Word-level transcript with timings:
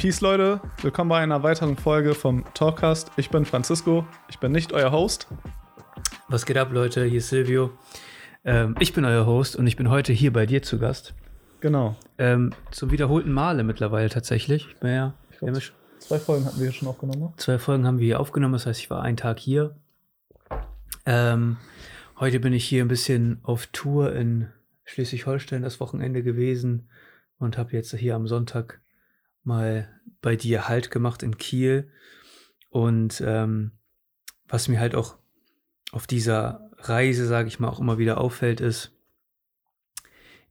Peace, 0.00 0.22
Leute. 0.22 0.62
Willkommen 0.80 1.10
bei 1.10 1.18
einer 1.18 1.42
weiteren 1.42 1.76
Folge 1.76 2.14
vom 2.14 2.42
Talkcast. 2.54 3.10
Ich 3.18 3.28
bin 3.28 3.44
Francisco. 3.44 4.06
Ich 4.30 4.38
bin 4.38 4.50
nicht 4.50 4.72
euer 4.72 4.92
Host. 4.92 5.28
Was 6.28 6.46
geht 6.46 6.56
ab, 6.56 6.72
Leute? 6.72 7.04
Hier 7.04 7.18
ist 7.18 7.28
Silvio. 7.28 7.72
Ähm, 8.42 8.76
ich 8.80 8.94
bin 8.94 9.04
euer 9.04 9.26
Host 9.26 9.56
und 9.56 9.66
ich 9.66 9.76
bin 9.76 9.90
heute 9.90 10.14
hier 10.14 10.32
bei 10.32 10.46
dir 10.46 10.62
zu 10.62 10.78
Gast. 10.78 11.12
Genau. 11.60 11.96
Ähm, 12.16 12.54
zum 12.70 12.90
wiederholten 12.90 13.30
Male 13.30 13.62
mittlerweile 13.62 14.08
tatsächlich. 14.08 14.68
Ich 14.70 14.76
bin 14.78 14.94
ja, 14.94 15.12
Ich 15.32 15.38
glaub, 15.38 15.54
zwei 15.98 16.18
Folgen 16.18 16.46
hatten 16.46 16.56
wir 16.56 16.70
hier 16.70 16.72
schon 16.72 16.88
aufgenommen. 16.88 17.20
ne? 17.20 17.32
Zwei 17.36 17.58
Folgen 17.58 17.86
haben 17.86 17.98
wir 17.98 18.06
hier 18.06 18.20
aufgenommen, 18.20 18.54
das 18.54 18.64
heißt, 18.64 18.80
ich 18.80 18.88
war 18.88 19.02
einen 19.02 19.18
Tag 19.18 19.38
hier. 19.38 19.76
Ähm, 21.04 21.58
heute 22.18 22.40
bin 22.40 22.54
ich 22.54 22.64
hier 22.64 22.82
ein 22.82 22.88
bisschen 22.88 23.40
auf 23.42 23.66
Tour 23.66 24.14
in 24.14 24.48
Schleswig-Holstein 24.86 25.60
das 25.60 25.78
Wochenende 25.78 26.22
gewesen 26.22 26.88
und 27.38 27.58
habe 27.58 27.72
jetzt 27.72 27.94
hier 27.94 28.14
am 28.14 28.26
Sonntag 28.26 28.80
mal 29.42 29.88
bei 30.20 30.36
dir 30.36 30.68
Halt 30.68 30.90
gemacht 30.90 31.22
in 31.22 31.38
Kiel. 31.38 31.90
Und 32.68 33.22
ähm, 33.26 33.72
was 34.48 34.68
mir 34.68 34.80
halt 34.80 34.94
auch 34.94 35.16
auf 35.92 36.06
dieser 36.06 36.70
Reise, 36.78 37.26
sage 37.26 37.48
ich 37.48 37.58
mal, 37.60 37.68
auch 37.68 37.80
immer 37.80 37.98
wieder 37.98 38.18
auffällt, 38.18 38.60
ist, 38.60 38.92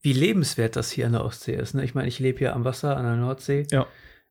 wie 0.02 0.12
lebenswert 0.12 0.76
das 0.76 0.90
hier 0.90 1.06
an 1.06 1.12
der 1.12 1.24
Ostsee 1.24 1.54
ist. 1.54 1.74
Ne? 1.74 1.84
Ich 1.84 1.94
meine, 1.94 2.08
ich 2.08 2.18
lebe 2.18 2.38
hier 2.38 2.54
am 2.54 2.64
Wasser 2.64 2.96
an 2.96 3.04
der 3.04 3.16
Nordsee 3.16 3.66
Ja. 3.70 3.86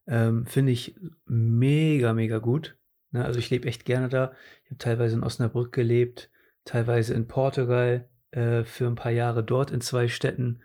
ähm, 0.08 0.46
finde 0.46 0.72
ich 0.72 0.96
mega, 1.26 2.14
mega 2.14 2.40
gut. 2.40 2.76
Ne? 3.12 3.24
Also 3.24 3.40
ich 3.40 3.50
lebe 3.50 3.68
echt 3.68 3.86
gerne 3.86 4.10
da. 4.10 4.34
Ich 4.64 4.72
habe 4.72 4.78
teilweise 4.80 5.16
in 5.16 5.24
Osnabrück 5.24 5.72
gelebt, 5.72 6.30
teilweise 6.66 7.14
in 7.14 7.28
Portugal 7.28 8.10
äh, 8.32 8.64
für 8.64 8.88
ein 8.88 8.96
paar 8.96 9.12
Jahre 9.12 9.44
dort 9.44 9.72
in 9.72 9.82
zwei 9.82 10.08
Städten, 10.08 10.62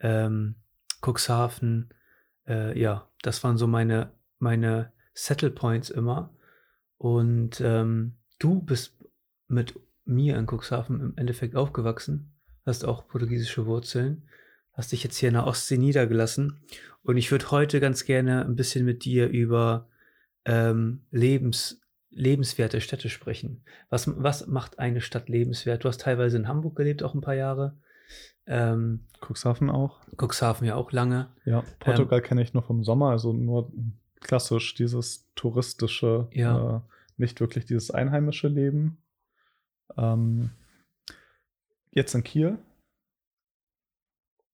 ähm, 0.00 0.56
Cuxhaven. 1.02 1.90
Äh, 2.48 2.78
ja, 2.78 3.08
das 3.22 3.42
waren 3.44 3.56
so 3.56 3.66
meine, 3.66 4.12
meine 4.38 4.92
Settle 5.14 5.50
Points 5.50 5.90
immer. 5.90 6.34
Und 6.98 7.60
ähm, 7.60 8.16
du 8.38 8.62
bist 8.62 8.96
mit 9.48 9.78
mir 10.04 10.36
in 10.36 10.46
Cuxhaven 10.46 11.00
im 11.00 11.12
Endeffekt 11.16 11.56
aufgewachsen, 11.56 12.32
hast 12.64 12.84
auch 12.84 13.08
portugiesische 13.08 13.66
Wurzeln, 13.66 14.28
hast 14.72 14.92
dich 14.92 15.02
jetzt 15.02 15.16
hier 15.16 15.28
in 15.28 15.34
der 15.34 15.46
Ostsee 15.46 15.78
niedergelassen. 15.78 16.60
Und 17.02 17.16
ich 17.16 17.30
würde 17.30 17.50
heute 17.50 17.80
ganz 17.80 18.04
gerne 18.04 18.44
ein 18.44 18.56
bisschen 18.56 18.84
mit 18.84 19.04
dir 19.04 19.28
über 19.28 19.88
ähm, 20.44 21.02
Lebens, 21.10 21.80
lebenswerte 22.10 22.80
Städte 22.80 23.08
sprechen. 23.08 23.62
Was, 23.90 24.10
was 24.22 24.46
macht 24.46 24.78
eine 24.78 25.00
Stadt 25.00 25.28
lebenswert? 25.28 25.84
Du 25.84 25.88
hast 25.88 26.00
teilweise 26.00 26.36
in 26.36 26.48
Hamburg 26.48 26.76
gelebt, 26.76 27.02
auch 27.02 27.14
ein 27.14 27.20
paar 27.20 27.34
Jahre. 27.34 27.76
Ähm, 28.46 29.00
Cuxhaven 29.20 29.70
auch. 29.70 30.00
Cuxhaven 30.20 30.66
ja 30.66 30.76
auch 30.76 30.92
lange. 30.92 31.28
Ja. 31.44 31.64
Portugal 31.80 32.22
kenne 32.22 32.42
ich 32.42 32.54
nur 32.54 32.62
vom 32.62 32.84
Sommer, 32.84 33.10
also 33.10 33.32
nur 33.32 33.72
klassisch 34.20 34.74
dieses 34.74 35.28
touristische, 35.34 36.28
Ja. 36.32 36.76
äh, 36.76 36.80
nicht 37.16 37.40
wirklich 37.40 37.64
dieses 37.64 37.90
einheimische 37.90 38.48
Leben. 38.48 38.98
Ähm, 39.96 40.50
jetzt 41.90 42.14
in 42.14 42.22
Kiel. 42.24 42.58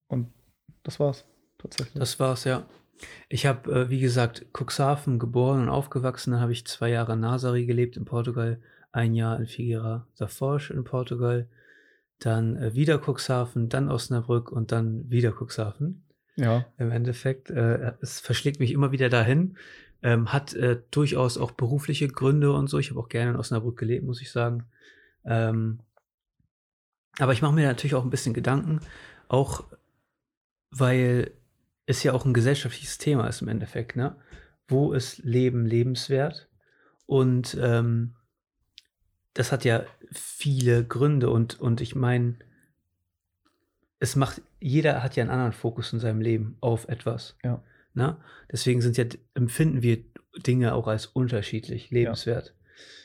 Und 0.09 0.33
das 0.85 1.01
war's 1.01 1.25
tatsächlich. 1.59 1.99
Das 1.99 2.19
war's, 2.21 2.45
ja. 2.45 2.67
Ich 3.29 3.47
habe, 3.47 3.71
äh, 3.73 3.91
wie 3.91 4.01
gesagt, 4.01 4.47
Cuxhaven 4.57 5.19
geboren 5.19 5.63
und 5.63 5.69
aufgewachsen. 5.69 6.33
Dann 6.33 6.41
habe 6.41 6.53
ich 6.53 6.67
zwei 6.67 6.91
Jahre 6.91 7.15
in 7.15 7.21
Nasari 7.21 7.67
gelebt 7.67 7.97
in 7.97 8.05
Portugal, 8.05 8.61
ein 8.93 9.15
Jahr 9.15 9.39
in 9.41 9.47
Figueira 9.47 10.07
da 10.17 10.29
Foz 10.29 10.71
in 10.71 10.85
Portugal, 10.85 11.49
dann 12.27 12.57
äh, 12.57 12.75
wieder 12.75 12.99
Cuxhaven, 12.99 13.69
dann 13.69 13.91
Osnabrück 13.91 14.51
und 14.51 14.73
dann 14.73 15.11
wieder 15.11 15.33
Cuxhaven. 15.33 16.05
ja. 16.37 16.65
Im 16.79 16.91
Endeffekt, 16.91 17.51
äh, 17.51 17.93
es 18.01 18.21
verschlägt 18.21 18.61
mich 18.61 18.73
immer 18.73 18.93
wieder 18.93 19.09
dahin. 19.09 19.57
Ähm, 20.05 20.33
hat 20.33 20.55
äh, 20.55 20.81
durchaus 20.91 21.39
auch 21.39 21.53
berufliche 21.53 22.09
Gründe 22.09 22.53
und 22.53 22.69
so. 22.69 22.79
Ich 22.79 22.91
habe 22.91 22.99
auch 22.99 23.09
gerne 23.09 23.31
in 23.33 23.37
Osnabrück 23.37 23.79
gelebt, 23.79 24.05
muss 24.05 24.21
ich 24.21 24.33
sagen. 24.33 24.65
Ähm, 25.25 25.79
aber 27.19 27.33
ich 27.33 27.43
mache 27.43 27.55
mir 27.55 27.67
natürlich 27.67 27.95
auch 27.95 28.03
ein 28.03 28.11
bisschen 28.11 28.35
Gedanken, 28.35 28.81
auch 29.29 29.65
weil 30.71 31.31
es 31.87 32.03
ja 32.03 32.13
auch 32.15 32.25
ein 32.25 32.35
gesellschaftliches 32.35 32.99
Thema 32.99 33.29
ist 33.29 33.43
im 33.43 33.49
Endeffekt, 33.49 33.97
ne? 33.97 34.17
Wo 34.67 34.93
ist 34.93 35.19
Leben 35.19 35.67
lebenswert? 35.67 36.49
Und 37.07 37.57
ähm, 37.61 38.15
das 39.35 39.53
hat 39.53 39.65
ja 39.65 39.85
viele 40.11 40.85
Gründe 40.85 41.31
und, 41.31 41.61
und 41.61 41.81
ich 41.81 41.95
meine, 41.95 42.37
es 43.99 44.17
macht, 44.17 44.43
jeder 44.61 45.03
hat 45.03 45.17
ja 45.17 45.23
einen 45.23 45.31
anderen 45.31 45.53
Fokus 45.53 45.93
in 45.93 46.01
seinem 46.01 46.21
Leben 46.21 46.57
auf 46.61 46.89
etwas. 46.89 47.37
Ja. 47.45 47.63
Ne? 47.95 48.17
Deswegen 48.51 48.81
sind 48.81 48.97
ja, 48.97 49.05
empfinden 49.35 49.83
wir 49.83 50.05
Dinge 50.47 50.75
auch 50.75 50.89
als 50.89 51.07
unterschiedlich 51.07 51.91
lebenswert. 51.91 52.55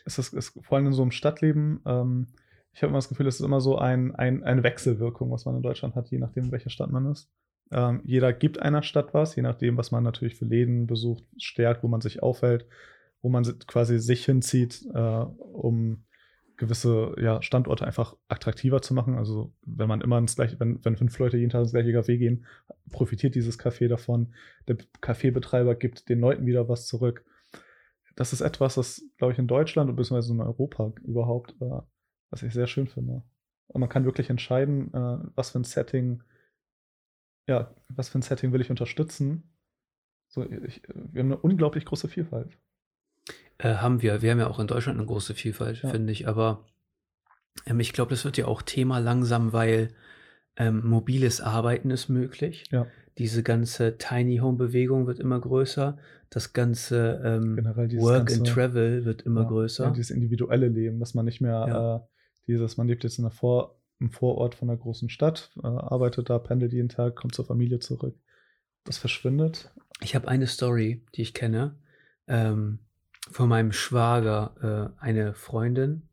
es 0.05 0.17
ist, 0.17 0.33
ist 0.33 0.59
vor 0.61 0.77
allem 0.77 0.87
in 0.87 0.93
so 0.93 1.01
einem 1.01 1.11
Stadtleben, 1.11 1.81
ähm, 1.85 2.27
ich 2.71 2.81
habe 2.83 2.89
immer 2.89 2.99
das 2.99 3.09
Gefühl, 3.09 3.27
es 3.27 3.39
ist 3.39 3.45
immer 3.45 3.59
so 3.59 3.77
ein, 3.77 4.15
ein, 4.15 4.43
eine 4.43 4.63
Wechselwirkung, 4.63 5.31
was 5.31 5.45
man 5.45 5.55
in 5.55 5.63
Deutschland 5.63 5.95
hat, 5.95 6.09
je 6.09 6.19
nachdem, 6.19 6.45
in 6.45 6.51
welcher 6.51 6.69
Stadt 6.69 6.91
man 6.91 7.11
ist. 7.11 7.29
Ähm, 7.71 8.01
jeder 8.05 8.31
gibt 8.33 8.61
einer 8.61 8.83
Stadt 8.83 9.13
was, 9.13 9.35
je 9.35 9.41
nachdem, 9.41 9.77
was 9.77 9.91
man 9.91 10.03
natürlich 10.03 10.35
für 10.35 10.45
Läden 10.45 10.87
besucht, 10.87 11.23
stärkt, 11.37 11.83
wo 11.83 11.87
man 11.87 12.01
sich 12.01 12.23
aufhält, 12.23 12.65
wo 13.21 13.29
man 13.29 13.43
si- 13.43 13.57
quasi 13.67 13.99
sich 13.99 14.25
hinzieht, 14.25 14.85
äh, 14.93 14.99
um 14.99 16.05
gewisse 16.57 17.15
ja, 17.19 17.41
Standorte 17.41 17.85
einfach 17.85 18.15
attraktiver 18.27 18.81
zu 18.81 18.93
machen. 18.93 19.15
Also 19.15 19.53
wenn 19.65 19.87
man 19.87 20.01
immer 20.01 20.17
ins 20.17 20.35
gleiche, 20.35 20.59
wenn, 20.59 20.83
wenn 20.83 20.97
fünf 20.97 21.17
Leute 21.19 21.37
jeden 21.37 21.51
Tag 21.51 21.61
ins 21.61 21.71
gleiche 21.71 21.91
Café 21.91 22.17
gehen, 22.17 22.45
profitiert 22.91 23.35
dieses 23.35 23.59
Café 23.59 23.87
davon. 23.87 24.33
Der 24.67 24.77
Kaffeebetreiber 25.01 25.75
gibt 25.75 26.09
den 26.09 26.19
Leuten 26.19 26.45
wieder 26.45 26.67
was 26.67 26.87
zurück 26.87 27.23
das 28.17 28.33
ist 28.33 28.41
etwas, 28.41 28.75
das, 28.75 29.05
glaube 29.17 29.33
ich, 29.33 29.39
in 29.39 29.47
Deutschland 29.47 29.89
und 29.89 29.95
beziehungsweise 29.95 30.33
in 30.33 30.41
Europa 30.41 30.91
überhaupt, 31.03 31.55
äh, 31.61 31.81
was 32.31 32.41
ich 32.41 32.51
sehr 32.51 32.65
schön 32.65 32.87
finde. 32.87 33.23
Und 33.67 33.79
man 33.79 33.89
kann 33.89 34.05
wirklich 34.05 34.31
entscheiden, 34.31 34.91
äh, 34.91 35.19
was 35.35 35.51
für 35.51 35.59
ein 35.59 35.63
Setting, 35.63 36.23
ja, 37.47 37.73
was 37.89 38.09
für 38.09 38.17
ein 38.17 38.23
Setting 38.23 38.51
will 38.51 38.61
ich 38.61 38.71
unterstützen. 38.71 39.55
So, 40.29 40.43
ich, 40.43 40.81
wir 40.87 41.21
haben 41.21 41.31
eine 41.31 41.37
unglaublich 41.37 41.85
große 41.85 42.07
Vielfalt. 42.07 42.57
Äh, 43.59 43.75
haben 43.75 44.01
wir. 44.01 44.21
Wir 44.21 44.31
haben 44.31 44.39
ja 44.39 44.47
auch 44.47 44.59
in 44.59 44.67
Deutschland 44.67 44.97
eine 44.99 45.07
große 45.07 45.33
Vielfalt, 45.33 45.81
Ja. 45.83 45.89
finde 45.89 46.11
ich. 46.13 46.27
Aber 46.27 46.65
ähm, 47.65 47.79
ich 47.79 47.93
glaube, 47.93 48.11
das 48.11 48.25
wird 48.25 48.37
ja 48.37 48.45
auch 48.45 48.61
Thema 48.61 48.99
langsam, 48.99 49.53
weil 49.53 49.89
ähm, 50.57 50.87
mobiles 50.87 51.41
Arbeiten 51.41 51.89
ist 51.91 52.09
möglich. 52.09 52.65
Ja. 52.71 52.87
Diese 53.17 53.41
ganze 53.41 53.97
Tiny 53.97 54.37
Home 54.37 54.57
Bewegung 54.57 55.07
wird 55.07 55.19
immer 55.19 55.39
größer. 55.39 55.97
Das 56.29 56.53
ganze 56.53 57.21
ähm, 57.23 57.57
Work 57.65 58.27
ganze- 58.27 58.35
and 58.37 58.47
Travel 58.47 59.05
wird 59.05 59.21
immer 59.23 59.41
ja, 59.43 59.47
größer. 59.47 59.85
Ja, 59.85 59.91
dieses 59.91 60.11
individuelle 60.11 60.67
Leben, 60.67 60.99
dass 60.99 61.13
man 61.13 61.25
nicht 61.25 61.41
mehr 61.41 62.03
äh, 62.05 62.07
dieses, 62.47 62.77
man 62.77 62.87
lebt 62.87 63.03
jetzt 63.03 63.17
in 63.17 63.25
einer 63.25 63.31
Vor 63.31 63.75
im 63.99 64.11
Vorort 64.11 64.53
von 64.53 64.69
einer 64.69 64.77
großen 64.77 65.09
Stadt, 65.09 65.49
äh, 65.63 65.65
arbeitet 65.65 66.29
da, 66.29 66.37
pendelt 66.37 66.71
jeden 66.73 66.89
Tag, 66.89 67.15
kommt 67.15 67.33
zur 67.33 67.45
Familie 67.45 67.79
zurück. 67.79 68.15
Das 68.83 68.99
verschwindet. 68.99 69.71
Ich 70.03 70.13
habe 70.13 70.27
eine 70.27 70.45
Story, 70.45 71.03
die 71.15 71.23
ich 71.23 71.33
kenne, 71.33 71.79
ähm, 72.27 72.77
von 73.31 73.49
meinem 73.49 73.71
Schwager, 73.71 74.93
äh, 74.99 75.03
eine 75.03 75.33
Freundin. 75.33 76.03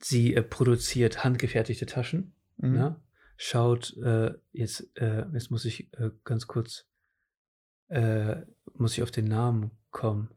Sie 0.00 0.34
äh, 0.34 0.42
produziert 0.42 1.24
handgefertigte 1.24 1.86
Taschen. 1.86 2.34
Mhm. 2.56 2.72
Ne? 2.72 3.00
Schaut, 3.36 3.96
äh, 3.98 4.34
jetzt, 4.52 4.96
äh, 4.96 5.24
jetzt 5.32 5.50
muss 5.50 5.64
ich 5.64 5.92
äh, 5.94 6.10
ganz 6.24 6.46
kurz, 6.46 6.86
äh, 7.88 8.36
muss 8.74 8.92
ich 8.94 9.02
auf 9.02 9.10
den 9.10 9.26
Namen 9.26 9.70
kommen. 9.90 10.30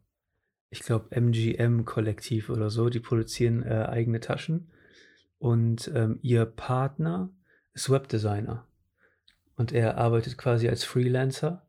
Ich 0.70 0.80
glaube 0.80 1.14
MGM-Kollektiv 1.14 2.48
oder 2.48 2.70
so, 2.70 2.88
die 2.88 3.00
produzieren 3.00 3.62
eigene 3.62 4.20
Taschen. 4.20 4.72
Und 5.38 5.90
ähm, 5.94 6.18
ihr 6.22 6.46
Partner 6.46 7.30
ist 7.74 7.90
Webdesigner. 7.90 8.66
Und 9.56 9.72
er 9.72 9.98
arbeitet 9.98 10.38
quasi 10.38 10.68
als 10.68 10.84
Freelancer. 10.84 11.68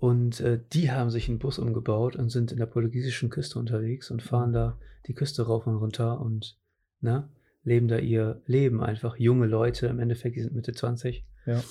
Und 0.00 0.40
äh, 0.40 0.58
die 0.72 0.90
haben 0.90 1.10
sich 1.10 1.28
einen 1.28 1.38
Bus 1.38 1.58
umgebaut 1.58 2.16
und 2.16 2.30
sind 2.30 2.52
in 2.52 2.58
der 2.58 2.66
portugiesischen 2.66 3.28
Küste 3.28 3.58
unterwegs 3.58 4.10
und 4.10 4.22
fahren 4.22 4.52
da 4.52 4.78
die 5.06 5.12
Küste 5.12 5.42
rauf 5.42 5.66
und 5.66 5.76
runter 5.76 6.20
und 6.20 6.58
ne, 7.02 7.28
leben 7.64 7.86
da 7.86 7.98
ihr 7.98 8.40
Leben 8.46 8.82
einfach. 8.82 9.16
Junge 9.16 9.46
Leute, 9.46 9.88
im 9.88 10.00
Endeffekt, 10.00 10.36
die 10.36 10.40
sind 10.40 10.54
Mitte 10.54 10.72
20. 10.72 11.26
Ja. 11.44 11.62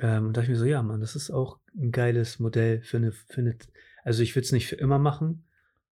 Ähm, 0.00 0.26
und 0.26 0.36
da 0.36 0.42
dachte 0.42 0.52
ich 0.52 0.58
mir 0.58 0.62
so, 0.62 0.66
ja, 0.66 0.82
Mann, 0.82 1.00
das 1.00 1.16
ist 1.16 1.30
auch 1.30 1.60
ein 1.74 1.92
geiles 1.92 2.38
Modell 2.38 2.82
für 2.82 2.98
eine, 2.98 3.12
für 3.12 3.40
eine 3.40 3.56
also 4.04 4.22
ich 4.22 4.34
würde 4.34 4.44
es 4.44 4.52
nicht 4.52 4.66
für 4.66 4.76
immer 4.76 4.98
machen, 4.98 5.44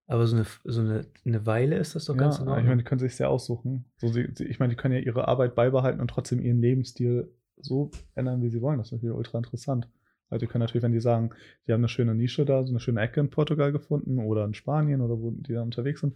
aber 0.06 0.28
so 0.28 0.36
eine, 0.36 0.46
so 0.66 0.82
eine, 0.82 1.06
eine 1.24 1.46
Weile 1.46 1.78
ist 1.78 1.96
das 1.96 2.06
doch 2.06 2.16
Ja, 2.16 2.24
ganz 2.24 2.40
in 2.40 2.48
ich 2.48 2.66
meine, 2.66 2.78
die 2.78 2.84
können 2.84 3.00
sich 3.00 3.16
sehr 3.16 3.30
aussuchen. 3.30 3.86
So, 3.98 4.10
sie, 4.10 4.28
sie, 4.36 4.46
ich 4.46 4.60
meine, 4.60 4.72
die 4.72 4.76
können 4.76 4.96
ja 4.96 5.00
ihre 5.00 5.30
Arbeit 5.30 5.56
beibehalten 5.56 6.02
und 6.02 6.10
trotzdem 6.10 6.42
ihren 6.42 6.60
Lebensstil 6.60 7.32
so 7.56 7.92
ändern, 8.16 8.42
wie 8.42 8.50
sie 8.50 8.62
wollen. 8.62 8.80
Das 8.80 8.88
ist 8.88 8.92
natürlich 8.94 9.16
ultra 9.16 9.38
interessant. 9.38 9.88
Also 10.30 10.46
die 10.46 10.52
können 10.52 10.62
natürlich, 10.62 10.84
wenn 10.84 10.92
die 10.92 11.00
sagen, 11.00 11.32
die 11.66 11.74
haben 11.74 11.82
eine 11.82 11.90
schöne 11.90 12.16
Nische 12.16 12.46
da, 12.46 12.64
so 12.64 12.72
eine 12.72 12.80
schöne 12.80 13.02
Ecke 13.02 13.20
in 13.20 13.30
Portugal 13.30 13.72
gefunden 13.72 14.20
oder 14.20 14.46
in 14.46 14.54
Spanien 14.54 15.02
oder 15.02 15.20
wo 15.20 15.32
die 15.32 15.54
da 15.54 15.62
unterwegs 15.62 16.02
sind, 16.02 16.16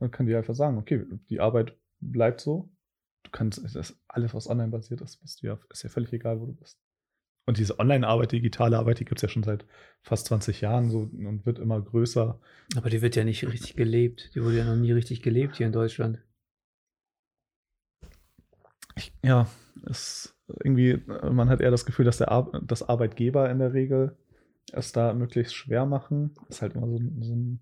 dann 0.00 0.10
können 0.10 0.28
die 0.28 0.34
einfach 0.34 0.54
sagen, 0.54 0.78
okay, 0.78 1.04
die 1.30 1.40
Arbeit 1.40 1.76
bleibt 2.00 2.40
so. 2.40 2.68
Du 3.22 3.30
kannst, 3.30 3.60
alles, 4.08 4.34
was 4.34 4.48
online 4.48 4.68
basiert 4.68 5.00
ist, 5.00 5.16
bist 5.18 5.42
du 5.42 5.48
ja, 5.48 5.58
ist 5.70 5.82
ja 5.82 5.88
völlig 5.88 6.12
egal, 6.12 6.40
wo 6.40 6.46
du 6.46 6.52
bist. 6.52 6.78
Und 7.48 7.58
diese 7.58 7.78
Online-Arbeit, 7.78 8.32
digitale 8.32 8.76
Arbeit, 8.76 8.98
die 8.98 9.04
gibt 9.04 9.18
es 9.18 9.22
ja 9.22 9.28
schon 9.28 9.44
seit 9.44 9.64
fast 10.02 10.26
20 10.26 10.60
Jahren 10.60 10.90
so 10.90 10.98
und 10.98 11.46
wird 11.46 11.60
immer 11.60 11.80
größer. 11.80 12.40
Aber 12.76 12.90
die 12.90 13.02
wird 13.02 13.14
ja 13.14 13.22
nicht 13.22 13.46
richtig 13.46 13.76
gelebt. 13.76 14.34
Die 14.34 14.42
wurde 14.42 14.58
ja 14.58 14.64
noch 14.64 14.76
nie 14.76 14.90
richtig 14.90 15.22
gelebt 15.22 15.56
hier 15.56 15.66
in 15.66 15.72
Deutschland. 15.72 16.20
Ich, 18.96 19.12
ja, 19.22 19.48
es 19.88 20.35
irgendwie, 20.62 21.02
man 21.06 21.48
hat 21.48 21.60
eher 21.60 21.70
das 21.70 21.86
Gefühl, 21.86 22.04
dass 22.04 22.18
der 22.18 22.30
Ar 22.30 22.50
dass 22.64 22.88
Arbeitgeber 22.88 23.50
in 23.50 23.58
der 23.58 23.72
Regel 23.72 24.16
es 24.72 24.92
da 24.92 25.14
möglichst 25.14 25.54
schwer 25.54 25.86
machen. 25.86 26.34
Das 26.48 26.56
ist 26.56 26.62
halt 26.62 26.74
immer 26.74 26.88
so, 26.88 26.98
so 27.20 27.34
ein 27.34 27.60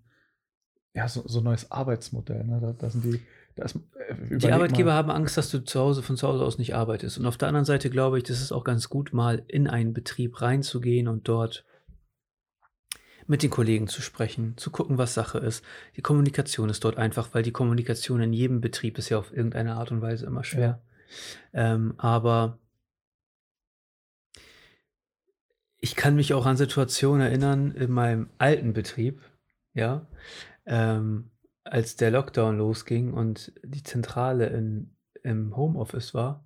ja, 0.94 1.08
so, 1.08 1.22
so 1.26 1.40
neues 1.40 1.70
Arbeitsmodell. 1.70 2.44
Ne? 2.44 2.60
Da, 2.60 2.72
da 2.72 2.90
sind 2.90 3.04
die, 3.04 3.20
da 3.56 3.64
ist, 3.64 3.76
äh, 3.76 4.38
die 4.38 4.52
Arbeitgeber 4.52 4.90
mal. 4.90 4.96
haben 4.96 5.10
Angst, 5.10 5.36
dass 5.36 5.50
du 5.50 5.64
zu 5.64 5.80
Hause 5.80 6.02
von 6.02 6.16
zu 6.16 6.28
Hause 6.28 6.44
aus 6.44 6.58
nicht 6.58 6.74
arbeitest. 6.74 7.18
Und 7.18 7.26
auf 7.26 7.36
der 7.36 7.48
anderen 7.48 7.64
Seite 7.64 7.90
glaube 7.90 8.18
ich, 8.18 8.24
das 8.24 8.40
ist 8.40 8.52
auch 8.52 8.64
ganz 8.64 8.88
gut, 8.88 9.12
mal 9.12 9.42
in 9.48 9.66
einen 9.66 9.92
Betrieb 9.92 10.40
reinzugehen 10.40 11.08
und 11.08 11.28
dort 11.28 11.64
mit 13.26 13.42
den 13.42 13.50
Kollegen 13.50 13.88
zu 13.88 14.02
sprechen, 14.02 14.56
zu 14.56 14.70
gucken, 14.70 14.98
was 14.98 15.14
Sache 15.14 15.38
ist. 15.38 15.64
Die 15.96 16.02
Kommunikation 16.02 16.68
ist 16.68 16.84
dort 16.84 16.98
einfach, 16.98 17.30
weil 17.32 17.42
die 17.42 17.52
Kommunikation 17.52 18.20
in 18.20 18.32
jedem 18.32 18.60
Betrieb 18.60 18.98
ist 18.98 19.08
ja 19.08 19.18
auf 19.18 19.34
irgendeine 19.34 19.74
Art 19.74 19.90
und 19.90 20.02
Weise 20.02 20.26
immer 20.26 20.44
schwer. 20.44 20.82
Ja. 21.52 21.74
Ähm, 21.74 21.94
aber 21.96 22.58
ich 25.84 25.96
kann 25.96 26.14
mich 26.14 26.32
auch 26.32 26.46
an 26.46 26.56
Situationen 26.56 27.20
erinnern 27.20 27.72
in 27.72 27.90
meinem 27.90 28.30
alten 28.38 28.72
Betrieb, 28.72 29.20
ja, 29.74 30.06
ähm, 30.64 31.30
als 31.62 31.96
der 31.96 32.10
Lockdown 32.10 32.56
losging 32.56 33.12
und 33.12 33.52
die 33.62 33.82
Zentrale 33.82 34.46
in, 34.46 34.96
im 35.22 35.54
Homeoffice 35.54 36.14
war, 36.14 36.42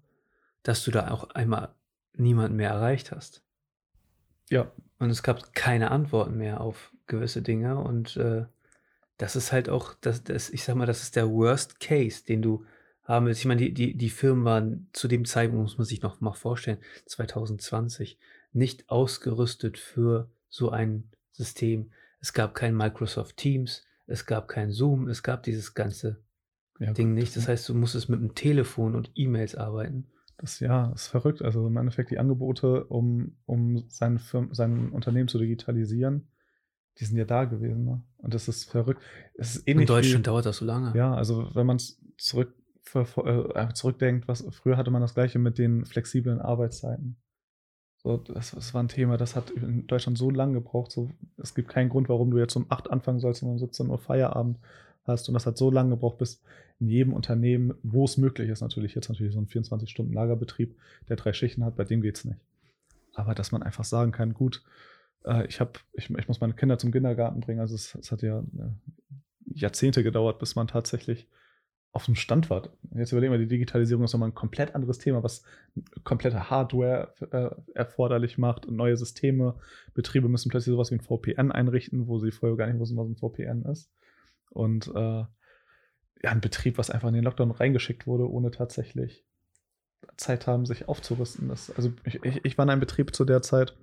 dass 0.65 0.83
du 0.83 0.91
da 0.91 1.13
auch 1.13 1.31
einmal 1.31 1.69
niemanden 2.17 2.57
mehr 2.57 2.71
erreicht 2.71 3.13
hast. 3.13 3.45
Ja. 4.51 4.73
Und 4.99 5.11
es 5.11 5.23
gab 5.23 5.55
keine 5.55 5.93
Antworten 5.93 6.37
mehr 6.37 6.61
auf 6.61 6.93
gewisse 7.07 7.41
Dinge 7.41 7.79
und 7.79 8.17
äh, 8.17 8.45
das 9.19 9.37
ist 9.37 9.53
halt 9.53 9.69
auch, 9.69 9.95
das, 10.01 10.25
das, 10.25 10.51
ich 10.51 10.65
sag 10.65 10.75
mal, 10.75 10.87
das 10.87 11.03
ist 11.03 11.15
der 11.15 11.31
Worst 11.31 11.79
Case, 11.79 12.25
den 12.25 12.43
du 12.43 12.65
haben 13.09 13.27
willst. 13.27 13.41
Ich 13.41 13.47
meine, 13.47 13.61
die, 13.61 13.73
die, 13.73 13.97
die 13.97 14.11
Firmen 14.11 14.45
waren 14.45 14.89
zu 14.93 15.09
dem 15.09 15.25
Zeitpunkt, 15.25 15.63
muss 15.63 15.79
man 15.79 15.87
sich 15.87 16.03
noch 16.03 16.21
mal 16.21 16.35
vorstellen, 16.35 16.79
2020, 17.07 18.19
nicht 18.53 18.89
ausgerüstet 18.91 19.79
für 19.79 20.31
so 20.49 20.71
ein 20.71 21.11
System. 21.33 21.91
Es 22.21 22.33
gab 22.33 22.55
kein 22.55 22.77
Microsoft 22.77 23.37
Teams, 23.39 23.85
es 24.07 24.27
gab 24.27 24.49
kein 24.49 24.71
Zoom, 24.71 25.09
es 25.09 25.23
gab 25.23 25.43
dieses 25.43 25.75
ganze 25.75 26.23
ja, 26.79 26.93
Ding 26.93 27.15
nicht. 27.15 27.37
Das 27.37 27.49
heißt, 27.49 27.69
du 27.69 27.75
musstest 27.75 28.09
mit 28.09 28.21
dem 28.21 28.35
Telefon 28.35 28.95
und 28.95 29.11
E-Mails 29.15 29.55
arbeiten. 29.55 30.07
Das 30.37 30.61
ja, 30.61 30.93
ist 30.93 31.09
verrückt. 31.09 31.43
Also 31.43 31.67
im 31.67 31.77
Endeffekt 31.77 32.11
die 32.11 32.19
Angebote, 32.19 32.85
um, 32.85 33.37
um 33.47 33.85
sein, 33.89 34.19
Firmen, 34.19 34.55
sein 34.55 34.91
Unternehmen 34.91 35.29
zu 35.29 35.39
digitalisieren, 35.39 36.29
die 36.99 37.05
sind 37.05 37.17
ja 37.17 37.25
da 37.25 37.45
gewesen. 37.45 37.85
Ne? 37.85 38.03
Und 38.19 38.35
das 38.35 38.49
ist 38.49 38.71
verrückt. 38.71 39.03
Es 39.35 39.57
ist 39.57 39.69
ähnlich 39.69 39.89
In 39.89 39.95
Deutschland 39.95 40.25
wie, 40.25 40.31
dauert 40.31 40.47
das 40.47 40.59
so 40.59 40.65
lange. 40.65 40.97
Ja, 40.97 41.15
also 41.15 41.51
wenn 41.55 41.67
man 41.67 41.77
es 41.77 42.01
zurück, 42.17 42.55
zurückdenkt, 43.75 44.29
was 44.29 44.45
früher 44.51 44.77
hatte 44.77 44.91
man 44.91 45.03
das 45.03 45.15
gleiche 45.15 45.39
mit 45.39 45.59
den 45.59 45.85
flexiblen 45.85 46.41
Arbeitszeiten. 46.41 47.17
So, 48.03 48.17
das, 48.17 48.53
das 48.53 48.75
war 48.75 48.83
ein 48.83 48.89
Thema, 48.89 49.17
das 49.17 49.35
hat 49.35 49.51
in 49.51 49.87
Deutschland 49.87 50.17
so 50.19 50.31
lange 50.31 50.55
gebraucht. 50.55 50.93
So, 50.93 51.11
es 51.37 51.55
gibt 51.55 51.69
keinen 51.69 51.89
Grund, 51.89 52.09
warum 52.09 52.31
du 52.31 52.39
jetzt 52.39 52.55
um 52.57 52.67
8 52.69 52.91
anfangen 52.91 53.19
sollst 53.19 53.43
und 53.43 53.51
um 53.51 53.59
17 53.59 53.89
Uhr 53.89 53.99
Feierabend 53.99 54.59
hast. 55.05 55.29
Und 55.29 55.35
das 55.35 55.47
hat 55.47 55.59
so 55.59 55.71
lange 55.71 55.91
gebraucht, 55.91 56.19
bis 56.19 56.43
in 56.79 56.89
jedem 56.89 57.13
Unternehmen, 57.13 57.75
wo 57.83 58.05
es 58.05 58.17
möglich 58.17 58.49
ist, 58.49 58.61
natürlich 58.61 58.95
jetzt 58.95 59.09
natürlich 59.09 59.35
so 59.35 59.41
ein 59.41 59.47
24-Stunden-Lagerbetrieb, 59.47 60.77
der 61.09 61.17
drei 61.17 61.33
Schichten 61.33 61.65
hat, 61.65 61.75
bei 61.75 61.85
dem 61.85 62.01
geht 62.01 62.19
es 62.19 62.25
nicht. 62.25 62.39
Aber 63.15 63.35
dass 63.35 63.51
man 63.51 63.65
einfach 63.65 63.85
sagen 63.85 64.13
kann, 64.13 64.33
gut, 64.33 64.63
äh, 65.25 65.45
ich, 65.47 65.61
hab, 65.61 65.81
ich, 65.93 66.09
ich 66.09 66.29
muss 66.29 66.41
meine 66.41 66.55
Kinder 66.55 66.79
zum 66.79 66.93
Kindergarten 66.93 67.41
bringen. 67.41 67.59
Also 67.59 67.75
es, 67.75 67.97
es 67.97 68.13
hat 68.13 68.23
ja 68.23 68.39
äh, 68.39 68.71
Jahrzehnte 69.47 70.05
gedauert, 70.05 70.39
bis 70.39 70.55
man 70.55 70.69
tatsächlich 70.69 71.27
auf 71.93 72.05
dem 72.05 72.15
Stand 72.15 72.51
war. 72.51 72.69
Jetzt 72.95 73.13
überlegen 73.13 73.33
wir, 73.33 73.39
die 73.39 73.49
Digitalisierung 73.49 74.05
ist 74.05 74.13
nochmal 74.13 74.29
ein 74.29 74.35
komplett 74.35 74.75
anderes 74.75 74.99
Thema, 74.99 75.23
was 75.23 75.43
komplette 76.05 76.51
Hardware 76.51 77.15
äh, 77.31 77.51
erforderlich 77.75 78.39
macht 78.39 78.67
und 78.67 78.77
neue 78.77 78.97
Systeme. 78.97 79.57
Betriebe 79.95 80.29
müssen 80.29 80.51
plötzlich 80.51 80.73
sowas 80.73 80.91
wie 80.91 80.97
ein 80.97 81.01
VPN 81.01 81.51
einrichten, 81.51 82.07
wo 82.07 82.19
sie 82.19 82.31
vorher 82.31 82.57
gar 82.57 82.67
nicht 82.67 82.79
wussten, 82.79 82.97
was 82.97 83.09
ein 83.09 83.17
VPN 83.17 83.63
ist. 83.65 83.91
Und 84.51 84.89
äh, 84.89 85.25
ja, 86.23 86.31
ein 86.31 86.41
Betrieb, 86.41 86.79
was 86.79 86.91
einfach 86.91 87.09
in 87.09 87.15
den 87.15 87.25
Lockdown 87.25 87.51
reingeschickt 87.51 88.07
wurde, 88.07 88.31
ohne 88.31 88.51
tatsächlich 88.51 89.25
Zeit 90.17 90.47
haben, 90.47 90.67
sich 90.67 90.89
aufzurüsten. 90.89 91.49
Das, 91.49 91.71
also 91.71 91.93
ich, 92.05 92.23
ich, 92.23 92.45
ich 92.45 92.59
war 92.59 92.65
in 92.65 92.71
einem 92.71 92.81
Betrieb 92.81 93.15
zu 93.15 93.25
der 93.25 93.43
Zeit, 93.43 93.77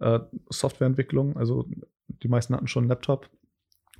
äh, 0.00 0.20
Softwareentwicklung, 0.48 1.36
also 1.36 1.68
die 2.08 2.28
meisten 2.28 2.54
hatten 2.54 2.68
schon 2.68 2.84
einen 2.84 2.90
Laptop. 2.90 3.28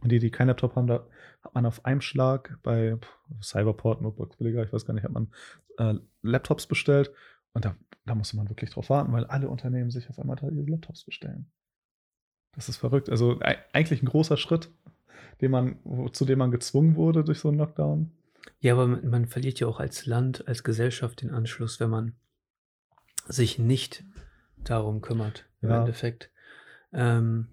Und 0.01 0.11
die, 0.11 0.19
die 0.19 0.31
keinen 0.31 0.49
Laptop 0.49 0.77
haben, 0.77 0.87
da 0.87 1.07
hat 1.43 1.55
man 1.55 1.67
auf 1.67 1.85
einem 1.85 2.01
Schlag 2.01 2.59
bei 2.63 2.97
Cyberport, 3.43 4.01
Notebooks 4.01 4.37
billiger, 4.37 4.63
ich 4.63 4.73
weiß 4.73 4.87
gar 4.87 4.95
nicht, 4.95 5.05
hat 5.05 5.13
man 5.13 5.33
äh, 5.79 5.95
Laptops 6.23 6.67
bestellt 6.67 7.13
und 7.53 7.65
da, 7.65 7.77
da 8.07 8.15
musste 8.15 8.37
man 8.37 8.49
wirklich 8.49 8.71
drauf 8.71 8.91
warten, 8.91 9.13
weil 9.13 9.25
alle 9.25 9.49
Unternehmen 9.49 9.91
sich 9.91 10.09
auf 10.09 10.19
einmal 10.19 10.37
da 10.37 10.49
ihre 10.49 10.71
Laptops 10.71 11.05
bestellen. 11.05 11.51
Das 12.53 12.69
ist 12.69 12.77
verrückt. 12.77 13.09
Also 13.09 13.39
eigentlich 13.73 14.03
ein 14.03 14.07
großer 14.07 14.37
Schritt, 14.37 14.71
den 15.41 15.51
man, 15.51 15.79
zu 16.13 16.25
dem 16.25 16.39
man 16.39 16.51
gezwungen 16.51 16.97
wurde 16.97 17.25
durch 17.25 17.41
so 17.41 17.49
einen 17.49 17.59
Lockdown. 17.59 18.11
Ja, 18.61 18.75
aber 18.75 18.87
man, 18.87 19.09
man 19.09 19.27
verliert 19.27 19.61
ja 19.61 19.67
auch 19.67 19.81
als 19.81 20.07
Land, 20.07 20.47
als 20.49 20.65
Gesellschaft 20.65 21.23
den 21.23 21.31
Anschluss, 21.31 21.81
wenn 21.81 21.91
man 21.91 22.15
sich 23.27 23.59
nicht 23.59 24.05
darum 24.57 25.01
kümmert, 25.01 25.47
im 25.61 25.71
ja. 25.71 25.81
Endeffekt. 25.81 26.31
Ähm, 26.93 27.49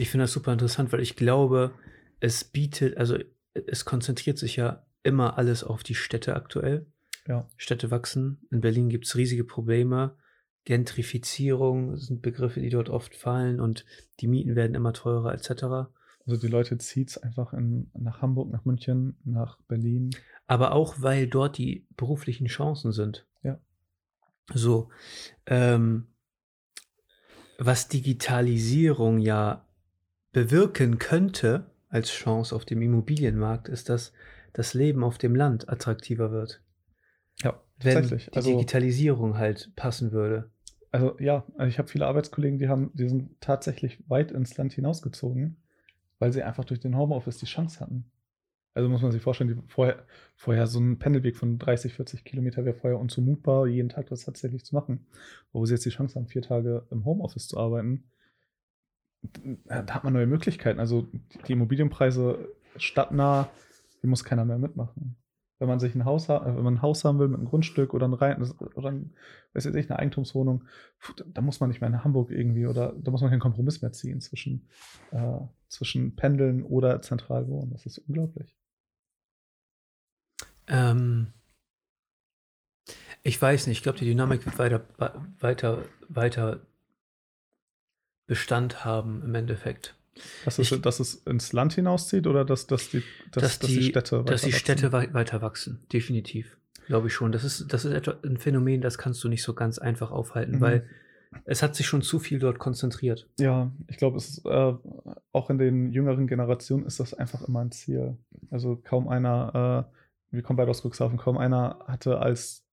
ich 0.00 0.08
finde 0.08 0.24
das 0.24 0.32
super 0.32 0.52
interessant, 0.52 0.92
weil 0.92 1.00
ich 1.00 1.14
glaube, 1.14 1.72
es 2.20 2.42
bietet, 2.44 2.96
also 2.96 3.18
es 3.52 3.84
konzentriert 3.84 4.38
sich 4.38 4.56
ja 4.56 4.86
immer 5.02 5.36
alles 5.36 5.62
auf 5.62 5.82
die 5.82 5.94
Städte 5.94 6.34
aktuell. 6.34 6.86
Ja. 7.26 7.46
Städte 7.58 7.90
wachsen. 7.90 8.46
In 8.50 8.62
Berlin 8.62 8.88
gibt 8.88 9.04
es 9.04 9.16
riesige 9.16 9.44
Probleme. 9.44 10.16
Gentrifizierung 10.64 11.96
sind 11.96 12.22
Begriffe, 12.22 12.60
die 12.60 12.70
dort 12.70 12.88
oft 12.88 13.14
fallen 13.14 13.60
und 13.60 13.84
die 14.20 14.26
Mieten 14.26 14.56
werden 14.56 14.74
immer 14.74 14.94
teurer 14.94 15.34
etc. 15.34 15.90
Also 16.26 16.40
die 16.40 16.48
Leute 16.48 16.78
zieht 16.78 17.10
es 17.10 17.18
einfach 17.18 17.52
in, 17.52 17.90
nach 17.92 18.22
Hamburg, 18.22 18.50
nach 18.50 18.64
München, 18.64 19.18
nach 19.24 19.58
Berlin. 19.68 20.10
Aber 20.46 20.72
auch, 20.72 20.96
weil 20.98 21.26
dort 21.26 21.58
die 21.58 21.86
beruflichen 21.96 22.46
Chancen 22.46 22.92
sind. 22.92 23.26
Ja. 23.42 23.60
So. 24.54 24.88
Ähm, 25.44 26.06
was 27.58 27.88
Digitalisierung 27.88 29.18
ja 29.18 29.66
bewirken 30.32 30.98
könnte, 30.98 31.66
als 31.88 32.10
Chance 32.10 32.54
auf 32.54 32.64
dem 32.64 32.82
Immobilienmarkt 32.82 33.68
ist, 33.68 33.88
dass 33.88 34.12
das 34.52 34.74
Leben 34.74 35.04
auf 35.04 35.18
dem 35.18 35.34
Land 35.34 35.68
attraktiver 35.68 36.30
wird. 36.30 36.62
Ja, 37.42 37.60
wenn 37.78 38.06
die 38.06 38.32
also, 38.32 38.50
Digitalisierung 38.50 39.38
halt 39.38 39.74
passen 39.76 40.12
würde. 40.12 40.50
Also 40.92 41.16
ja, 41.18 41.44
also 41.56 41.68
ich 41.68 41.78
habe 41.78 41.88
viele 41.88 42.06
Arbeitskollegen, 42.06 42.58
die 42.58 42.68
haben, 42.68 42.90
die 42.94 43.08
sind 43.08 43.40
tatsächlich 43.40 44.02
weit 44.08 44.32
ins 44.32 44.56
Land 44.56 44.72
hinausgezogen, 44.72 45.56
weil 46.18 46.32
sie 46.32 46.42
einfach 46.42 46.64
durch 46.64 46.80
den 46.80 46.96
Homeoffice 46.96 47.38
die 47.38 47.46
Chance 47.46 47.80
hatten. 47.80 48.10
Also 48.74 48.88
muss 48.88 49.02
man 49.02 49.10
sich 49.10 49.22
vorstellen, 49.22 49.50
die 49.50 49.72
vorher, 49.72 50.06
vorher 50.36 50.66
so 50.66 50.78
ein 50.78 50.98
Pendelweg 50.98 51.36
von 51.36 51.58
30, 51.58 51.94
40 51.94 52.24
Kilometer 52.24 52.64
wäre 52.64 52.76
vorher 52.76 53.00
unzumutbar, 53.00 53.66
jeden 53.66 53.88
Tag 53.88 54.06
das 54.08 54.24
tatsächlich 54.24 54.64
zu 54.64 54.74
machen. 54.74 55.06
Wo 55.52 55.64
sie 55.66 55.74
jetzt 55.74 55.84
die 55.84 55.90
Chance 55.90 56.14
haben, 56.14 56.28
vier 56.28 56.42
Tage 56.42 56.86
im 56.90 57.04
Homeoffice 57.04 57.48
zu 57.48 57.58
arbeiten, 57.58 58.04
da 59.64 59.86
hat 59.86 60.04
man 60.04 60.12
neue 60.12 60.26
Möglichkeiten. 60.26 60.80
Also 60.80 61.08
die 61.46 61.52
Immobilienpreise 61.52 62.48
stadtnah, 62.76 63.48
die 64.02 64.06
muss 64.06 64.24
keiner 64.24 64.44
mehr 64.44 64.58
mitmachen. 64.58 65.16
Wenn 65.58 65.68
man 65.68 65.78
sich 65.78 65.94
ein 65.94 66.06
Haus, 66.06 66.28
wenn 66.30 66.62
man 66.62 66.74
ein 66.74 66.82
Haus 66.82 67.04
haben 67.04 67.18
will 67.18 67.28
mit 67.28 67.38
einem 67.38 67.48
Grundstück 67.48 67.92
oder 67.92 68.08
ein 68.08 68.14
Rein 68.14 68.42
oder 68.74 68.88
ein, 68.88 69.12
weiß 69.52 69.66
ich, 69.66 69.90
eine 69.90 69.98
Eigentumswohnung, 69.98 70.64
da 71.26 71.42
muss 71.42 71.60
man 71.60 71.68
nicht 71.68 71.82
mehr 71.82 71.90
in 71.90 72.02
Hamburg 72.02 72.30
irgendwie 72.30 72.66
oder 72.66 72.94
da 72.98 73.10
muss 73.10 73.20
man 73.20 73.28
keinen 73.28 73.40
Kompromiss 73.40 73.82
mehr 73.82 73.92
ziehen 73.92 74.22
zwischen, 74.22 74.68
äh, 75.10 75.40
zwischen 75.68 76.16
Pendeln 76.16 76.64
oder 76.64 77.02
zentral 77.02 77.46
wohnen. 77.48 77.72
Das 77.72 77.84
ist 77.84 77.98
unglaublich. 77.98 78.56
Ähm, 80.66 81.34
ich 83.22 83.40
weiß 83.40 83.66
nicht, 83.66 83.78
ich 83.78 83.82
glaube, 83.82 83.98
die 83.98 84.06
Dynamik 84.06 84.46
wird 84.46 84.58
weiter, 84.58 84.82
weiter, 85.40 85.84
weiter 86.08 86.60
Bestand 88.30 88.84
haben 88.84 89.24
im 89.24 89.34
Endeffekt. 89.34 89.96
Dass 90.44 90.60
es, 90.60 90.70
ich, 90.70 90.80
dass 90.80 91.00
es 91.00 91.14
ins 91.26 91.52
Land 91.52 91.72
hinauszieht 91.72 92.28
oder 92.28 92.44
dass, 92.44 92.68
dass, 92.68 92.88
die, 92.88 93.02
dass, 93.32 93.42
dass, 93.42 93.58
dass 93.58 93.68
die, 93.70 93.82
Städte 93.82 94.20
weiter 94.20 94.30
Dass 94.30 94.42
die 94.42 94.52
Städte 94.52 94.92
wachsen? 94.92 95.14
weiter 95.14 95.42
wachsen, 95.42 95.82
definitiv. 95.92 96.56
Glaube 96.86 97.08
ich 97.08 97.12
schon. 97.12 97.32
Das 97.32 97.42
ist, 97.42 97.72
das 97.72 97.84
ist 97.84 98.08
ein 98.24 98.36
Phänomen, 98.36 98.82
das 98.82 98.98
kannst 98.98 99.24
du 99.24 99.28
nicht 99.28 99.42
so 99.42 99.52
ganz 99.52 99.80
einfach 99.80 100.12
aufhalten, 100.12 100.58
mhm. 100.58 100.60
weil 100.60 100.86
es 101.44 101.60
hat 101.60 101.74
sich 101.74 101.88
schon 101.88 102.02
zu 102.02 102.20
viel 102.20 102.38
dort 102.38 102.60
konzentriert. 102.60 103.28
Ja, 103.40 103.72
ich 103.88 103.96
glaube, 103.96 104.16
es 104.16 104.28
ist 104.28 104.46
äh, 104.46 104.74
auch 105.32 105.50
in 105.50 105.58
den 105.58 105.90
jüngeren 105.90 106.28
Generationen 106.28 106.86
ist 106.86 107.00
das 107.00 107.12
einfach 107.12 107.42
immer 107.48 107.62
ein 107.62 107.72
Ziel. 107.72 108.16
Also 108.52 108.76
kaum 108.76 109.08
einer, 109.08 109.88
äh, 110.30 110.36
wir 110.36 110.42
kommen 110.44 110.56
beide 110.56 110.70
aus 110.70 110.84
Cuxhaven, 110.84 111.18
kaum 111.18 111.36
einer 111.36 111.80
hatte 111.88 112.20
als 112.20 112.64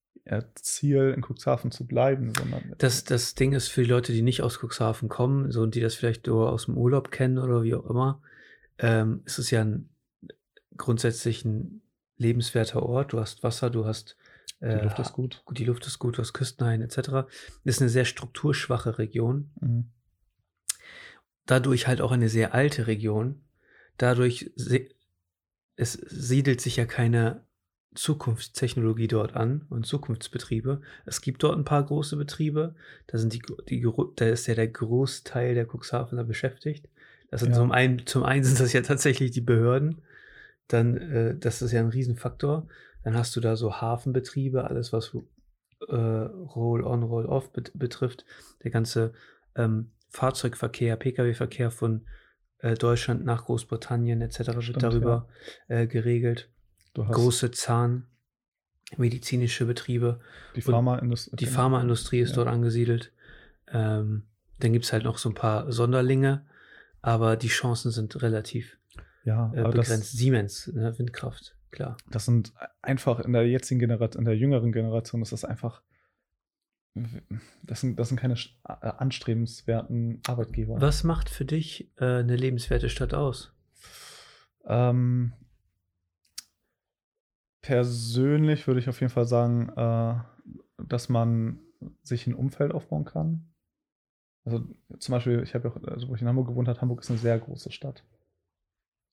Ziel, 0.56 1.14
in 1.16 1.24
Cuxhaven 1.24 1.72
zu 1.72 1.86
bleiben, 1.86 2.34
sondern 2.38 2.76
Das, 2.78 3.04
das 3.04 3.36
Ding 3.36 3.54
ist 3.54 3.68
für 3.70 3.84
die 3.84 3.90
Leute, 3.90 4.12
die 4.12 4.22
nicht 4.22 4.42
aus 4.42 4.60
Cuxhaven 4.60 5.10
kommen, 5.10 5.52
so 5.52 5.62
und 5.62 5.76
die 5.76 5.82
das 5.82 5.96
vielleicht 5.96 6.28
nur 6.28 6.52
aus 6.52 6.66
dem 6.66 6.78
Urlaub 6.78 7.12
kennen 7.12 7.38
oder 7.38 7.64
wie 7.64 7.76
auch 7.76 7.90
immer, 7.90 8.22
ähm, 8.78 9.22
ist 9.26 9.40
es 9.40 9.52
ja 9.52 9.62
ein, 9.62 9.90
grundsätzlich 10.76 11.46
ein 11.46 11.82
lebenswerter 12.18 12.84
Ort. 12.84 13.14
Du 13.14 13.20
hast 13.20 13.44
Wasser, 13.44 13.70
du 13.70 13.86
hast 13.86 14.18
die 14.62 14.66
äh, 14.66 14.84
Luft 14.84 15.00
ist 15.00 15.14
gut. 15.14 15.44
die 15.52 15.66
Luft 15.66 15.86
ist 15.86 16.00
gut, 16.00 16.18
du 16.18 16.22
hast 16.22 16.34
Küstenhain 16.34 16.82
etc. 16.82 17.28
Ist 17.64 17.80
eine 17.80 17.90
sehr 17.90 18.06
strukturschwache 18.06 18.98
Region. 18.98 19.52
Mhm. 19.62 19.92
dadurch 21.46 21.88
halt 21.88 22.02
auch 22.02 22.12
eine 22.12 22.30
sehr 22.30 22.54
alte 22.54 22.88
Region. 22.88 23.42
Dadurch 23.98 24.52
es 25.78 25.94
siedelt 25.94 26.60
sich 26.60 26.76
ja 26.76 26.86
keine 26.86 27.47
Zukunftstechnologie 27.98 29.08
dort 29.08 29.36
an 29.36 29.66
und 29.70 29.86
Zukunftsbetriebe. 29.86 30.82
Es 31.06 31.22
gibt 31.22 31.42
dort 31.44 31.58
ein 31.58 31.66
paar 31.66 31.84
große 31.84 32.16
Betriebe. 32.16 32.76
Da 33.08 33.18
sind 33.18 33.34
die, 33.34 33.42
die 33.70 33.86
da 34.16 34.26
ist 34.26 34.48
ja 34.48 34.56
der 34.56 34.68
Großteil 34.68 35.56
der 35.56 35.66
Cuxhavener 35.66 36.24
beschäftigt. 36.24 36.88
Das 37.32 37.42
sind 37.42 37.52
Ja. 37.52 37.58
zum 37.58 37.72
einen, 37.72 38.06
zum 38.06 38.24
einen 38.24 38.44
sind 38.44 38.60
das 38.60 38.72
ja 38.72 38.82
tatsächlich 38.82 39.32
die 39.32 39.42
Behörden. 39.42 40.02
Dann, 40.68 40.98
äh, 40.98 41.36
das 41.38 41.62
ist 41.62 41.72
ja 41.72 41.80
ein 41.80 41.90
Riesenfaktor. 41.90 42.68
Dann 43.04 43.16
hast 43.18 43.36
du 43.36 43.40
da 43.40 43.56
so 43.56 43.82
Hafenbetriebe, 43.82 44.66
alles 44.66 44.94
was 44.94 45.16
äh, 45.88 45.96
Roll-on, 45.96 47.04
Roll-off 47.04 47.52
bet 47.52 47.72
betrifft. 47.74 48.26
Der 48.64 48.72
ganze 48.72 49.14
ähm, 49.56 49.92
Fahrzeugverkehr, 50.10 50.96
Pkw-Verkehr 50.98 51.72
von 51.72 52.06
äh, 52.60 52.76
Deutschland 52.76 53.26
nach 53.26 53.46
Großbritannien 53.46 54.22
etc. 54.22 54.40
wird 54.68 54.84
darüber 54.84 55.28
äh, 55.68 55.88
geregelt. 55.88 56.50
Große 57.06 57.52
Zahnmedizinische 57.52 59.66
Betriebe. 59.66 60.20
die 60.56 60.62
Pharmaindustrie. 60.62 61.36
Die 61.36 61.46
Pharmaindustrie 61.46 62.20
ist 62.20 62.30
Ja. 62.32 62.36
dort 62.38 62.48
angesiedelt. 62.50 63.12
Ähm, 63.70 64.24
dann 64.60 64.74
gibt 64.74 64.86
es 64.86 64.94
halt 64.94 65.04
noch 65.04 65.18
so 65.18 65.30
ein 65.30 65.36
paar 65.36 65.72
Sonderlinge, 65.72 66.46
aber 67.02 67.36
die 67.36 67.50
Chancen 67.50 67.92
sind 67.92 68.22
relativ 68.22 68.78
Ja, 69.24 69.52
äh, 69.54 69.60
aber 69.60 69.74
das, 69.74 69.88
begrenzt. 69.88 70.12
Siemens, 70.18 70.68
ne, 70.68 70.98
Windkraft, 70.98 71.56
klar. 71.72 71.98
das 72.10 72.26
sind 72.26 72.54
einfach 72.82 73.20
in 73.20 73.34
der 73.34 73.48
jetzigen 73.48 73.80
Generation, 73.80 74.22
in 74.22 74.26
der 74.26 74.38
jüngeren 74.38 74.72
Generation 74.72 75.22
ist 75.22 75.32
das 75.34 75.44
einfach, 75.46 75.82
das 77.64 77.82
sind, 77.82 78.00
das 78.00 78.08
sind 78.08 78.20
keine 78.20 78.34
äh, 78.34 78.88
anstrebenswerten 78.98 80.22
Arbeitgeber. 80.28 80.82
Was 80.82 81.04
macht 81.04 81.30
für 81.30 81.46
dich 81.46 81.92
äh, 81.98 82.06
eine 82.20 82.36
lebenswerte 82.36 82.90
Stadt 82.90 83.14
aus? 83.14 83.52
Ähm, 84.66 85.34
persönlich 87.68 88.66
würde 88.66 88.80
ich 88.80 88.88
auf 88.88 89.02
jeden 89.02 89.12
Fall 89.12 89.26
sagen, 89.26 89.68
äh, 89.76 90.16
dass 90.88 91.10
man 91.10 91.60
sich 92.02 92.26
ein 92.26 92.34
Umfeld 92.34 92.74
aufbauen 92.74 93.04
kann. 93.04 93.54
Also 94.46 94.64
zum 95.00 95.12
Beispiel, 95.12 95.44
ich 95.44 95.54
habe 95.54 95.68
ja 95.68 95.74
auch, 95.74 95.84
also 95.92 96.08
wo 96.08 96.16
ich 96.16 96.22
in 96.22 96.30
Hamburg 96.30 96.48
gewohnt 96.48 96.70
habe, 96.70 96.80
Hamburg 96.80 97.02
ist 97.02 97.10
eine 97.10 97.20
sehr 97.20 97.38
große 97.38 97.74
Stadt. 97.74 98.06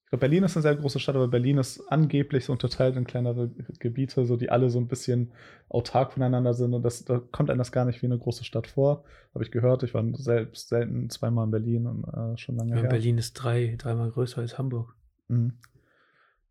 Ich 0.04 0.10
glaube, 0.10 0.20
Berlin 0.20 0.44
ist 0.44 0.56
eine 0.56 0.62
sehr 0.62 0.76
große 0.76 1.00
Stadt, 1.00 1.16
aber 1.16 1.26
Berlin 1.26 1.58
ist 1.58 1.80
angeblich 1.88 2.44
so 2.44 2.52
unterteilt 2.52 2.94
in 2.94 3.04
kleinere 3.04 3.50
Gebiete, 3.80 4.24
so 4.24 4.36
die 4.36 4.50
alle 4.50 4.70
so 4.70 4.78
ein 4.78 4.86
bisschen 4.86 5.32
autark 5.68 6.12
voneinander 6.12 6.54
sind. 6.54 6.74
Und 6.74 6.84
das, 6.84 7.04
da 7.04 7.18
kommt 7.18 7.50
einem 7.50 7.58
das 7.58 7.72
gar 7.72 7.84
nicht 7.84 8.02
wie 8.02 8.06
eine 8.06 8.18
große 8.18 8.44
Stadt 8.44 8.68
vor. 8.68 9.02
Habe 9.34 9.42
ich 9.42 9.50
gehört. 9.50 9.82
Ich 9.82 9.94
war 9.94 10.04
selbst 10.14 10.68
selten 10.68 11.10
zweimal 11.10 11.46
in 11.46 11.50
Berlin 11.50 11.86
und 11.88 12.04
äh, 12.04 12.38
schon 12.38 12.56
lange 12.56 12.76
Ja, 12.76 12.82
her. 12.82 12.90
Berlin 12.90 13.18
ist 13.18 13.32
drei, 13.32 13.74
dreimal 13.76 14.12
größer 14.12 14.42
als 14.42 14.58
Hamburg. 14.58 14.94
Mhm. 15.26 15.54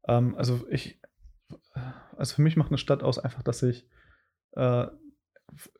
Ähm, 0.06 0.36
also 0.36 0.68
ich, 0.70 1.00
also 2.18 2.36
für 2.36 2.42
mich 2.42 2.56
macht 2.56 2.70
eine 2.70 2.78
Stadt 2.78 3.04
aus 3.04 3.20
einfach, 3.20 3.44
dass 3.44 3.64
ich 3.64 3.88
äh, 4.54 4.88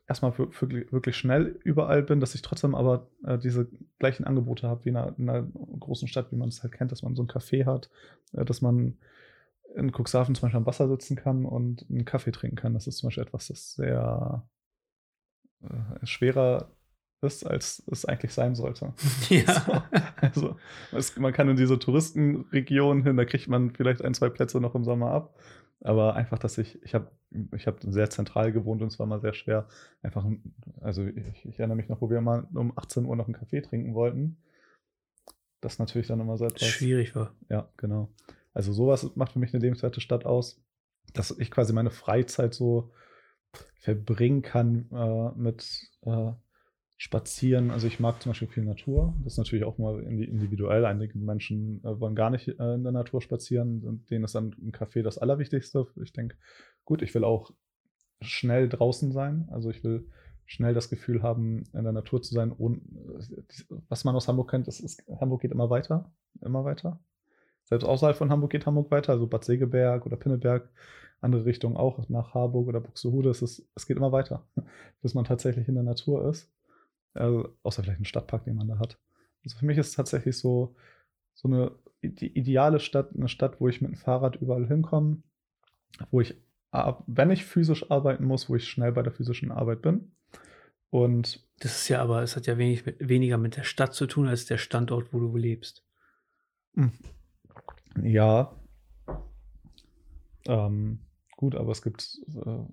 erstmal 0.06 0.36
wir- 0.38 0.60
wirklich, 0.60 0.92
wirklich 0.92 1.16
schnell 1.16 1.58
überall 1.64 2.02
bin, 2.02 2.20
dass 2.20 2.34
ich 2.34 2.42
trotzdem 2.42 2.74
aber 2.74 3.08
äh, 3.24 3.38
diese 3.38 3.68
gleichen 3.98 4.24
Angebote 4.24 4.68
habe 4.68 4.84
wie 4.84 4.90
in 4.90 4.96
einer, 4.96 5.18
in 5.18 5.28
einer 5.28 5.42
großen 5.42 6.08
Stadt, 6.08 6.30
wie 6.32 6.36
man 6.36 6.48
es 6.48 6.62
halt 6.62 6.72
kennt, 6.72 6.92
dass 6.92 7.02
man 7.02 7.14
so 7.16 7.22
ein 7.22 7.28
Café 7.28 7.64
hat, 7.66 7.90
äh, 8.32 8.44
dass 8.44 8.60
man 8.60 8.98
in 9.74 9.90
Cuxhaven 9.90 10.34
zum 10.34 10.42
Beispiel 10.42 10.58
am 10.58 10.66
Wasser 10.66 10.88
sitzen 10.88 11.16
kann 11.16 11.44
und 11.44 11.86
einen 11.90 12.04
Kaffee 12.04 12.30
trinken 12.30 12.56
kann. 12.56 12.74
Das 12.74 12.86
ist 12.86 12.98
zum 12.98 13.08
Beispiel 13.08 13.24
etwas, 13.24 13.48
das 13.48 13.74
sehr 13.74 14.48
äh, 15.62 16.06
schwerer 16.06 16.70
ist, 17.24 17.44
als 17.44 17.82
es 17.90 18.04
eigentlich 18.04 18.32
sein 18.32 18.54
sollte. 18.54 18.92
So, 20.32 20.56
also 20.90 21.20
man 21.20 21.32
kann 21.32 21.48
in 21.48 21.56
diese 21.56 21.78
Touristenregion 21.78 23.02
hin, 23.02 23.16
da 23.16 23.24
kriegt 23.24 23.46
man 23.46 23.72
vielleicht 23.72 24.02
ein, 24.02 24.14
zwei 24.14 24.30
Plätze 24.30 24.58
noch 24.60 24.74
im 24.74 24.84
Sommer 24.84 25.10
ab. 25.10 25.34
Aber 25.80 26.14
einfach, 26.14 26.38
dass 26.38 26.56
ich, 26.56 26.82
ich 26.82 26.94
habe 26.94 27.10
ich 27.54 27.66
hab 27.66 27.82
sehr 27.82 28.08
zentral 28.08 28.52
gewohnt 28.52 28.80
und 28.80 28.88
es 28.88 28.98
war 28.98 29.06
mal 29.06 29.20
sehr 29.20 29.34
schwer. 29.34 29.68
Einfach, 30.02 30.24
also 30.80 31.04
ich, 31.04 31.44
ich 31.44 31.58
erinnere 31.58 31.76
mich 31.76 31.88
noch, 31.88 32.00
wo 32.00 32.08
wir 32.08 32.22
mal 32.22 32.46
um 32.54 32.72
18 32.76 33.04
Uhr 33.04 33.16
noch 33.16 33.26
einen 33.26 33.34
Kaffee 33.34 33.60
trinken 33.60 33.94
wollten. 33.94 34.38
Das 35.60 35.78
natürlich 35.78 36.06
dann 36.06 36.20
immer 36.20 36.38
so 36.38 36.46
etwas. 36.46 36.66
Schwierig 36.66 37.14
war. 37.14 37.34
Ja, 37.50 37.68
genau. 37.76 38.08
Also 38.54 38.72
sowas 38.72 39.14
macht 39.16 39.32
für 39.32 39.38
mich 39.38 39.52
eine 39.52 39.62
lebenswerte 39.62 40.00
Stadt 40.00 40.24
aus, 40.24 40.62
dass 41.12 41.36
ich 41.38 41.50
quasi 41.50 41.72
meine 41.72 41.90
Freizeit 41.90 42.54
so 42.54 42.92
verbringen 43.78 44.42
kann 44.42 44.88
äh, 44.92 45.38
mit 45.38 45.90
äh, 46.02 46.32
Spazieren. 46.96 47.70
Also 47.70 47.86
ich 47.88 47.98
mag 47.98 48.22
zum 48.22 48.30
Beispiel 48.30 48.48
viel 48.48 48.64
Natur. 48.64 49.14
Das 49.24 49.34
ist 49.34 49.38
natürlich 49.38 49.64
auch 49.64 49.78
mal 49.78 50.00
indi- 50.00 50.28
individuell. 50.28 50.84
Einige 50.84 51.18
Menschen 51.18 51.82
äh, 51.84 51.98
wollen 51.98 52.14
gar 52.14 52.30
nicht 52.30 52.48
äh, 52.48 52.74
in 52.74 52.84
der 52.84 52.92
Natur 52.92 53.20
spazieren. 53.20 53.82
Und 53.82 54.10
denen 54.10 54.24
ist 54.24 54.34
dann 54.34 54.54
ein 54.62 54.72
Café 54.72 55.02
das 55.02 55.18
Allerwichtigste. 55.18 55.86
Ich 56.02 56.12
denke, 56.12 56.36
gut, 56.84 57.02
ich 57.02 57.14
will 57.14 57.24
auch 57.24 57.50
schnell 58.20 58.68
draußen 58.68 59.12
sein. 59.12 59.48
Also 59.50 59.70
ich 59.70 59.82
will 59.82 60.08
schnell 60.46 60.74
das 60.74 60.90
Gefühl 60.90 61.22
haben, 61.22 61.64
in 61.72 61.84
der 61.84 61.92
Natur 61.92 62.22
zu 62.22 62.32
sein. 62.34 62.52
Und 62.52 62.82
was 63.88 64.04
man 64.04 64.14
aus 64.14 64.28
Hamburg 64.28 64.50
kennt, 64.50 64.68
ist, 64.68 64.80
ist 64.80 65.02
Hamburg 65.20 65.42
geht 65.42 65.52
immer 65.52 65.70
weiter, 65.70 66.12
immer 66.42 66.64
weiter. 66.64 67.00
Selbst 67.64 67.84
außerhalb 67.84 68.16
von 68.16 68.30
Hamburg 68.30 68.52
geht 68.52 68.66
Hamburg 68.66 68.90
weiter, 68.90 69.12
also 69.12 69.26
Bad 69.26 69.44
Segeberg 69.44 70.04
oder 70.04 70.16
Pinneberg, 70.16 70.68
andere 71.20 71.46
Richtungen 71.46 71.76
auch, 71.76 72.08
nach 72.10 72.34
Harburg 72.34 72.68
oder 72.68 72.80
Buxtehude. 72.80 73.30
Es, 73.30 73.40
ist, 73.40 73.66
es 73.74 73.86
geht 73.86 73.96
immer 73.96 74.12
weiter, 74.12 74.46
bis 75.02 75.14
man 75.14 75.24
tatsächlich 75.24 75.66
in 75.66 75.74
der 75.74 75.84
Natur 75.84 76.28
ist. 76.28 76.53
Also, 77.14 77.56
außer 77.62 77.82
vielleicht 77.82 78.00
ein 78.00 78.04
Stadtpark, 78.04 78.44
den 78.44 78.56
man 78.56 78.68
da 78.68 78.78
hat. 78.78 78.98
Also 79.44 79.58
für 79.58 79.66
mich 79.66 79.78
ist 79.78 79.88
es 79.88 79.94
tatsächlich 79.94 80.36
so, 80.38 80.76
so 81.34 81.48
eine 81.48 81.72
die 82.02 82.36
ideale 82.38 82.80
Stadt, 82.80 83.14
eine 83.14 83.28
Stadt, 83.28 83.60
wo 83.60 83.68
ich 83.68 83.80
mit 83.80 83.92
dem 83.92 83.96
Fahrrad 83.96 84.36
überall 84.36 84.66
hinkomme, 84.66 85.22
wo 86.10 86.20
ich, 86.20 86.34
wenn 87.06 87.30
ich 87.30 87.44
physisch 87.44 87.90
arbeiten 87.90 88.24
muss, 88.24 88.48
wo 88.48 88.56
ich 88.56 88.68
schnell 88.68 88.92
bei 88.92 89.02
der 89.02 89.12
physischen 89.12 89.52
Arbeit 89.52 89.82
bin. 89.82 90.12
Und 90.90 91.48
Das 91.60 91.76
ist 91.80 91.88
ja 91.88 92.02
aber, 92.02 92.22
es 92.22 92.36
hat 92.36 92.46
ja 92.46 92.58
wenig 92.58 92.84
mit, 92.84 93.08
weniger 93.08 93.38
mit 93.38 93.56
der 93.56 93.64
Stadt 93.64 93.94
zu 93.94 94.06
tun, 94.06 94.28
als 94.28 94.46
der 94.46 94.58
Standort, 94.58 95.12
wo 95.12 95.20
du 95.20 95.36
lebst. 95.36 95.84
Ja. 98.02 98.54
Ähm, 100.46 101.00
gut, 101.36 101.54
aber 101.54 101.72
es 101.72 101.82
gibt, 101.82 102.20
äh, 102.34 102.64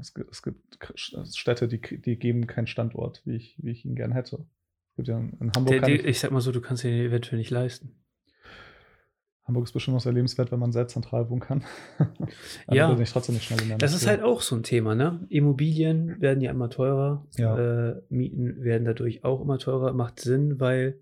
es 0.00 0.14
gibt, 0.14 0.30
es 0.32 0.42
gibt 0.42 0.80
K- 0.80 0.94
Städte, 0.96 1.68
die, 1.68 1.80
die 1.80 2.16
geben 2.18 2.46
keinen 2.46 2.66
Standort, 2.66 3.22
wie 3.24 3.36
ich, 3.36 3.56
wie 3.62 3.70
ich 3.70 3.84
ihn 3.84 3.94
gern 3.94 4.12
hätte. 4.12 4.46
Es 4.90 4.96
gibt 4.96 5.08
ja 5.08 5.18
in 5.18 5.30
in 5.40 5.52
Hamburg, 5.54 5.68
Der, 5.72 5.80
der, 5.80 5.94
ich, 6.00 6.04
ich 6.04 6.20
sag 6.20 6.30
mal 6.30 6.40
so, 6.40 6.52
du 6.52 6.60
kannst 6.60 6.84
den 6.84 6.94
eventuell 6.94 7.38
nicht 7.38 7.50
leisten. 7.50 7.96
Hamburg 9.46 9.64
ist 9.64 9.72
bestimmt 9.72 9.96
auch 9.98 10.00
sehr 10.00 10.12
lebenswert, 10.12 10.50
wenn 10.52 10.58
man 10.58 10.72
sehr 10.72 10.88
zentral 10.88 11.28
wohnen 11.28 11.40
kann. 11.42 11.64
Ja. 12.70 12.90
bin 12.90 13.02
ich 13.02 13.10
trotzdem 13.12 13.34
nicht 13.34 13.44
schnell 13.44 13.58
der 13.68 13.76
Das 13.76 13.94
ist 13.94 14.06
halt 14.06 14.22
auch 14.22 14.40
so 14.40 14.56
ein 14.56 14.62
Thema, 14.62 14.94
ne? 14.94 15.26
Immobilien 15.28 16.18
werden 16.20 16.40
ja 16.40 16.50
immer 16.50 16.70
teurer. 16.70 17.26
Ja. 17.36 17.90
Äh, 17.90 18.02
Mieten 18.08 18.62
werden 18.64 18.86
dadurch 18.86 19.22
auch 19.22 19.42
immer 19.42 19.58
teurer. 19.58 19.92
Macht 19.92 20.20
Sinn, 20.20 20.60
weil 20.60 20.98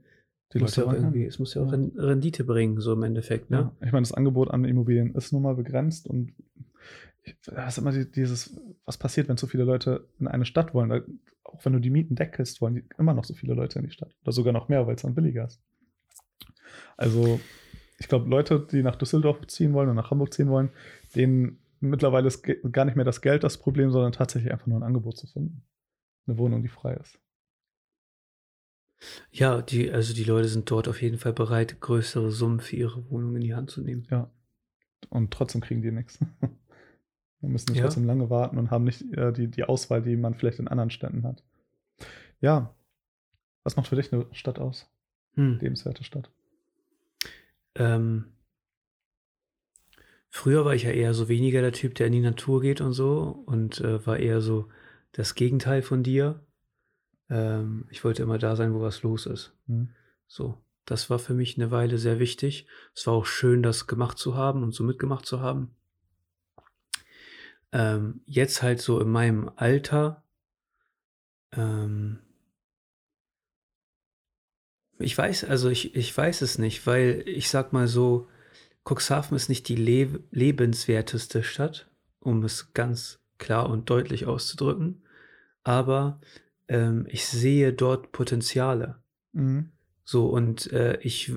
Die 0.53 0.59
muss 0.59 0.75
ja 0.75 0.85
auch 0.85 0.93
irgendwie, 0.93 1.25
es 1.25 1.39
muss 1.39 1.55
ja 1.55 1.63
auch 1.63 1.67
Ja. 1.67 1.73
Ren- 1.79 1.93
Rendite 1.97 2.43
bringen, 2.43 2.81
so 2.81 2.93
im 2.95 3.05
Endeffekt, 3.05 3.49
ne? 3.51 3.57
Ja, 3.81 3.87
ich 3.87 3.93
meine, 3.93 4.03
das 4.03 4.13
Angebot 4.13 4.51
an 4.51 4.65
Immobilien 4.65 5.15
ist 5.15 5.33
nun 5.33 5.43
mal 5.43 5.55
begrenzt 5.55 6.09
und 6.09 6.33
ich, 7.23 7.37
da 7.47 7.69
ist 7.69 7.79
immer 7.79 7.93
die- 7.93 8.11
dieses, 8.11 8.61
was 8.93 8.99
passiert, 8.99 9.29
wenn 9.29 9.39
so 9.39 9.47
viele 9.47 9.65
Leute 9.65 10.07
in 10.21 10.29
eine 10.29 10.45
Stadt 10.45 10.75
wollen. 10.75 11.21
Auch 11.45 11.65
wenn 11.65 11.73
du 11.73 11.79
die 11.79 11.91
Mieten 11.91 12.15
deckelst, 12.15 12.61
wollen 12.61 12.75
die 12.75 12.85
immer 12.99 13.15
noch 13.15 13.25
so 13.25 13.33
viele 13.33 13.55
Leute 13.55 13.79
in 13.79 13.87
die 13.87 13.91
Stadt. 13.91 14.15
Oder 14.23 14.33
sogar 14.33 14.53
noch 14.53 14.69
mehr, 14.69 14.87
weil 14.87 14.97
es 14.97 15.03
dann 15.03 15.15
billiger 15.15 15.47
ist. 15.47 15.63
Also, 16.99 17.41
ich 17.99 18.09
glaube, 18.09 18.29
Leute, 18.29 18.67
die 18.71 18.83
nach 18.83 18.97
Düsseldorf 18.97 19.47
ziehen 19.47 19.73
wollen 19.73 19.89
und 19.89 19.97
nach 19.97 20.11
Hamburg 20.11 20.35
ziehen 20.35 20.51
wollen, 20.51 20.71
denen 21.15 21.59
mittlerweile 21.81 22.27
ist 22.27 22.43
gar 22.71 22.85
nicht 22.85 22.97
mehr 22.97 23.05
das 23.05 23.23
Geld 23.23 23.45
das 23.45 23.57
Problem, 23.57 23.91
sondern 23.91 24.13
tatsächlich 24.13 24.53
einfach 24.53 24.67
nur 24.67 24.79
ein 24.79 24.85
Angebot 24.85 25.17
zu 25.17 25.27
finden. 25.27 25.63
Eine 26.27 26.37
Wohnung, 26.37 26.63
die 26.63 26.69
frei 26.69 26.95
ist. 26.95 27.19
Ja, 29.31 29.63
die, 29.63 29.91
also 29.91 30.15
die 30.15 30.25
Leute 30.25 30.49
sind 30.49 30.71
dort 30.71 30.87
auf 30.87 31.03
jeden 31.03 31.19
Fall 31.19 31.33
bereit, 31.33 31.81
größere 31.81 32.31
Summen 32.31 32.61
für 32.61 32.77
ihre 32.77 33.11
Wohnung 33.11 33.35
in 33.37 33.43
die 33.43 33.55
Hand 33.55 33.71
zu 33.71 33.81
nehmen. 33.81 34.07
Ja. 34.11 34.31
Und 35.09 35.33
trotzdem 35.33 35.61
kriegen 35.61 35.83
die 35.83 35.91
nichts. 35.91 36.19
Wir 37.43 37.51
müssen 37.51 37.75
Ja. 37.75 37.83
trotzdem 37.83 38.05
lange 38.07 38.31
warten 38.31 38.57
und 38.57 38.71
haben 38.71 38.85
nicht 38.85 39.03
äh, 39.17 39.33
die, 39.33 39.49
die 39.49 39.65
Auswahl, 39.65 40.01
die 40.03 40.17
man 40.17 40.35
vielleicht 40.35 40.59
in 40.59 40.69
anderen 40.69 40.91
Städten 40.91 41.25
hat. 41.25 41.43
Ja. 42.41 42.75
Was 43.65 43.77
macht 43.77 43.89
für 43.89 43.97
dich 43.97 44.13
eine 44.13 44.27
Stadt 44.33 44.59
aus? 44.59 44.89
Hm. 45.35 45.59
Lebenswerte 45.61 46.03
Stadt. 46.05 46.31
Ähm, 47.75 48.33
Früher 50.35 50.65
war 50.65 50.75
ich 50.75 50.85
ja 50.85 50.91
eher 50.91 51.13
so 51.13 51.29
weniger 51.29 51.61
der 51.61 51.73
Typ, 51.73 51.95
der 51.95 52.07
in 52.07 52.15
die 52.15 52.21
Natur 52.21 52.63
geht 52.63 52.81
und 52.81 52.95
so 52.95 53.43
und 53.45 53.83
äh, 53.83 54.05
war 54.07 54.19
eher 54.19 54.41
so 54.41 54.71
das 55.13 55.35
Gegenteil 55.35 55.83
von 55.83 56.03
dir. 56.03 56.41
Ähm, 57.29 57.87
ich 57.91 58.03
wollte 58.03 58.23
immer 58.23 58.39
da 58.39 58.57
sein, 58.57 58.73
wo 58.73 58.81
was 58.81 59.03
los 59.03 59.27
ist. 59.27 59.53
Mhm. 59.67 59.91
So, 60.27 60.57
das 60.87 61.11
war 61.11 61.19
für 61.19 61.35
mich 61.35 61.59
eine 61.59 61.71
Weile 61.71 61.99
sehr 61.99 62.19
wichtig. 62.19 62.67
Es 62.95 63.07
war 63.07 63.13
auch 63.13 63.27
schön, 63.27 63.63
das 63.63 63.87
gemacht 63.87 64.17
zu 64.17 64.35
haben 64.35 64.63
und 64.63 64.73
so 64.73 64.85
mitgemacht 64.85 65.27
zu 65.27 65.41
haben. 65.41 65.75
Ähm, 67.73 68.21
jetzt 68.27 68.63
halt 68.63 68.81
so 68.81 69.01
in 69.01 69.09
meinem 69.09 69.51
Alter, 69.57 70.23
ähm, 71.53 72.21
ich 74.99 75.17
weiß, 75.17 75.45
also 75.45 75.69
ich, 75.69 75.95
ich 75.95 76.17
weiß 76.17 76.43
es 76.43 76.59
nicht, 76.59 76.87
weil 76.87 77.23
ich 77.27 77.49
sag 77.49 77.73
mal 77.73 77.89
so, 77.89 78.29
Cuxhaven 78.85 79.37
ist 79.37 79.49
nicht 79.49 79.69
die 79.69 79.77
le 79.77 80.21
lebenswerteste 80.31 81.43
Stadt, 81.43 81.89
um 82.21 82.45
es 82.45 82.73
ganz 82.75 83.21
klar 83.39 83.69
und 83.71 83.91
deutlich 83.91 84.27
auszudrücken, 84.27 85.03
aber 85.65 86.21
ähm, 86.69 87.07
ich 87.09 87.27
sehe 87.27 87.73
dort 87.73 88.13
Potenziale. 88.13 89.03
Mhm. 89.33 89.71
So, 90.05 90.27
und 90.27 90.73
äh, 90.73 90.99
ich 91.01 91.33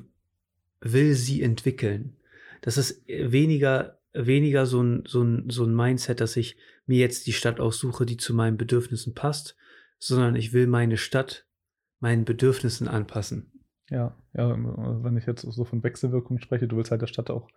will 0.81 1.15
sie 1.15 1.41
entwickeln. 1.41 2.15
Das 2.61 2.77
ist 2.77 3.07
weniger, 3.07 3.94
weniger 4.15 4.65
so 4.65 4.81
ein, 4.81 5.03
so, 5.07 5.21
ein, 5.23 5.49
so 5.49 5.65
ein 5.65 5.75
Mindset, 5.75 6.21
dass 6.21 6.37
ich 6.37 6.57
mir 6.85 6.99
jetzt 6.99 7.27
die 7.27 7.33
Stadt 7.33 7.59
aussuche, 7.59 8.05
die 8.05 8.17
zu 8.17 8.33
meinen 8.33 8.57
Bedürfnissen 8.57 9.13
passt, 9.13 9.55
sondern 9.99 10.35
ich 10.35 10.53
will 10.53 10.67
meine 10.67 10.97
Stadt 10.97 11.45
meinen 11.99 12.25
Bedürfnissen 12.25 12.87
anpassen. 12.87 13.51
Ja, 13.89 14.15
ja, 14.33 14.55
wenn 15.03 15.17
ich 15.17 15.25
jetzt 15.25 15.41
so 15.41 15.63
von 15.63 15.83
Wechselwirkung 15.83 16.39
spreche, 16.39 16.67
du 16.67 16.77
willst 16.77 16.91
halt 16.91 17.01
der 17.01 17.07
Stadt 17.07 17.29
auch 17.29 17.49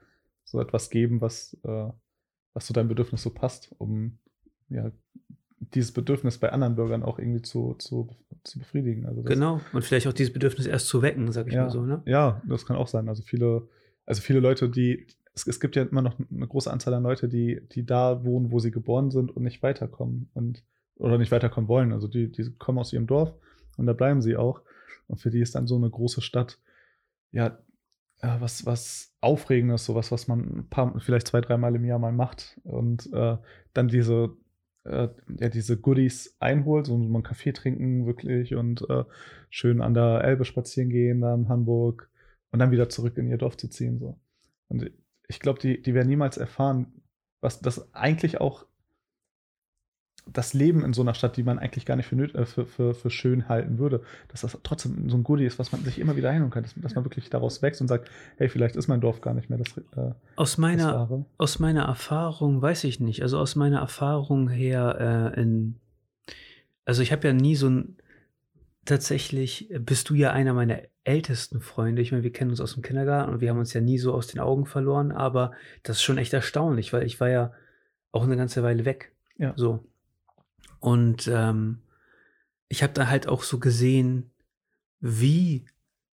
so 0.44 0.60
etwas 0.60 0.90
geben, 0.90 1.20
was, 1.20 1.56
äh, 1.64 1.88
was 2.52 2.66
zu 2.66 2.72
deinem 2.72 2.88
Bedürfnis 2.88 3.22
so 3.22 3.30
passt, 3.30 3.74
um 3.78 4.18
ja, 4.68 4.92
dieses 5.74 5.92
Bedürfnis 5.92 6.38
bei 6.38 6.50
anderen 6.52 6.76
Bürgern 6.76 7.02
auch 7.02 7.18
irgendwie 7.18 7.42
zu, 7.42 7.74
zu, 7.74 8.08
zu 8.44 8.58
befriedigen. 8.58 9.06
Also 9.06 9.22
das, 9.22 9.32
Genau. 9.32 9.60
Und 9.72 9.84
vielleicht 9.84 10.06
auch 10.06 10.12
dieses 10.12 10.32
Bedürfnis 10.32 10.66
erst 10.66 10.88
zu 10.88 11.02
wecken, 11.02 11.30
sag 11.32 11.48
ich 11.48 11.54
ja, 11.54 11.64
mal 11.64 11.70
so, 11.70 11.84
ne? 11.84 12.02
ja, 12.06 12.42
das 12.46 12.66
kann 12.66 12.76
auch 12.76 12.88
sein. 12.88 13.08
Also 13.08 13.22
viele, 13.22 13.68
also 14.06 14.22
viele 14.22 14.40
Leute, 14.40 14.68
die, 14.68 15.06
es, 15.38 15.46
es 15.46 15.60
gibt 15.60 15.76
ja 15.76 15.84
immer 15.84 16.02
noch 16.02 16.16
eine 16.18 16.46
große 16.46 16.70
Anzahl 16.70 16.94
an 16.94 17.02
Leute, 17.02 17.28
die, 17.28 17.60
die 17.72 17.86
da 17.86 18.24
wohnen, 18.24 18.50
wo 18.50 18.58
sie 18.58 18.70
geboren 18.70 19.10
sind 19.10 19.30
und 19.30 19.42
nicht 19.42 19.62
weiterkommen 19.62 20.30
und 20.34 20.64
oder 20.96 21.18
nicht 21.18 21.30
weiterkommen 21.30 21.68
wollen. 21.68 21.92
Also 21.92 22.08
die, 22.08 22.30
die 22.30 22.50
kommen 22.58 22.78
aus 22.78 22.92
ihrem 22.92 23.06
Dorf 23.06 23.32
und 23.76 23.86
da 23.86 23.92
bleiben 23.92 24.20
sie 24.20 24.36
auch. 24.36 24.62
Und 25.06 25.20
für 25.20 25.30
die 25.30 25.40
ist 25.40 25.54
dann 25.54 25.66
so 25.66 25.76
eine 25.76 25.88
große 25.88 26.20
Stadt, 26.20 26.58
ja, 27.30 27.58
äh, 28.20 28.40
was, 28.40 28.66
was 28.66 29.14
Aufregendes, 29.20 29.84
sowas, 29.84 30.10
was 30.10 30.26
man 30.26 30.40
ein 30.40 30.68
paar, 30.68 30.98
vielleicht 31.00 31.28
zwei, 31.28 31.40
dreimal 31.40 31.74
im 31.76 31.84
Jahr 31.84 32.00
mal 32.00 32.12
macht. 32.12 32.60
Und 32.64 33.10
äh, 33.12 33.36
dann 33.74 33.88
diese, 33.88 34.36
äh, 34.84 35.08
ja, 35.38 35.48
diese 35.48 35.78
Goodies 35.78 36.36
einholt, 36.40 36.86
so 36.86 36.98
mal 36.98 37.14
einen 37.14 37.22
Kaffee 37.22 37.52
trinken 37.52 38.06
wirklich 38.06 38.54
und 38.56 38.88
äh, 38.90 39.04
schön 39.50 39.80
an 39.80 39.94
der 39.94 40.24
Elbe 40.24 40.44
spazieren 40.44 40.90
gehen, 40.90 41.20
da 41.20 41.32
in 41.32 41.48
Hamburg 41.48 42.10
und 42.50 42.58
dann 42.58 42.72
wieder 42.72 42.88
zurück 42.88 43.16
in 43.18 43.28
ihr 43.28 43.38
Dorf 43.38 43.56
zu 43.56 43.68
ziehen. 43.68 44.00
So. 44.00 44.18
Und 44.68 44.90
ich 45.28 45.40
glaube, 45.40 45.60
die, 45.60 45.80
die 45.80 45.94
werden 45.94 46.08
niemals 46.08 46.36
erfahren, 46.36 46.92
was 47.40 47.60
das 47.60 47.94
eigentlich 47.94 48.40
auch 48.40 48.66
das 50.30 50.52
Leben 50.52 50.84
in 50.84 50.92
so 50.92 51.00
einer 51.00 51.14
Stadt, 51.14 51.38
die 51.38 51.42
man 51.42 51.58
eigentlich 51.58 51.86
gar 51.86 51.96
nicht 51.96 52.06
für, 52.06 52.14
nöt- 52.16 52.34
äh, 52.34 52.44
für, 52.44 52.66
für, 52.66 52.94
für 52.94 53.10
schön 53.10 53.48
halten 53.48 53.78
würde, 53.78 54.02
dass 54.28 54.42
das 54.42 54.58
trotzdem 54.62 55.08
so 55.08 55.16
ein 55.16 55.22
Goodie 55.24 55.46
ist, 55.46 55.58
was 55.58 55.72
man 55.72 55.82
sich 55.84 55.98
immer 55.98 56.16
wieder 56.16 56.30
hinholen 56.30 56.50
kann, 56.50 56.64
dass, 56.64 56.74
dass 56.74 56.94
man 56.94 57.04
wirklich 57.04 57.30
daraus 57.30 57.62
wächst 57.62 57.80
und 57.80 57.88
sagt, 57.88 58.10
hey, 58.36 58.48
vielleicht 58.50 58.76
ist 58.76 58.88
mein 58.88 59.00
Dorf 59.00 59.22
gar 59.22 59.32
nicht 59.32 59.48
mehr 59.48 59.58
das, 59.58 59.76
äh, 59.96 60.12
Aus 60.36 60.50
das 60.52 60.58
meiner, 60.58 60.94
Wahre. 60.94 61.24
aus 61.38 61.58
meiner 61.60 61.84
Erfahrung 61.84 62.60
weiß 62.60 62.84
ich 62.84 63.00
nicht. 63.00 63.22
Also 63.22 63.38
aus 63.38 63.56
meiner 63.56 63.78
Erfahrung 63.78 64.50
her 64.50 65.32
äh, 65.34 65.40
in, 65.40 65.76
also 66.84 67.00
ich 67.00 67.10
habe 67.12 67.26
ja 67.26 67.32
nie 67.32 67.56
so 67.56 67.70
ein, 67.70 67.96
tatsächlich 68.84 69.70
bist 69.80 70.10
du 70.10 70.14
ja 70.14 70.32
einer 70.32 70.52
meiner 70.52 70.80
ältesten 71.08 71.60
Freunde. 71.60 72.02
Ich 72.02 72.12
meine, 72.12 72.22
wir 72.22 72.32
kennen 72.32 72.50
uns 72.50 72.60
aus 72.60 72.74
dem 72.74 72.82
Kindergarten 72.82 73.32
und 73.32 73.40
wir 73.40 73.48
haben 73.50 73.58
uns 73.58 73.72
ja 73.72 73.80
nie 73.80 73.98
so 73.98 74.12
aus 74.12 74.26
den 74.26 74.40
Augen 74.40 74.66
verloren, 74.66 75.10
aber 75.10 75.52
das 75.82 75.96
ist 75.96 76.02
schon 76.02 76.18
echt 76.18 76.34
erstaunlich, 76.34 76.92
weil 76.92 77.04
ich 77.04 77.18
war 77.18 77.30
ja 77.30 77.52
auch 78.12 78.24
eine 78.24 78.36
ganze 78.36 78.62
Weile 78.62 78.84
weg. 78.84 79.12
Ja. 79.38 79.54
So. 79.56 79.84
Und 80.80 81.26
ähm, 81.32 81.78
ich 82.68 82.82
habe 82.82 82.92
da 82.92 83.08
halt 83.08 83.26
auch 83.26 83.42
so 83.42 83.58
gesehen, 83.58 84.30
wie 85.00 85.64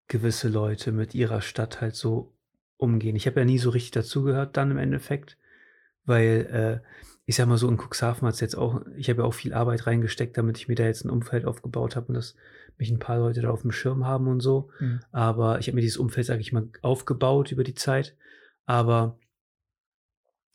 gewisse 0.07 0.49
Leute 0.49 0.93
mit 0.93 1.15
ihrer 1.15 1.41
Stadt 1.41 1.81
halt 1.81 1.97
so 1.97 2.33
umgehen. 2.77 3.17
Ich 3.17 3.27
habe 3.27 3.41
ja 3.41 3.45
nie 3.45 3.59
so 3.59 3.71
richtig 3.71 3.91
dazugehört 3.93 4.57
dann 4.57 4.71
im 4.71 4.79
Endeffekt, 4.79 5.37
weil 6.05 6.83
äh, 6.85 6.89
ich 7.27 7.37
sag 7.37 7.49
mal 7.49 7.59
so 7.59 7.69
in 7.69 7.79
Cuxhaven 7.79 8.29
hat 8.29 8.35
es 8.35 8.41
jetzt 8.41 8.57
auch, 8.57 8.83
ich 8.97 9.09
habe 9.09 9.23
ja 9.23 9.27
auch 9.27 9.35
viel 9.35 9.55
Arbeit 9.55 9.87
reingesteckt, 9.87 10.37
damit 10.37 10.59
ich 10.59 10.69
mir 10.69 10.75
da 10.75 10.85
jetzt 10.85 11.05
ein 11.05 11.11
Umfeld 11.11 11.47
aufgebaut 11.47 11.97
habe 11.97 12.09
und 12.09 12.15
dass 12.15 12.37
mich 12.79 12.91
ein 12.91 12.99
paar 12.99 13.19
Leute 13.19 13.41
da 13.41 13.51
auf 13.51 13.63
dem 13.63 13.73
Schirm 13.73 14.07
haben 14.07 14.27
und 14.29 14.41
so. 14.41 14.71
Mhm. 14.81 15.01
Aber 15.13 15.59
ich 15.59 15.69
habe 15.69 15.77
mir 15.77 15.83
dieses 15.83 15.97
Umfeld, 15.97 16.27
sage 16.27 16.41
ich 16.41 16.53
mal, 16.53 16.69
aufgebaut 16.83 17.53
über 17.53 17.65
die 17.65 17.75
Zeit. 17.75 18.17
Aber 18.67 19.19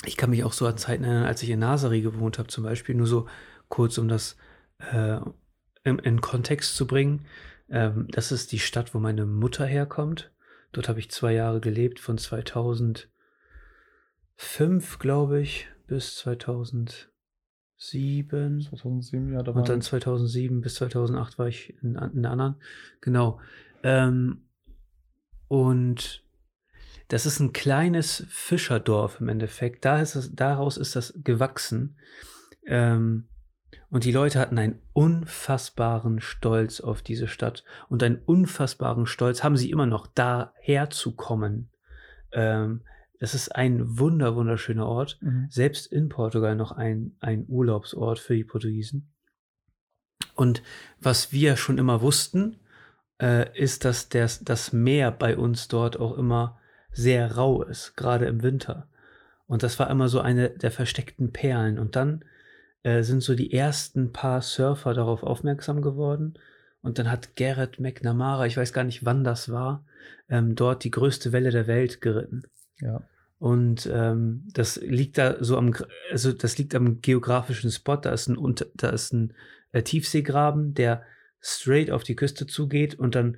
ich 0.05 0.17
kann 0.17 0.29
mich 0.29 0.43
auch 0.43 0.53
so 0.53 0.65
an 0.65 0.77
Zeiten 0.77 1.03
erinnern, 1.03 1.25
als 1.25 1.43
ich 1.43 1.49
in 1.49 1.60
Nasari 1.60 2.01
gewohnt 2.01 2.39
habe, 2.39 2.47
zum 2.47 2.63
Beispiel, 2.63 2.95
nur 2.95 3.08
so 3.08 3.27
kurz, 3.67 3.97
um 3.97 4.08
das 4.08 4.38
äh, 4.79 5.19
in, 5.84 5.99
in 5.99 6.21
Kontext 6.21 6.75
zu 6.75 6.88
bringen. 6.88 7.25
Ähm, 7.69 8.08
das 8.12 8.32
ist 8.32 8.51
die 8.51 8.60
Stadt, 8.60 8.93
wo 8.93 8.99
meine 8.99 9.25
Mutter 9.25 9.65
herkommt. 9.65 10.32
Dort 10.71 10.88
habe 10.88 10.99
ich 10.99 11.12
zwei 11.12 11.34
Jahre 11.34 11.60
gelebt, 11.60 11.99
von 11.99 12.17
2005, 12.17 13.10
glaube 14.99 15.41
ich, 15.41 15.67
bis 15.88 16.15
2007. 17.79 18.61
2007, 18.61 19.33
ja, 19.33 19.41
da 19.41 19.51
Und 19.51 19.67
dann 19.69 19.75
waren 19.75 19.81
2007 19.81 20.61
bis 20.61 20.75
2008 20.75 21.39
war 21.39 21.47
ich 21.47 21.73
in, 21.81 21.95
in 21.95 22.21
der 22.21 22.31
anderen. 22.31 22.55
Genau. 23.01 23.39
Ähm, 23.83 24.41
und 25.47 26.23
das 27.07 27.25
ist 27.25 27.39
ein 27.39 27.53
kleines 27.53 28.25
Fischerdorf 28.29 29.19
im 29.19 29.29
Endeffekt. 29.29 29.83
Da 29.85 29.99
ist 29.99 30.15
es, 30.15 30.35
daraus 30.35 30.77
ist 30.77 30.95
das 30.95 31.13
gewachsen. 31.23 31.97
Ähm, 32.65 33.27
und 33.89 34.03
die 34.03 34.11
Leute 34.11 34.39
hatten 34.39 34.59
einen 34.59 34.79
unfassbaren 34.93 36.21
Stolz 36.21 36.81
auf 36.81 37.01
diese 37.01 37.27
Stadt. 37.27 37.63
Und 37.87 38.03
einen 38.03 38.19
unfassbaren 38.23 39.07
Stolz 39.07 39.43
haben 39.43 39.57
sie 39.57 39.71
immer 39.71 39.87
noch, 39.87 40.05
daher 40.05 40.91
zu 40.91 41.15
kommen. 41.15 41.71
Ähm, 42.31 42.81
das 43.19 43.36
ist 43.36 43.55
ein 43.55 43.99
wunder, 43.99 44.36
wunderschöner 44.36 44.88
Ort 44.88 45.17
mhm. 45.21 45.47
selbst 45.49 45.88
in 45.88 46.10
Portugal 46.10 46.55
noch 46.55 46.71
ein, 46.71 47.15
ein 47.19 47.45
Urlaubsort 47.47 48.19
für 48.19 48.36
die 48.36 48.45
Portugiesen. 48.45 49.12
Und 50.36 50.63
was 50.99 51.34
wir 51.34 51.58
schon 51.58 51.77
immer 51.77 52.01
wussten, 52.01 52.58
äh, 53.21 53.58
ist, 53.58 53.84
dass 53.84 54.08
das, 54.08 54.43
das 54.43 54.71
Meer 54.71 55.12
bei 55.12 55.38
uns 55.38 55.67
dort 55.67 55.99
auch 55.99 56.17
immer 56.17 56.60
sehr 56.91 57.36
rau 57.36 57.62
ist, 57.63 57.95
gerade 57.95 58.25
im 58.25 58.41
Winter. 58.41 58.88
Und 59.47 59.63
das 59.63 59.79
war 59.79 59.89
immer 59.89 60.08
so 60.08 60.21
eine 60.21 60.49
der 60.49 60.71
versteckten 60.71 61.34
Perlen. 61.34 61.77
Und 61.77 61.95
dann 61.95 62.23
äh, 62.84 63.03
sind 63.03 63.21
so 63.21 63.36
die 63.36 63.51
ersten 63.51 64.13
paar 64.13 64.41
Surfer 64.41 64.93
darauf 64.93 65.23
aufmerksam 65.23 65.82
geworden. 65.82 66.36
Und 66.82 66.99
dann 66.99 67.12
hat 67.12 67.36
Garrett 67.36 67.79
McNamara, 67.79 68.45
ich 68.45 68.55
weiß 68.55 68.71
gar 68.71 68.86
nicht 68.86 69.03
wann 69.03 69.25
das 69.25 69.51
war, 69.51 69.86
ähm, 70.29 70.55
dort 70.55 70.86
die 70.86 70.91
größte 70.91 71.34
Welle 71.34 71.51
der 71.51 71.67
Welt 71.67 71.99
geritten. 71.99 72.43
Ja. 72.81 73.01
Und 73.37 73.89
ähm, 73.93 74.43
das 74.53 74.75
liegt 74.81 75.17
da 75.17 75.37
so 75.41 75.57
am, 75.57 75.73
also 76.11 76.33
das 76.33 76.57
liegt 76.57 76.75
am 76.75 76.99
geografischen 77.01 77.71
Spot. 77.71 77.95
Da 77.95 78.11
ist 78.11 78.27
ein, 78.27 78.35
Unter- 78.37 78.65
da 78.75 78.89
ist 78.89 79.13
ein 79.13 79.33
äh, 79.71 79.81
Tiefseegraben, 79.81 80.73
der 80.73 81.03
straight 81.39 81.89
auf 81.89 82.03
die 82.03 82.17
Küste 82.17 82.47
zugeht 82.47 82.95
und 82.95 83.15
dann 83.15 83.37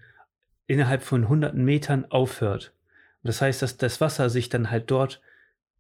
innerhalb 0.65 1.03
von 1.03 1.29
hunderten 1.29 1.63
Metern 1.63 2.05
aufhört. 2.09 2.73
Und 3.21 3.27
das 3.27 3.41
heißt, 3.41 3.61
dass 3.61 3.77
das 3.77 4.01
Wasser 4.01 4.31
sich 4.31 4.49
dann 4.49 4.71
halt 4.71 4.89
dort 4.89 5.21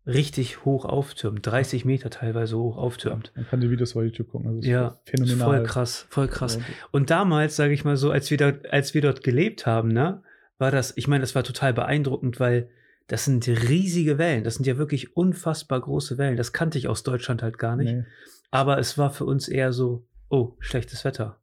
richtig 0.05 0.65
hoch 0.65 0.85
auftürmt, 0.85 1.45
30 1.45 1.85
Meter 1.85 2.09
teilweise 2.11 2.57
hoch 2.57 2.77
auftürmt. 2.77 3.31
Man 3.35 3.47
kann 3.47 3.59
die 3.61 3.69
Videos 3.71 3.93
bei 3.95 4.03
YouTube 4.03 4.29
gucken. 4.29 4.49
Also 4.49 4.67
Ja, 4.69 4.87
ist 4.87 5.09
phänomenal. 5.09 5.47
voll 5.47 5.63
krass, 5.63 6.05
voll 6.09 6.27
krass. 6.27 6.59
Und- 6.91 7.09
damals, 7.09 7.55
sage 7.55 7.73
ich 7.73 7.85
mal 7.85 7.97
so, 7.97 8.11
als 8.11 8.29
wir, 8.29 8.37
dort, 8.37 8.71
als 8.71 8.93
wir 8.93 9.01
dort 9.01 9.23
gelebt 9.23 9.65
haben, 9.65 9.89
ne, 9.89 10.21
war 10.59 10.69
das, 10.71 10.93
ich 10.95 11.07
meine, 11.07 11.21
das 11.21 11.33
war 11.33 11.43
total 11.43 11.73
beeindruckend, 11.73 12.39
weil 12.39 12.69
das 13.07 13.25
sind 13.25 13.47
riesige 13.47 14.17
Wellen. 14.17 14.43
Das 14.43 14.55
sind 14.55 14.65
ja 14.67 14.77
wirklich 14.77 15.15
unfassbar 15.17 15.79
große 15.81 16.17
Wellen. 16.17 16.37
Das 16.37 16.53
kannte 16.53 16.77
ich 16.77 16.87
aus 16.87 17.03
Deutschland 17.03 17.41
halt 17.43 17.57
gar 17.57 17.75
nicht. 17.75 17.93
Nee. 17.93 18.03
Aber 18.51 18.77
es 18.79 18.97
war 18.97 19.09
für 19.11 19.25
uns 19.25 19.47
eher 19.47 19.73
so, 19.73 20.05
oh, 20.29 20.53
schlechtes 20.59 21.03
Wetter. 21.05 21.37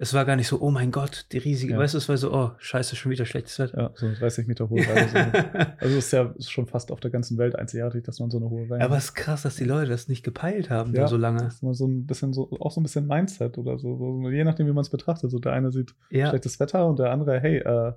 Es 0.00 0.14
war 0.14 0.24
gar 0.24 0.36
nicht 0.36 0.46
so, 0.46 0.60
oh 0.60 0.70
mein 0.70 0.92
Gott, 0.92 1.26
die 1.32 1.38
riesige, 1.38 1.72
Ja. 1.72 1.78
weißt 1.78 1.94
du, 1.94 1.98
es 1.98 2.08
war 2.08 2.16
so, 2.16 2.32
oh, 2.32 2.50
scheiße, 2.58 2.94
schon 2.94 3.10
wieder 3.10 3.24
schlechtes 3.24 3.58
Wetter. 3.58 3.78
Ja, 3.78 3.90
so 3.94 4.12
30 4.12 4.46
Meter 4.46 4.68
hohe 4.68 4.78
Welle. 4.86 5.08
So. 5.08 5.16
Also 5.78 5.96
es 5.98 6.04
ist 6.06 6.12
ja 6.12 6.34
schon 6.38 6.66
fast 6.66 6.92
auf 6.92 7.00
der 7.00 7.10
ganzen 7.10 7.36
Welt 7.38 7.56
einzigartig, 7.56 8.04
dass 8.04 8.20
man 8.20 8.30
so 8.30 8.36
eine 8.38 8.48
hohe 8.48 8.68
Welle 8.68 8.84
Aber 8.84 8.96
es 8.96 9.06
ist 9.06 9.14
krass, 9.14 9.42
dass 9.42 9.56
die 9.56 9.64
Leute 9.64 9.90
das 9.90 10.06
nicht 10.06 10.22
gepeilt 10.22 10.70
haben, 10.70 10.94
Ja. 10.94 11.08
so 11.08 11.16
lange. 11.16 11.38
Das 11.42 11.54
ist 11.54 11.62
immer 11.62 11.74
so 11.74 11.88
ein 11.88 12.06
bisschen 12.06 12.32
so, 12.32 12.48
auch 12.60 12.70
so 12.70 12.80
ein 12.80 12.84
bisschen 12.84 13.06
Mindset 13.08 13.58
oder 13.58 13.78
so, 13.78 13.96
so 13.96 14.30
je 14.30 14.44
nachdem, 14.44 14.66
wie 14.68 14.72
man 14.72 14.82
es 14.82 14.90
betrachtet. 14.90 15.30
So 15.32 15.38
der 15.40 15.52
eine 15.52 15.72
sieht 15.72 15.94
Ja, 16.10 16.28
schlechtes 16.28 16.60
Wetter 16.60 16.86
und 16.86 16.98
der 17.00 17.10
andere, 17.10 17.40
hey, 17.40 17.56
äh, 17.58 17.92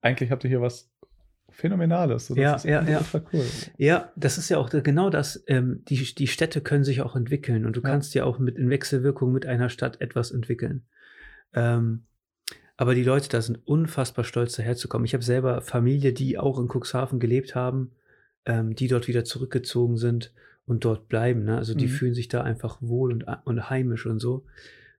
eigentlich 0.00 0.30
habt 0.30 0.44
ihr 0.44 0.50
hier 0.50 0.60
was 0.60 0.90
phänomenal 1.52 2.10
ist. 2.10 2.26
So, 2.26 2.34
das 2.34 2.42
Ja, 2.42 2.54
ist 2.56 2.64
ja, 2.64 2.82
ja. 2.88 3.22
cool. 3.32 3.44
Ja, 3.76 4.12
das 4.16 4.38
ist 4.38 4.48
ja 4.48 4.58
auch 4.58 4.70
genau 4.70 5.10
das. 5.10 5.42
Ähm, 5.46 5.82
die, 5.88 5.96
die 6.14 6.26
Städte 6.26 6.60
können 6.60 6.84
sich 6.84 7.00
auch 7.02 7.14
entwickeln 7.16 7.66
und 7.66 7.76
du 7.76 7.80
Ja. 7.80 7.88
kannst 7.90 8.14
ja 8.14 8.24
auch 8.24 8.38
mit 8.38 8.56
in 8.58 8.70
Wechselwirkung 8.70 9.32
mit 9.32 9.46
einer 9.46 9.68
Stadt 9.68 10.00
etwas 10.00 10.30
entwickeln. 10.30 10.86
Ähm, 11.54 12.04
aber 12.76 12.94
die 12.94 13.04
Leute 13.04 13.28
da 13.28 13.40
sind 13.42 13.60
unfassbar 13.66 14.24
stolz 14.24 14.56
daherzukommen. 14.56 15.04
Ich 15.04 15.14
habe 15.14 15.22
selber 15.22 15.60
Familie, 15.60 16.12
die 16.12 16.38
auch 16.38 16.58
in 16.58 16.68
Cuxhaven 16.68 17.20
gelebt 17.20 17.54
haben, 17.54 17.92
ähm, 18.46 18.74
die 18.74 18.88
dort 18.88 19.06
wieder 19.08 19.24
zurückgezogen 19.24 19.96
sind 19.98 20.32
und 20.64 20.84
dort 20.84 21.08
bleiben. 21.08 21.44
Ne? 21.44 21.56
Also 21.58 21.74
die 21.74 21.86
Mhm. 21.86 21.90
fühlen 21.90 22.14
sich 22.14 22.28
da 22.28 22.42
einfach 22.42 22.78
wohl 22.80 23.12
und, 23.12 23.26
und 23.44 23.70
heimisch 23.70 24.06
und 24.06 24.18
so. 24.18 24.46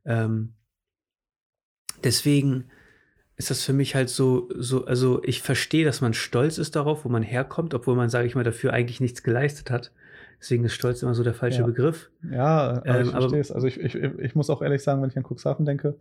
Ähm, 0.06 0.54
deswegen 2.04 2.66
ist 3.36 3.50
das 3.50 3.64
für 3.64 3.74
mich 3.74 3.96
halt 3.96 4.10
so, 4.10 4.50
so, 4.56 4.86
also 4.86 5.24
ich 5.24 5.42
verstehe, 5.42 5.86
dass 5.86 6.02
man 6.02 6.14
stolz 6.14 6.58
ist 6.58 6.76
darauf, 6.76 7.04
wo 7.04 7.10
man 7.10 7.24
herkommt, 7.24 7.74
obwohl 7.74 7.96
man, 7.96 8.10
sage 8.10 8.28
ich 8.28 8.36
mal, 8.36 8.44
dafür 8.44 8.74
eigentlich 8.74 9.02
nichts 9.02 9.24
geleistet 9.24 9.72
hat. 9.72 9.92
Deswegen 10.40 10.66
ist 10.66 10.74
Stolz 10.74 11.02
immer 11.02 11.16
so 11.16 11.24
der 11.24 11.34
falsche 11.34 11.62
Ja. 11.62 11.66
Begriff. 11.66 12.12
Ja, 12.30 12.70
aber 12.70 12.86
Ähm, 12.86 13.06
ich 13.06 13.12
verstehe 13.12 13.40
es. 13.40 13.52
Also 13.52 13.66
ich, 13.66 13.80
ich, 13.80 13.96
ich 13.96 14.36
muss 14.36 14.50
auch 14.50 14.62
ehrlich 14.62 14.84
sagen, 14.84 15.02
wenn 15.02 15.10
ich 15.10 15.18
an 15.18 15.24
Cuxhaven 15.24 15.66
denke, 15.66 15.98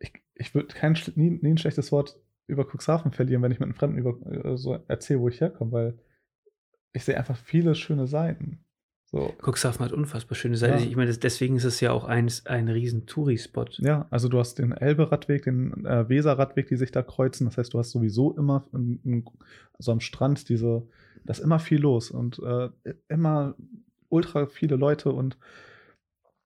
ich, 0.00 0.12
ich 0.34 0.54
würde 0.54 0.74
kein, 0.74 0.98
nie, 1.14 1.38
nie 1.40 1.50
ein 1.50 1.58
schlechtes 1.58 1.92
Wort 1.92 2.18
über 2.46 2.66
Cuxhaven 2.66 3.12
verlieren, 3.12 3.42
wenn 3.42 3.52
ich 3.52 3.60
mit 3.60 3.66
einem 3.66 3.76
Fremden 3.76 3.98
über 3.98 4.18
äh, 4.26 4.56
so 4.56 4.78
erzähle, 4.88 5.20
wo 5.20 5.28
ich 5.28 5.40
herkomme, 5.40 5.72
weil 5.72 5.98
ich 6.92 7.04
sehe 7.04 7.16
einfach 7.16 7.36
viele 7.36 7.74
schöne 7.74 8.06
Seiten. 8.06 8.64
So, 9.14 9.32
Cuxhaven 9.40 9.84
hat 9.84 9.92
unfassbar 9.92 10.34
schöne 10.34 10.56
Seiten. 10.56 10.80
Ja. 10.80 10.86
Ich 10.86 10.96
meine, 10.96 11.16
deswegen 11.16 11.54
ist 11.54 11.62
es 11.62 11.78
ja 11.78 11.92
auch 11.92 12.02
ein, 12.02 12.28
ein 12.46 12.68
riesen 12.68 13.06
Touri-Spot. 13.06 13.66
ja, 13.78 14.08
also 14.10 14.28
du 14.28 14.40
hast 14.40 14.58
den 14.58 14.72
Elbe-Radweg, 14.72 15.44
den 15.44 15.86
äh, 15.86 16.08
Weser-Radweg, 16.08 16.66
die 16.66 16.74
sich 16.74 16.90
da 16.90 17.00
kreuzen. 17.00 17.44
Das 17.44 17.56
heißt, 17.56 17.72
du 17.72 17.78
hast 17.78 17.92
sowieso 17.92 18.36
immer 18.36 18.66
in, 18.72 18.98
in, 19.04 19.24
also 19.78 19.92
am 19.92 20.00
Strand 20.00 20.48
diese, 20.48 20.82
da 21.24 21.30
ist 21.30 21.38
immer 21.38 21.60
viel 21.60 21.80
los 21.80 22.10
und 22.10 22.40
äh, 22.40 22.70
immer 23.08 23.54
ultra 24.08 24.46
viele 24.46 24.74
Leute 24.74 25.12
und 25.12 25.38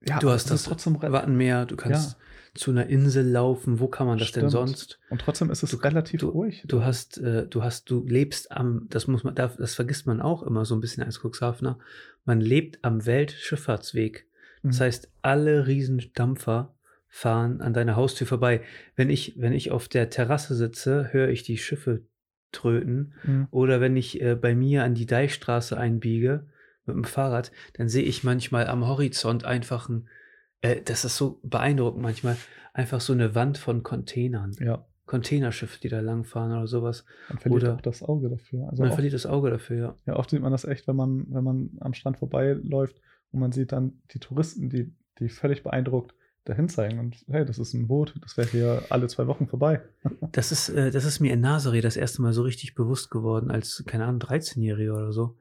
ja, 0.06 0.18
Du 0.18 0.28
hast 0.28 0.50
das 0.50 0.64
trotzdem 0.64 1.00
Wattenmeer, 1.00 1.64
du 1.64 1.74
kannst 1.74 2.18
zu 2.54 2.70
einer 2.70 2.86
Insel 2.86 3.26
laufen. 3.28 3.78
Wo 3.80 3.88
kann 3.88 4.06
man 4.06 4.18
das 4.18 4.32
denn 4.32 4.48
Stimmt. 4.48 4.52
sonst? 4.52 4.98
und 5.10 5.20
trotzdem 5.20 5.50
ist 5.50 5.62
es 5.62 5.70
Du- 5.70 5.76
relativ 5.78 6.20
du- 6.20 6.28
ruhig. 6.28 6.64
Du 6.66 6.82
hast, 6.84 7.18
äh, 7.18 7.46
du 7.46 7.62
hast, 7.62 7.90
du 7.90 8.04
lebst 8.06 8.50
am, 8.52 8.86
das 8.90 9.06
muss 9.06 9.24
man, 9.24 9.34
das 9.34 9.56
das 9.56 9.74
vergisst 9.74 10.06
man 10.06 10.20
auch 10.20 10.42
immer 10.42 10.64
so 10.64 10.74
ein 10.74 10.80
bisschen 10.80 11.02
als 11.02 11.20
Cuxhavener. 11.22 11.78
Man 12.24 12.40
lebt 12.40 12.78
am 12.84 13.04
Weltschifffahrtsweg. 13.06 14.26
Das 14.62 14.78
Mhm. 14.78 14.82
heißt, 14.84 15.10
alle 15.22 15.66
Riesendampfer 15.66 16.74
fahren 17.08 17.60
an 17.60 17.72
deiner 17.72 17.96
Haustür 17.96 18.26
vorbei. 18.26 18.60
Wenn 18.96 19.08
ich, 19.10 19.34
wenn 19.38 19.52
ich 19.52 19.70
auf 19.70 19.88
der 19.88 20.10
Terrasse 20.10 20.54
sitze, 20.54 21.08
höre 21.12 21.28
ich 21.28 21.42
die 21.42 21.56
Schiffe 21.58 22.02
tröten. 22.52 23.14
Mhm. 23.24 23.48
Oder 23.50 23.80
wenn 23.80 23.96
ich 23.96 24.20
äh, 24.20 24.34
bei 24.34 24.54
mir 24.54 24.84
an 24.84 24.94
die 24.94 25.06
Deichstraße 25.06 25.76
einbiege 25.76 26.46
mit 26.86 26.96
dem 26.96 27.04
Fahrrad, 27.04 27.50
dann 27.74 27.88
sehe 27.88 28.02
ich 28.04 28.24
manchmal 28.24 28.66
am 28.66 28.86
Horizont 28.86 29.44
einfach 29.44 29.88
ein, 29.88 30.08
äh, 30.60 30.80
das 30.82 31.04
ist 31.04 31.16
so 31.16 31.40
beeindruckend 31.42 32.02
manchmal, 32.02 32.36
einfach 32.72 33.00
so 33.00 33.12
eine 33.12 33.34
Wand 33.34 33.58
von 33.58 33.82
Containern. 33.82 34.54
Ja, 34.60 34.84
Containerschiffe, 35.06 35.80
die 35.80 35.88
da 35.88 36.00
langfahren 36.00 36.52
oder 36.52 36.66
sowas. 36.66 37.04
man 37.28 37.38
verliert 37.38 37.62
Oder- 37.62 37.74
auch 37.74 37.80
das 37.80 38.02
Auge 38.02 38.28
dafür. 38.28 38.68
Also 38.68 38.82
Man 38.82 38.90
oft, 38.90 38.96
verliert 38.96 39.14
das 39.14 39.26
Auge 39.26 39.50
dafür, 39.50 39.76
ja. 39.78 39.94
ja, 40.06 40.16
oft 40.16 40.30
sieht 40.30 40.42
man 40.42 40.52
das 40.52 40.64
echt, 40.64 40.86
wenn 40.86 40.96
man, 40.96 41.26
wenn 41.30 41.42
man 41.44 41.70
am 41.80 41.94
Strand 41.94 42.18
vorbeiläuft 42.18 43.00
und 43.32 43.40
man 43.40 43.52
sieht 43.52 43.72
dann 43.72 44.02
die 44.12 44.18
Touristen, 44.18 44.68
die, 44.68 44.92
die 45.18 45.28
völlig 45.30 45.62
beeindruckt 45.62 46.14
dahin 46.44 46.68
zeigen. 46.68 46.98
Und 46.98 47.24
hey, 47.28 47.44
das 47.44 47.58
ist 47.58 47.74
ein 47.74 47.88
Boot, 47.88 48.14
das 48.22 48.36
wäre 48.36 48.48
hier 48.48 48.82
alle 48.90 49.06
zwei 49.08 49.26
Wochen 49.26 49.46
vorbei. 49.46 49.80
Das 50.32 50.52
ist, 50.52 50.68
äh, 50.68 50.90
das 50.90 51.04
ist 51.06 51.20
mir 51.20 51.32
in 51.32 51.44
Nazaré 51.44 51.80
das 51.80 51.96
erste 51.96 52.20
Mal 52.22 52.32
so 52.34 52.42
richtig 52.42 52.74
bewusst 52.74 53.10
geworden, 53.10 53.50
als, 53.50 53.82
keine 53.86 54.04
Ahnung, 54.04 54.20
13-Jähriger 54.20 54.92
oder 54.92 55.12
so. 55.12 55.36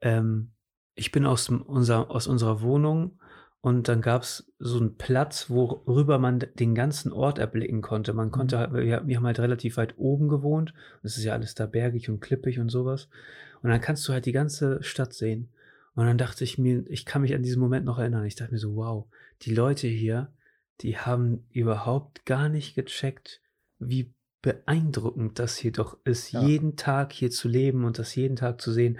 Ähm, 0.00 0.50
ich 0.96 1.12
bin 1.12 1.24
aus, 1.24 1.48
unser, 1.48 2.10
aus 2.10 2.26
unserer 2.26 2.62
Wohnung 2.62 3.18
und 3.64 3.88
dann 3.88 4.02
gab 4.02 4.24
es 4.24 4.52
so 4.58 4.78
einen 4.78 4.96
Platz, 4.98 5.48
worüber 5.48 6.18
man 6.18 6.44
den 6.54 6.74
ganzen 6.74 7.12
Ort 7.12 7.38
erblicken 7.38 7.80
konnte. 7.80 8.12
Man 8.12 8.30
konnte 8.30 8.56
Mhm. 8.56 8.60
halt, 8.60 8.72
wir, 8.74 9.06
wir 9.06 9.16
haben 9.16 9.24
halt 9.24 9.40
relativ 9.40 9.78
weit 9.78 9.94
oben 9.96 10.28
gewohnt. 10.28 10.74
Es 11.02 11.16
ist 11.16 11.24
ja 11.24 11.32
alles 11.32 11.54
da 11.54 11.64
bergig 11.64 12.10
und 12.10 12.20
klippig 12.20 12.58
und 12.58 12.68
sowas. 12.68 13.08
Und 13.62 13.70
dann 13.70 13.80
kannst 13.80 14.06
du 14.06 14.12
halt 14.12 14.26
die 14.26 14.32
ganze 14.32 14.82
Stadt 14.82 15.14
sehen. 15.14 15.48
Und 15.94 16.04
dann 16.04 16.18
dachte 16.18 16.44
ich 16.44 16.58
mir, 16.58 16.84
ich 16.88 17.06
kann 17.06 17.22
mich 17.22 17.34
an 17.34 17.42
diesen 17.42 17.58
Moment 17.62 17.86
noch 17.86 17.98
erinnern. 17.98 18.26
Ich 18.26 18.34
dachte 18.34 18.52
mir 18.52 18.58
so, 18.58 18.76
wow, 18.76 19.06
die 19.40 19.54
Leute 19.54 19.86
hier, 19.86 20.30
die 20.82 20.98
haben 20.98 21.46
überhaupt 21.50 22.26
gar 22.26 22.50
nicht 22.50 22.74
gecheckt, 22.74 23.40
wie 23.78 24.12
beeindruckend 24.42 25.38
das 25.38 25.56
hier 25.56 25.72
doch 25.72 25.96
ist, 26.04 26.32
Ja. 26.32 26.42
jeden 26.42 26.76
Tag 26.76 27.14
hier 27.14 27.30
zu 27.30 27.48
leben 27.48 27.86
und 27.86 27.98
das 27.98 28.14
jeden 28.14 28.36
Tag 28.36 28.60
zu 28.60 28.72
sehen. 28.72 28.98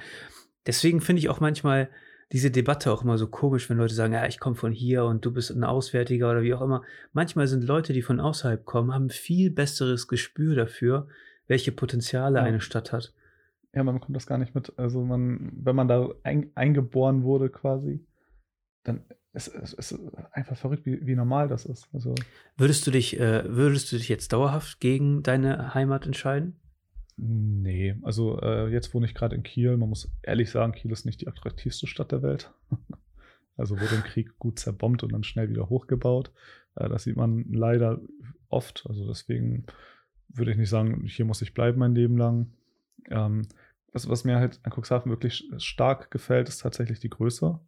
Deswegen 0.66 1.02
finde 1.02 1.20
ich 1.20 1.28
auch 1.28 1.40
manchmal 1.40 1.90
diese 2.32 2.50
Debatte 2.50 2.90
auch 2.92 3.02
immer 3.02 3.18
so 3.18 3.26
komisch, 3.28 3.68
wenn 3.70 3.76
Leute 3.76 3.94
sagen, 3.94 4.12
ja, 4.12 4.26
ich 4.26 4.40
komme 4.40 4.56
von 4.56 4.72
hier 4.72 5.04
und 5.04 5.24
du 5.24 5.32
bist 5.32 5.50
ein 5.50 5.64
Auswärtiger 5.64 6.30
oder 6.30 6.42
wie 6.42 6.54
auch 6.54 6.62
immer. 6.62 6.82
Manchmal 7.12 7.46
sind 7.46 7.64
Leute, 7.64 7.92
die 7.92 8.02
von 8.02 8.20
außerhalb 8.20 8.64
kommen, 8.64 8.92
haben 8.94 9.10
viel 9.10 9.50
besseres 9.50 10.08
Gespür 10.08 10.54
dafür, 10.56 11.06
welche 11.46 11.72
Potenziale 11.72 12.38
Ja. 12.38 12.44
eine 12.44 12.60
Stadt 12.60 12.92
hat. 12.92 13.12
Ja, 13.74 13.82
man 13.82 13.96
bekommt 13.96 14.16
das 14.16 14.26
gar 14.26 14.38
nicht 14.38 14.54
mit. 14.54 14.72
Also 14.78 15.04
man, 15.04 15.52
wenn 15.56 15.76
man 15.76 15.88
da 15.88 16.08
ein, 16.22 16.50
eingeboren 16.54 17.22
wurde 17.24 17.50
quasi, 17.50 18.04
dann 18.84 19.02
ist 19.32 19.48
es 19.48 19.98
einfach 20.32 20.56
verrückt, 20.56 20.86
wie, 20.86 21.04
wie 21.06 21.16
normal 21.16 21.48
das 21.48 21.66
ist. 21.66 21.88
Also 21.92 22.14
Würdest 22.56 22.86
du 22.86 22.92
dich, 22.92 23.18
äh, 23.18 23.42
würdest 23.48 23.90
du 23.90 23.96
dich 23.96 24.08
jetzt 24.08 24.32
dauerhaft 24.32 24.78
gegen 24.80 25.22
deine 25.24 25.74
Heimat 25.74 26.06
entscheiden? 26.06 26.56
Nee, 27.16 27.96
also 28.02 28.40
äh, 28.40 28.68
jetzt 28.70 28.92
wohne 28.92 29.06
ich 29.06 29.14
gerade 29.14 29.36
in 29.36 29.42
Kiel. 29.44 29.76
Man 29.76 29.88
muss 29.88 30.10
ehrlich 30.22 30.50
sagen, 30.50 30.72
Kiel 30.72 30.90
ist 30.90 31.06
nicht 31.06 31.20
die 31.20 31.28
attraktivste 31.28 31.86
Stadt 31.86 32.12
der 32.12 32.22
Welt. 32.22 32.52
also 33.56 33.80
wurde 33.80 33.94
im 33.94 34.02
Krieg 34.02 34.36
gut 34.38 34.58
zerbombt 34.58 35.02
und 35.02 35.12
dann 35.12 35.22
schnell 35.22 35.48
wieder 35.48 35.68
hochgebaut. 35.68 36.32
Äh, 36.74 36.88
das 36.88 37.04
sieht 37.04 37.16
man 37.16 37.44
leider 37.52 38.00
oft. 38.48 38.84
Also 38.88 39.06
deswegen 39.06 39.66
würde 40.28 40.50
ich 40.50 40.56
nicht 40.56 40.70
sagen, 40.70 41.04
hier 41.06 41.24
muss 41.24 41.42
ich 41.42 41.54
bleiben 41.54 41.78
mein 41.78 41.94
Leben 41.94 42.16
lang. 42.16 42.52
Ähm, 43.10 43.42
was, 43.92 44.08
was 44.08 44.24
mir 44.24 44.40
halt 44.40 44.58
an 44.64 44.72
Cuxhaven 44.72 45.10
wirklich 45.10 45.48
stark 45.58 46.10
gefällt, 46.10 46.48
ist 46.48 46.58
tatsächlich 46.58 46.98
die 46.98 47.10
Größe. 47.10 47.60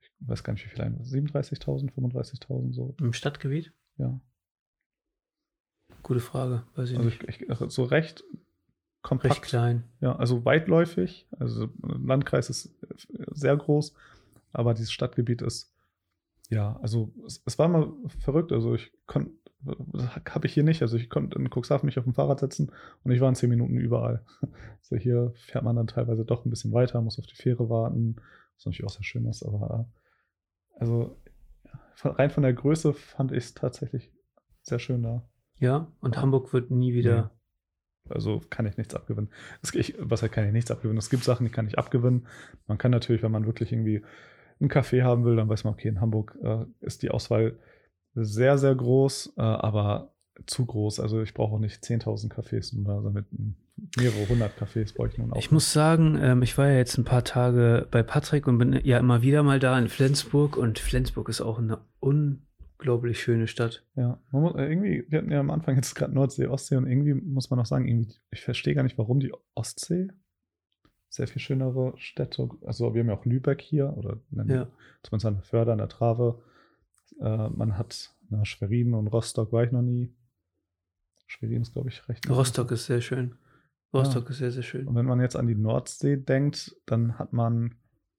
Ich 0.00 0.10
weiß 0.20 0.44
gar 0.44 0.52
nicht, 0.52 0.64
wie 0.64 0.70
viel 0.70 0.82
ein 0.82 1.00
37.000, 1.00 1.92
35.000 1.94 2.72
so. 2.72 2.94
Im 3.00 3.12
Stadtgebiet? 3.12 3.72
Ja. 3.96 4.20
Gute 6.04 6.20
Frage, 6.20 6.64
weiß 6.76 6.90
ich 6.90 6.96
Also 6.96 7.08
nicht. 7.08 7.24
ich, 7.24 7.48
ich, 7.48 7.58
so 7.70 7.82
recht 7.82 8.22
kompakt. 9.02 9.34
Recht 9.34 9.42
klein. 9.42 9.84
Ja, 10.00 10.16
also 10.16 10.44
weitläufig. 10.44 11.26
Also 11.38 11.68
Landkreis 11.82 12.50
ist 12.50 12.74
sehr 13.32 13.56
groß, 13.56 13.94
aber 14.52 14.74
dieses 14.74 14.92
Stadtgebiet 14.92 15.42
ist, 15.42 15.74
ja, 16.50 16.78
also 16.80 17.12
es, 17.26 17.42
es 17.44 17.58
war 17.58 17.68
mal 17.68 17.92
verrückt. 18.20 18.52
Also 18.52 18.74
ich 18.74 18.92
konnte, 19.06 19.32
habe 20.30 20.46
ich 20.46 20.54
hier 20.54 20.64
nicht. 20.64 20.82
Also 20.82 20.96
ich 20.96 21.10
konnte 21.10 21.38
in 21.38 21.50
Cuxhaven 21.50 21.86
mich 21.86 21.98
auf 21.98 22.04
dem 22.04 22.14
Fahrrad 22.14 22.40
setzen 22.40 22.72
und 23.04 23.12
ich 23.12 23.20
war 23.20 23.28
in 23.28 23.34
zehn 23.34 23.50
Minuten 23.50 23.76
überall. 23.76 24.24
Also 24.90 25.02
hier 25.02 25.32
fährt 25.34 25.64
man 25.64 25.76
dann 25.76 25.86
teilweise 25.86 26.24
doch 26.24 26.46
ein 26.46 26.50
bisschen 26.50 26.72
weiter, 26.72 27.02
muss 27.02 27.18
auf 27.18 27.26
die 27.26 27.34
Fähre 27.34 27.68
warten, 27.68 28.16
was 28.56 28.64
natürlich 28.64 28.86
auch 28.86 28.94
sehr 28.94 29.04
schön 29.04 29.26
ist, 29.26 29.42
aber 29.42 29.86
also 30.76 31.18
rein 32.02 32.30
von 32.30 32.42
der 32.42 32.54
Größe 32.54 32.94
fand 32.94 33.32
ich 33.32 33.44
es 33.44 33.54
tatsächlich 33.54 34.10
sehr 34.62 34.78
schön 34.78 35.02
da. 35.02 35.28
Ja, 35.58 35.92
und 36.00 36.16
Hamburg 36.16 36.54
wird 36.54 36.70
nie 36.70 36.94
wieder. 36.94 37.32
Also 38.10 38.40
kann 38.50 38.66
ich 38.66 38.76
nichts 38.76 38.94
abgewinnen. 38.94 39.30
Ich, 39.72 39.94
was 39.98 40.22
halt 40.22 40.32
kann 40.32 40.46
ich 40.46 40.52
nichts 40.52 40.70
abgewinnen? 40.70 40.98
Es 40.98 41.10
gibt 41.10 41.24
Sachen, 41.24 41.44
die 41.44 41.52
kann 41.52 41.66
ich 41.66 41.78
abgewinnen. 41.78 42.26
Man 42.66 42.78
kann 42.78 42.90
natürlich, 42.90 43.22
wenn 43.22 43.32
man 43.32 43.46
wirklich 43.46 43.72
irgendwie 43.72 44.02
einen 44.60 44.68
Kaffee 44.68 45.02
haben 45.02 45.24
will, 45.24 45.36
dann 45.36 45.48
weiß 45.48 45.64
man, 45.64 45.74
okay, 45.74 45.88
in 45.88 46.00
Hamburg 46.00 46.36
äh, 46.42 46.64
ist 46.80 47.02
die 47.02 47.10
Auswahl 47.10 47.56
sehr, 48.14 48.58
sehr 48.58 48.74
groß, 48.74 49.34
äh, 49.36 49.42
aber 49.42 50.12
zu 50.46 50.66
groß. 50.66 51.00
Also 51.00 51.22
ich 51.22 51.34
brauche 51.34 51.54
auch 51.54 51.60
nicht 51.60 51.82
10.000 51.82 52.32
Cafés, 52.32 52.72
damit 52.84 53.26
mehrere 53.96 54.28
hundert 54.28 54.58
Cafés 54.58 54.94
brauche 54.94 55.08
ich 55.08 55.18
nun 55.18 55.32
auch. 55.32 55.38
Ich 55.38 55.50
muss 55.50 55.72
sagen, 55.72 56.18
ähm, 56.20 56.42
ich 56.42 56.56
war 56.58 56.68
ja 56.68 56.76
jetzt 56.76 56.98
ein 56.98 57.04
paar 57.04 57.24
Tage 57.24 57.86
bei 57.90 58.02
Patrick 58.02 58.46
und 58.46 58.58
bin 58.58 58.80
ja 58.84 58.98
immer 58.98 59.22
wieder 59.22 59.42
mal 59.42 59.60
da 59.60 59.78
in 59.78 59.88
Flensburg 59.88 60.56
und 60.56 60.78
Flensburg 60.78 61.28
ist 61.28 61.40
auch 61.40 61.58
eine 61.58 61.78
unglaublich 62.78 63.20
schöne 63.20 63.48
Stadt. 63.48 63.84
Ja, 63.96 64.20
muss, 64.30 64.54
äh, 64.54 64.68
irgendwie, 64.68 65.04
wir 65.08 65.18
hatten 65.18 65.30
ja 65.30 65.40
am 65.40 65.50
Anfang 65.50 65.76
jetzt 65.76 65.94
gerade 65.94 66.14
Nordsee, 66.14 66.46
Ostsee 66.46 66.76
und 66.76 66.86
irgendwie 66.86 67.14
muss 67.14 67.50
man 67.50 67.58
auch 67.58 67.66
sagen, 67.66 67.86
irgendwie, 67.88 68.14
ich 68.30 68.42
verstehe 68.42 68.74
gar 68.74 68.82
nicht, 68.84 68.98
warum 68.98 69.20
die 69.20 69.32
Ostsee 69.54 70.08
sehr 71.08 71.26
viel 71.26 71.40
schönere 71.40 71.94
Städte, 71.96 72.48
also 72.64 72.94
wir 72.94 73.00
haben 73.00 73.08
ja 73.08 73.14
auch 73.16 73.24
Lübeck 73.24 73.62
hier 73.62 73.94
oder 73.96 74.20
nennen 74.30 74.50
Ja. 74.50 74.68
zumindest 75.02 75.26
an 75.26 75.34
der 75.34 75.42
Förder, 75.42 75.72
an 75.72 75.78
der 75.78 75.88
Trave. 75.88 76.42
Äh, 77.20 77.48
man 77.48 77.78
hat 77.78 78.14
na, 78.28 78.44
Schwerin 78.44 78.94
und 78.94 79.08
Rostock 79.08 79.52
war 79.52 79.64
ich 79.64 79.72
noch 79.72 79.82
nie. 79.82 80.14
Schwerin 81.26 81.62
ist, 81.62 81.72
glaube 81.72 81.88
ich, 81.88 82.06
recht. 82.08 82.28
Rostock 82.28 82.70
ist 82.72 82.86
sehr 82.86 83.00
schön. 83.00 83.34
Rostock 83.92 84.28
ist 84.28 84.38
sehr, 84.38 84.50
sehr 84.50 84.62
schön. 84.62 84.86
Und 84.86 84.94
wenn 84.96 85.06
man 85.06 85.20
jetzt 85.20 85.34
an 85.34 85.46
die 85.46 85.54
Nordsee 85.54 86.18
denkt, 86.18 86.76
dann 86.84 87.18
hat 87.18 87.32
man 87.32 87.74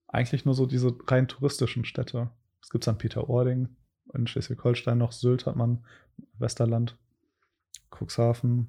eigentlich 0.08 0.44
nur 0.44 0.54
so 0.54 0.66
diese 0.66 0.96
rein 1.06 1.28
touristischen 1.28 1.84
Städte. 1.84 2.30
Es 2.60 2.70
gibt 2.70 2.86
dann 2.88 2.98
Peter-Ording, 2.98 3.68
in 4.14 4.26
Schleswig-Holstein 4.26 4.98
noch, 4.98 5.12
Sylt 5.12 5.46
hat 5.46 5.56
man, 5.56 5.84
Westerland, 6.38 6.96
Cuxhaven. 7.90 8.68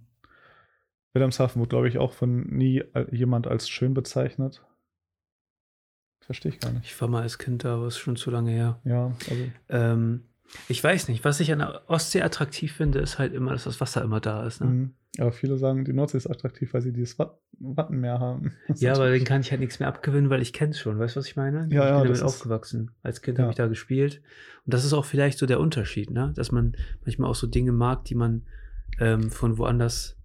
Wilhelmshaven 1.14 1.60
wurde, 1.60 1.70
glaube 1.70 1.90
ich, 1.90 1.98
auch 1.98 2.14
von 2.14 2.48
nie 2.48 2.84
jemand 3.12 3.48
als 3.48 3.70
schön 3.70 3.94
bezeichnet. 3.94 4.66
Verstehe 6.22 6.52
ich 6.52 6.60
gar 6.60 6.72
nicht. 6.72 6.86
Ich 6.86 7.02
war 7.02 7.08
mal 7.08 7.24
als 7.24 7.38
Kind 7.38 7.64
da, 7.64 7.76
aber 7.76 7.88
es 7.88 7.96
ist 7.96 8.00
schon 8.00 8.16
zu 8.16 8.32
lange 8.32 8.52
her. 8.52 8.80
Ja, 8.86 9.12
also. 9.30 9.52
Ähm, 9.70 10.24
ich 10.68 10.84
weiß 10.84 11.08
nicht, 11.08 11.24
was 11.26 11.40
ich 11.40 11.52
an 11.52 11.60
der 11.60 11.82
Ostsee 11.90 12.22
attraktiv 12.22 12.74
finde, 12.74 13.00
ist 13.00 13.20
halt 13.20 13.34
immer, 13.34 13.52
dass 13.52 13.64
das 13.66 13.80
Wasser 13.82 14.02
immer 14.04 14.20
da 14.20 14.46
ist. 14.46 14.62
Ne? 14.62 14.68
Mhm. 14.68 14.92
Aber 15.18 15.32
viele 15.34 15.58
sagen, 15.58 15.84
die 15.84 15.92
Nordsee 15.94 16.18
ist 16.18 16.28
attraktiv, 16.28 16.74
weil 16.74 16.82
sie 16.82 16.94
dieses 16.94 17.20
Wat 17.20 17.38
Wattenmeer 17.60 18.20
haben. 18.20 18.54
Das 18.68 18.80
Ja, 18.82 18.94
aber 18.94 19.12
den 19.12 19.24
kann 19.26 19.42
ich 19.42 19.52
halt 19.52 19.60
nichts 19.60 19.80
mehr 19.80 19.88
abgewinnen, 19.90 20.30
weil 20.30 20.42
ich 20.42 20.54
kenne 20.54 20.72
es 20.72 20.80
schon. 20.80 20.98
Weißt 20.98 21.16
du, 21.16 21.20
was 21.20 21.28
ich 21.28 21.36
meine? 21.36 21.68
ich 21.68 21.74
Ja, 21.74 21.86
ja, 21.88 22.00
bin 22.00 22.08
damit 22.12 22.24
aufgewachsen. 22.24 22.92
Als 23.04 23.22
Kind 23.22 23.38
Ja. 23.38 23.44
habe 23.44 23.52
ich 23.52 23.58
da 23.58 23.68
gespielt. 23.68 24.22
Und 24.66 24.74
das 24.74 24.86
ist 24.86 24.94
auch 24.94 25.06
vielleicht 25.06 25.38
so 25.38 25.46
der 25.46 25.60
Unterschied, 25.60 26.10
ne? 26.12 26.32
Dass 26.36 26.52
man 26.52 26.76
manchmal 27.06 27.30
auch 27.30 27.36
so 27.36 27.48
Dinge 27.48 27.72
mag, 27.72 28.06
die 28.06 28.16
man 28.16 28.44
ähm, 29.00 29.30
von 29.30 29.58
woanders 29.58 30.18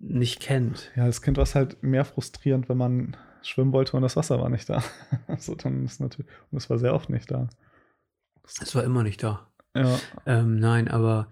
nicht 0.00 0.40
kennt. 0.40 0.90
Ja, 0.96 1.04
als 1.04 1.22
Kind 1.22 1.36
war 1.36 1.44
es 1.44 1.54
halt 1.54 1.82
mehr 1.82 2.04
frustrierend, 2.04 2.68
wenn 2.68 2.76
man 2.76 3.16
schwimmen 3.42 3.72
wollte 3.72 3.96
und 3.96 4.02
das 4.02 4.16
Wasser 4.16 4.38
war 4.40 4.50
nicht 4.50 4.68
da. 4.68 4.82
so, 5.38 5.54
dann 5.54 5.84
ist 5.84 6.00
natürlich, 6.00 6.30
und 6.50 6.58
es 6.58 6.68
war 6.68 6.78
sehr 6.78 6.94
oft 6.94 7.10
nicht 7.10 7.30
da. 7.30 7.48
Es 8.46 8.74
war 8.74 8.84
immer 8.84 9.02
nicht 9.02 9.22
da. 9.22 9.48
Ja. 9.76 9.98
Ähm, 10.26 10.58
nein, 10.58 10.88
aber 10.88 11.28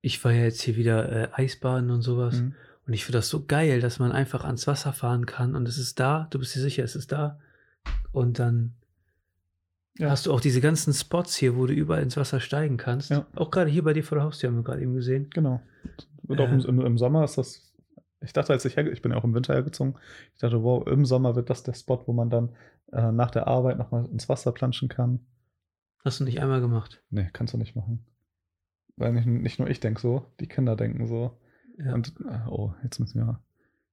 ich 0.00 0.22
war 0.24 0.32
ja 0.32 0.42
jetzt 0.44 0.62
hier 0.62 0.76
wieder 0.76 1.10
äh, 1.10 1.28
Eisbaden 1.32 1.90
und 1.90 2.02
sowas. 2.02 2.36
Mhm. 2.40 2.54
Und 2.86 2.92
ich 2.92 3.04
finde 3.04 3.18
das 3.18 3.28
so 3.28 3.44
geil, 3.46 3.80
dass 3.80 3.98
man 3.98 4.12
einfach 4.12 4.44
ans 4.44 4.66
Wasser 4.66 4.92
fahren 4.92 5.26
kann 5.26 5.54
und 5.54 5.68
es 5.68 5.78
ist 5.78 6.00
da. 6.00 6.26
Du 6.30 6.38
bist 6.38 6.54
dir 6.54 6.60
sicher, 6.60 6.82
es 6.84 6.96
ist 6.96 7.12
da. 7.12 7.38
Und 8.12 8.38
dann 8.38 8.74
Ja. 9.98 10.10
hast 10.10 10.26
du 10.26 10.32
auch 10.32 10.40
diese 10.40 10.60
ganzen 10.60 10.92
Spots 10.92 11.36
hier, 11.36 11.56
wo 11.56 11.66
du 11.66 11.72
überall 11.72 12.02
ins 12.02 12.16
Wasser 12.16 12.40
steigen 12.40 12.76
kannst. 12.76 13.10
Ja. 13.10 13.26
Auch 13.36 13.50
gerade 13.50 13.70
hier 13.70 13.84
bei 13.84 13.92
dir 13.92 14.02
vor 14.04 14.16
der 14.16 14.24
Haustür 14.24 14.48
haben 14.50 14.56
wir 14.56 14.64
gerade 14.64 14.82
eben 14.82 14.94
gesehen. 14.94 15.30
Genau. 15.30 15.60
Und 16.26 16.40
auch 16.40 16.48
Äh. 16.48 16.54
im, 16.68 16.80
im, 16.80 16.98
Sommer 16.98 17.24
ist 17.24 17.38
das. 17.38 17.72
Ich 18.20 18.32
dachte, 18.32 18.52
als 18.52 18.64
ich 18.64 18.76
herge 18.76 18.90
ich 18.90 19.02
bin 19.02 19.12
ja 19.12 19.18
auch 19.18 19.24
im 19.24 19.34
Winter 19.34 19.54
hergezogen, 19.54 19.94
ich 20.34 20.40
dachte, 20.40 20.62
wow, 20.62 20.86
im 20.86 21.04
Sommer 21.04 21.34
wird 21.34 21.50
das 21.50 21.62
der 21.64 21.74
Spot, 21.74 22.02
wo 22.06 22.12
man 22.12 22.30
dann 22.30 22.50
äh, 22.92 23.10
nach 23.12 23.30
der 23.30 23.48
Arbeit 23.48 23.78
nochmal 23.78 24.06
ins 24.06 24.28
Wasser 24.28 24.52
planschen 24.52 24.88
kann. 24.88 25.20
Hast 26.04 26.20
du 26.20 26.24
nicht 26.24 26.40
einmal 26.40 26.60
gemacht. 26.60 27.02
Nee, 27.10 27.28
kannst 27.32 27.54
du 27.54 27.58
nicht 27.58 27.76
machen. 27.76 28.04
Weil 28.96 29.12
nicht, 29.12 29.26
nicht 29.26 29.58
nur 29.58 29.68
ich 29.68 29.80
denke 29.80 30.00
so, 30.00 30.26
die 30.40 30.48
Kinder 30.48 30.76
denken 30.76 31.06
so. 31.06 31.38
Ja. 31.78 31.94
Und, 31.94 32.12
äh, 32.28 32.48
oh, 32.48 32.74
jetzt 32.82 32.98
müssen 32.98 33.20
wir. 33.20 33.40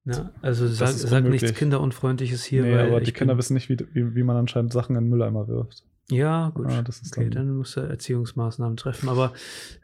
ja, 0.05 0.31
also 0.41 0.67
sag, 0.67 0.89
sag 0.89 1.23
nichts. 1.23 1.53
Kinderunfreundliches 1.53 2.43
hier, 2.43 2.63
nee, 2.63 2.73
weil 2.73 2.87
aber 2.87 3.01
ich 3.01 3.05
die 3.07 3.13
Kinder 3.13 3.37
wissen 3.37 3.53
nicht, 3.53 3.69
wie, 3.69 3.77
wie, 3.93 4.15
wie 4.15 4.23
man 4.23 4.35
anscheinend 4.37 4.73
Sachen 4.73 4.95
in 4.95 5.03
den 5.05 5.09
Mülleimer 5.09 5.47
wirft. 5.47 5.85
Ja, 6.11 6.49
gut. 6.49 6.67
Ah, 6.67 6.81
das 6.81 7.01
ist 7.01 7.15
okay, 7.17 7.29
dann- 7.29 7.47
dann 7.47 7.57
musst 7.57 7.77
du 7.77 7.81
Erziehungsmaßnahmen 7.81 8.75
treffen. 8.77 9.07
Aber 9.09 9.33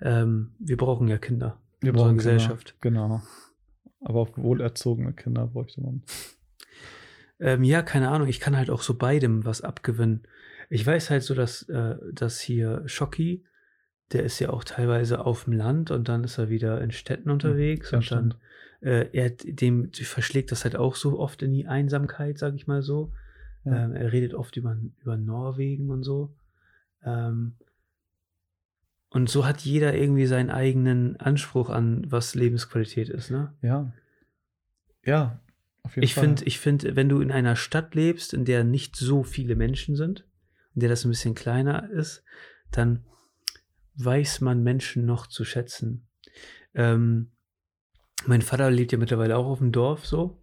ähm, 0.01 0.55
wir 0.59 0.77
brauchen 0.77 1.07
ja 1.07 1.17
Kinder. 1.19 1.61
Wir 1.81 1.89
in 1.91 1.95
brauchen 1.95 2.17
Gesellschaft. 2.17 2.75
Kinder. 2.81 3.03
Genau. 3.03 3.21
Aber 4.01 4.19
auch 4.21 4.38
wohlerzogene 4.38 5.13
Kinder 5.13 5.47
bräuchte 5.47 5.81
man. 5.81 6.01
Ähm, 7.39 7.63
ja, 7.63 7.81
keine 7.83 8.09
Ahnung. 8.09 8.27
Ich 8.27 8.39
kann 8.39 8.55
halt 8.57 8.69
auch 8.69 8.81
so 8.81 8.93
beidem 8.95 9.45
was 9.45 9.61
abgewinnen. 9.61 10.23
Ich 10.69 10.86
weiß 10.86 11.10
halt 11.10 11.23
so, 11.23 11.34
dass, 11.34 11.63
äh, 11.69 11.95
dass 12.12 12.39
hier 12.39 12.84
Schocki, 12.88 13.43
der 14.12 14.23
ist 14.23 14.39
ja 14.39 14.49
auch 14.49 14.63
teilweise 14.63 15.25
auf 15.25 15.45
dem 15.45 15.54
Land 15.54 15.91
und 15.91 16.08
dann 16.10 16.23
ist 16.23 16.38
er 16.38 16.49
wieder 16.49 16.82
in 16.82 16.91
Städten 16.91 17.30
unterwegs 17.30 17.91
Ja, 17.91 17.97
und 17.97 18.12
dann 18.12 18.32
stimmt. 18.32 18.41
äh, 18.82 19.10
er 19.13 19.30
dem 19.32 19.91
verschlägt 19.93 20.51
das 20.51 20.63
halt 20.63 20.75
auch 20.75 20.95
so 20.95 21.19
oft 21.19 21.41
in 21.41 21.51
die 21.54 21.67
Einsamkeit, 21.67 22.38
sag 22.38 22.56
ich 22.56 22.67
mal 22.67 22.82
so. 22.82 23.12
Ja. 23.63 23.86
Ähm, 23.86 23.93
er 23.95 24.12
redet 24.12 24.34
oft 24.36 24.58
über, 24.58 24.78
über 25.01 25.17
Norwegen 25.17 25.89
und 25.89 26.04
so. 26.04 26.36
Ähm, 27.04 27.56
und 29.10 29.30
so 29.30 29.45
hat 29.45 29.62
jeder 29.62 29.95
irgendwie 29.95 30.25
seinen 30.25 30.49
eigenen 30.49 31.15
Anspruch 31.19 31.69
an, 31.69 32.06
was 32.12 32.36
Lebensqualität 32.36 33.10
ist, 33.10 33.32
ne? 33.32 33.54
Ja. 33.62 33.91
Ja, 35.06 35.39
auf 35.84 35.95
jeden 35.95 36.04
Ich 36.04 36.13
Fall. 36.15 36.23
finde, 36.25 36.43
ich 36.45 36.60
finde, 36.60 36.95
wenn 36.95 37.10
du 37.10 37.21
in 37.21 37.32
einer 37.32 37.56
Stadt 37.56 37.95
lebst, 37.95 38.34
in 38.34 38.43
der 38.45 38.63
nicht 38.63 38.95
so 38.95 39.23
viele 39.23 39.56
Menschen 39.56 39.95
sind, 39.95 40.25
in 40.75 40.81
der 40.81 40.89
das 40.89 41.05
ein 41.05 41.09
bisschen 41.09 41.35
kleiner 41.35 41.89
ist, 41.89 42.23
dann 42.71 43.03
weiß 43.95 44.41
man 44.41 44.61
Menschen 44.63 45.05
noch 45.05 45.27
zu 45.27 45.45
schätzen. 45.45 46.05
Ähm, 46.73 47.31
mein 48.25 48.41
Vater 48.41 48.69
lebt 48.69 48.91
ja 48.91 48.97
mittlerweile 48.97 49.38
auch 49.38 49.45
auf 49.45 49.59
dem 49.59 49.71
Dorf 49.71 50.05
so 50.05 50.41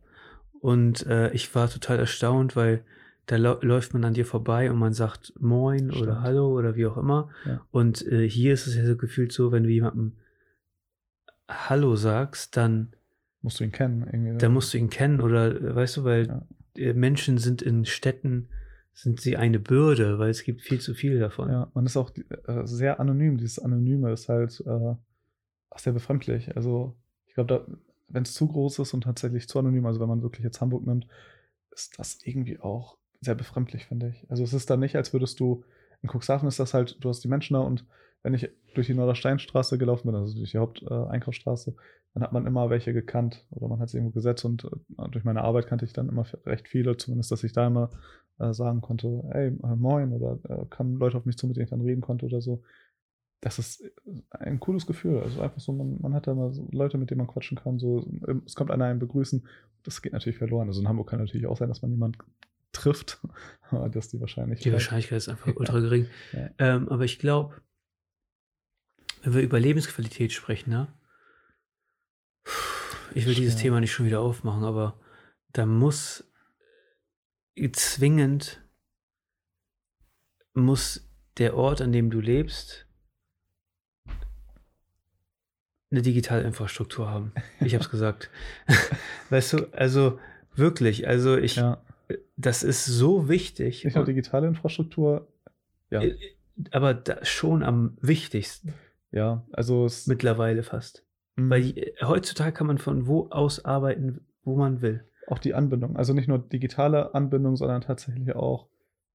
und 0.61 1.07
äh, 1.07 1.31
ich 1.33 1.55
war 1.55 1.69
total 1.69 1.99
erstaunt, 1.99 2.57
weil 2.57 2.85
da 3.27 3.37
läuft 3.37 3.93
man 3.95 4.05
an 4.05 4.15
dir 4.15 4.27
vorbei 4.27 4.71
und 4.71 4.79
man 4.79 4.93
sagt 4.95 5.33
Moin 5.39 5.91
oder 5.91 5.97
Stimmt. 6.13 6.21
Hallo 6.23 6.59
oder 6.59 6.75
wie 6.75 6.87
auch 6.87 6.97
immer. 6.97 7.31
Ja. 7.47 7.65
Und 7.71 8.05
äh, 8.11 8.29
hier 8.29 8.53
ist 8.53 8.67
es 8.67 8.75
ja 8.75 8.85
so 8.85 8.97
gefühlt 8.97 9.33
so, 9.33 9.53
wenn 9.53 9.63
du 9.63 9.71
jemandem 9.71 10.17
Hallo 11.49 11.95
sagst, 11.97 12.57
dann 12.57 12.95
Musst 13.43 13.61
du 13.61 13.65
ihn 13.65 13.73
kennen. 13.73 14.03
Irgendwie. 14.11 14.39
da 14.39 14.49
musst 14.49 14.73
du 14.73 14.79
ihn 14.79 14.89
kennen 14.91 15.21
oder 15.21 15.55
äh, 15.55 15.75
weißt 15.75 15.99
du, 15.99 16.05
weil 16.05 16.27
Ja. 16.77 16.95
Menschen 16.95 17.39
sind 17.39 17.61
in 17.61 17.85
Städten, 17.85 18.49
sind 18.95 19.21
sie 19.21 19.37
eine 19.37 19.59
Bürde, 19.59 20.19
weil 20.19 20.31
es 20.31 20.45
gibt 20.45 20.63
viel 20.63 20.81
zu 20.81 20.95
viel 20.95 21.19
davon. 21.19 21.51
Ja, 21.51 21.71
man 21.75 21.87
ist 21.87 21.97
auch 21.97 22.11
äh, 22.15 22.67
sehr 22.67 23.01
anonym. 23.01 23.39
Dieses 23.39 23.59
Anonyme 23.59 24.13
ist 24.13 24.29
halt 24.29 24.63
äh, 24.67 24.95
auch 25.71 25.79
sehr 25.79 25.93
befremdlich. 25.93 26.55
Also, 26.57 26.95
ich 27.27 27.35
glaube, 27.35 27.67
wenn 28.09 28.25
es 28.25 28.35
zu 28.35 28.47
groß 28.47 28.81
ist 28.81 28.93
und 28.93 29.05
tatsächlich 29.05 29.49
zu 29.49 29.59
anonym, 29.59 29.87
also 29.87 30.01
wenn 30.01 30.09
man 30.09 30.23
wirklich 30.23 30.45
jetzt 30.45 30.61
Hamburg 30.61 30.87
nimmt, 30.87 31.07
ist 31.71 31.99
das 31.99 32.19
irgendwie 32.23 32.61
auch 32.61 32.99
sehr 33.21 33.35
befremdlich, 33.35 33.87
finde 33.87 34.11
ich. 34.11 34.31
Also, 34.31 34.45
es 34.45 34.53
ist 34.53 34.69
dann 34.69 34.81
nicht, 34.81 34.97
als 34.97 35.13
würdest 35.13 35.41
du, 35.41 35.65
in 36.03 36.11
Cuxhaven 36.11 36.49
ist 36.49 36.59
das 36.59 36.75
halt, 36.75 36.99
du 37.01 37.09
hast 37.09 37.25
die 37.25 37.29
Menschen 37.29 37.55
da 37.55 37.61
und 37.61 37.87
wenn 38.23 38.35
ich 38.35 38.49
durch 38.75 38.87
die 38.87 38.95
Nordersteinstraße 38.95 39.79
gelaufen 39.79 40.07
bin, 40.07 40.15
also 40.15 40.37
durch 40.37 40.53
die 40.53 40.59
Haupteinkaufsstraße, 40.59 41.71
äh, 41.71 41.75
dann 42.15 42.23
hat 42.23 42.33
man 42.33 42.47
immer 42.47 42.71
welche 42.71 42.93
gekannt 42.93 43.47
oder 43.51 43.69
man 43.69 43.81
hat 43.81 43.91
sie 43.91 43.97
irgendwo 43.99 44.15
gesetzt 44.15 44.45
und 44.45 44.65
äh, 44.65 45.09
durch 45.11 45.25
meine 45.25 45.43
Arbeit 45.43 45.67
kannte 45.67 45.85
ich 45.85 45.93
dann 45.93 46.09
immer 46.09 46.27
recht 46.47 46.69
viele, 46.69 46.97
zumindest, 46.97 47.33
dass 47.33 47.45
ich 47.45 47.53
da 47.53 47.67
immer 47.67 47.91
äh, 48.39 48.53
sagen 48.53 48.81
konnte, 48.81 49.23
ey, 49.31 49.49
äh, 49.49 49.77
moin, 49.77 50.13
oder 50.13 50.39
äh, 50.49 50.67
kamen 50.67 50.97
Leute 50.97 51.17
auf 51.17 51.25
mich 51.25 51.37
zu, 51.37 51.47
mit 51.47 51.57
denen 51.57 51.65
ich 51.65 51.71
dann 51.71 51.81
reden 51.81 52.01
konnte 52.01 52.27
oder 52.27 52.41
so. 52.41 52.63
Das 53.41 53.59
ist 53.59 53.83
ein 54.31 54.61
cooles 54.61 54.87
Gefühl. 54.87 55.19
Also 55.19 55.41
einfach 55.41 55.61
so, 55.61 55.73
man, 55.73 56.01
man 56.01 56.15
hat 56.15 56.29
da 56.29 56.35
mal 56.35 56.53
so 56.53 56.69
Leute, 56.71 56.97
mit 56.97 57.11
denen 57.11 57.19
man 57.19 57.27
quatschen 57.27 57.59
kann. 57.59 57.79
So, 57.81 58.07
ähm, 58.29 58.43
es 58.47 58.55
kommt 58.55 58.71
einer 58.71 58.85
einen 58.85 59.01
begrüßen. 59.01 59.47
Das 59.83 60.01
geht 60.01 60.13
natürlich 60.13 60.39
verloren. 60.39 60.69
Also 60.69 60.81
in 60.81 60.89
Hamburg 60.89 61.11
kann 61.11 61.19
natürlich 61.19 61.47
auch 61.47 61.57
sein, 61.57 61.69
dass 61.69 61.83
man 61.83 61.91
jemanden 61.91 62.19
trifft. 62.71 63.21
Aber 63.71 63.89
das 63.89 64.07
ist 64.07 64.13
die 64.13 64.21
Wahrscheinlichkeit. 64.21 64.67
Die 64.67 64.73
Wahrscheinlichkeit 64.73 65.19
ist 65.19 65.29
einfach 65.29 65.55
ultra 65.57 65.81
gering. 65.81 66.07
Ja. 66.33 66.51
Ähm, 66.59 66.89
aber 66.89 67.05
ich 67.05 67.19
glaube, 67.19 67.55
wenn 69.23 69.35
wir 69.35 69.43
über 69.43 69.61
Lebensqualität 69.61 70.33
sprechen, 70.33 70.71
ne? 70.71 70.89
Ich 73.15 73.27
will 73.27 73.35
dieses 73.35 73.55
Schwer. 73.55 73.63
Thema 73.63 73.81
nicht 73.81 73.93
schon 73.93 74.07
wieder 74.07 74.21
aufmachen, 74.21 74.65
aber 74.65 74.99
da 75.53 75.67
muss 75.67 76.25
zwingend 77.73 78.63
muss 80.55 81.09
der 81.39 81.55
Ort, 81.57 81.81
an 81.81 81.93
dem 81.93 82.11
du 82.11 82.21
lebst, 82.21 82.87
eine 85.91 86.03
digitale 86.03 86.43
Infrastruktur 86.45 87.09
haben. 87.11 87.33
Ich 87.61 87.75
habe 87.75 87.85
es 87.85 87.91
gesagt. 87.91 88.31
weißt 89.31 89.53
du, 89.55 89.67
also 89.73 90.19
wirklich, 90.55 91.07
also 91.07 91.37
ich, 91.37 91.57
Ja, 91.57 91.83
das 92.37 92.63
ist 92.63 92.87
so 92.87 93.29
wichtig. 93.29 93.85
nicht 93.85 93.95
nur 93.95 94.05
digitale 94.07 94.47
Infrastruktur. 94.47 95.29
Ja, 95.91 96.03
Äh, 96.03 96.17
Aber 96.71 97.03
schon 97.23 97.63
am 97.63 97.97
wichtigsten 98.01 98.73
ja 99.13 99.47
also 99.53 99.85
es, 99.87 100.07
mittlerweile 100.07 100.63
fast. 100.63 101.05
mh, 101.37 101.51
Weil 101.51 101.79
äh, 101.79 101.93
heutzutage 102.03 102.53
kann 102.53 102.67
man 102.67 102.79
von 102.79 103.07
wo 103.07 103.29
aus 103.31 103.65
arbeiten, 103.65 104.27
wo 104.45 104.57
man 104.57 104.83
will. 104.83 105.05
auch 105.29 105.39
die 105.39 105.55
Anbindung. 105.55 105.97
Also 105.97 106.13
nicht 106.15 106.29
nur 106.29 106.39
digitale 106.39 107.15
Anbindung, 107.15 107.57
sondern 107.57 107.81
tatsächlich 107.83 108.35
auch 108.35 108.69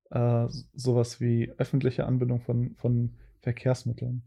äh, 0.09 0.47
sowas 0.73 1.19
wie 1.19 1.51
öffentliche 1.57 2.05
Anbindung 2.05 2.41
von, 2.41 2.75
von 2.75 3.17
Verkehrsmitteln. 3.41 4.23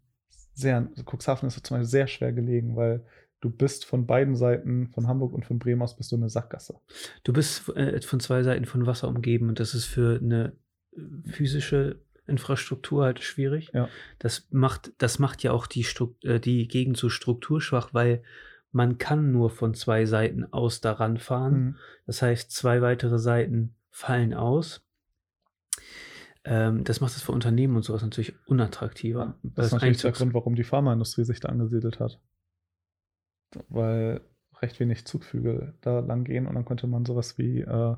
Sehr, 0.52 0.76
also 0.90 1.04
Cuxhaven 1.04 1.46
ist 1.46 1.54
zum 1.66 1.76
Beispiel 1.76 1.88
sehr 1.90 2.06
schwer 2.06 2.32
gelegen, 2.32 2.76
weil 2.76 3.04
du 3.40 3.48
bist 3.48 3.86
von 3.86 4.06
beiden 4.06 4.36
Seiten, 4.36 4.88
von 4.88 5.06
Hamburg 5.06 5.32
und 5.32 5.46
von 5.46 5.58
Bremen 5.58 5.80
aus, 5.80 5.96
bist 5.96 6.12
du 6.12 6.16
eine 6.16 6.28
Sackgasse. 6.28 6.78
Du 7.24 7.32
bist 7.32 7.68
äh, 7.76 7.98
von 8.02 8.20
zwei 8.20 8.42
Seiten 8.42 8.66
von 8.66 8.84
Wasser 8.86 9.08
umgeben 9.08 9.48
und 9.48 9.58
das 9.58 9.74
ist 9.74 9.86
für 9.86 10.18
eine 10.22 10.52
physische 11.24 12.02
Infrastruktur 12.30 13.04
halt 13.04 13.20
schwierig. 13.20 13.70
Ja. 13.74 13.88
Das 14.18 14.46
macht, 14.50 14.92
das 14.98 15.18
macht 15.18 15.42
ja 15.42 15.52
auch 15.52 15.66
die, 15.66 15.86
äh, 16.22 16.40
die 16.40 16.68
Gegend 16.68 16.96
so 16.96 17.08
strukturschwach, 17.08 17.92
weil 17.92 18.22
man 18.72 18.98
kann 18.98 19.32
nur 19.32 19.50
von 19.50 19.74
zwei 19.74 20.06
Seiten 20.06 20.52
aus 20.52 20.80
daran 20.80 21.18
fahren. 21.18 21.60
Mhm. 21.60 21.76
Das 22.06 22.22
heißt, 22.22 22.50
zwei 22.52 22.82
weitere 22.82 23.18
Seiten 23.18 23.74
fallen 23.90 24.32
aus. 24.32 24.82
Ähm, 26.44 26.84
das 26.84 27.00
macht 27.00 27.14
es 27.16 27.22
für 27.22 27.32
Unternehmen 27.32 27.76
und 27.76 27.82
sowas 27.82 28.02
natürlich 28.02 28.34
unattraktiver. 28.46 29.34
Das 29.42 29.66
ist 29.66 29.72
natürlich 29.72 30.00
der 30.00 30.12
Grund, 30.12 30.32
warum 30.32 30.54
die 30.54 30.64
Pharmaindustrie 30.64 31.24
sich 31.24 31.40
da 31.40 31.48
angesiedelt 31.48 32.00
hat. 32.00 32.20
Weil 33.68 34.20
recht 34.62 34.78
wenig 34.80 35.04
Zugvögel 35.04 35.74
da 35.80 36.00
lang 36.00 36.24
gehen 36.24 36.46
und 36.46 36.54
dann 36.54 36.64
konnte 36.64 36.86
man 36.86 37.04
sowas 37.04 37.36
wie 37.38 37.60
äh, 37.60 37.96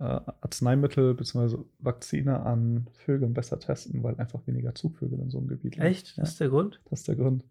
Arzneimittel 0.00 1.14
bzw. 1.14 1.58
Vakzine 1.78 2.40
an 2.40 2.86
Vögeln 3.04 3.34
besser 3.34 3.58
testen, 3.58 4.02
weil 4.02 4.16
einfach 4.16 4.40
weniger 4.46 4.74
Zugvögel 4.74 5.18
in 5.20 5.30
so 5.30 5.38
einem 5.38 5.48
Gebiet 5.48 5.76
leben. 5.76 5.86
Echt? 5.86 6.16
Das 6.18 6.30
ist 6.30 6.40
der 6.40 6.48
Grund? 6.48 6.80
das 6.88 7.00
ist 7.00 7.08
der 7.08 7.16
Grund. 7.16 7.44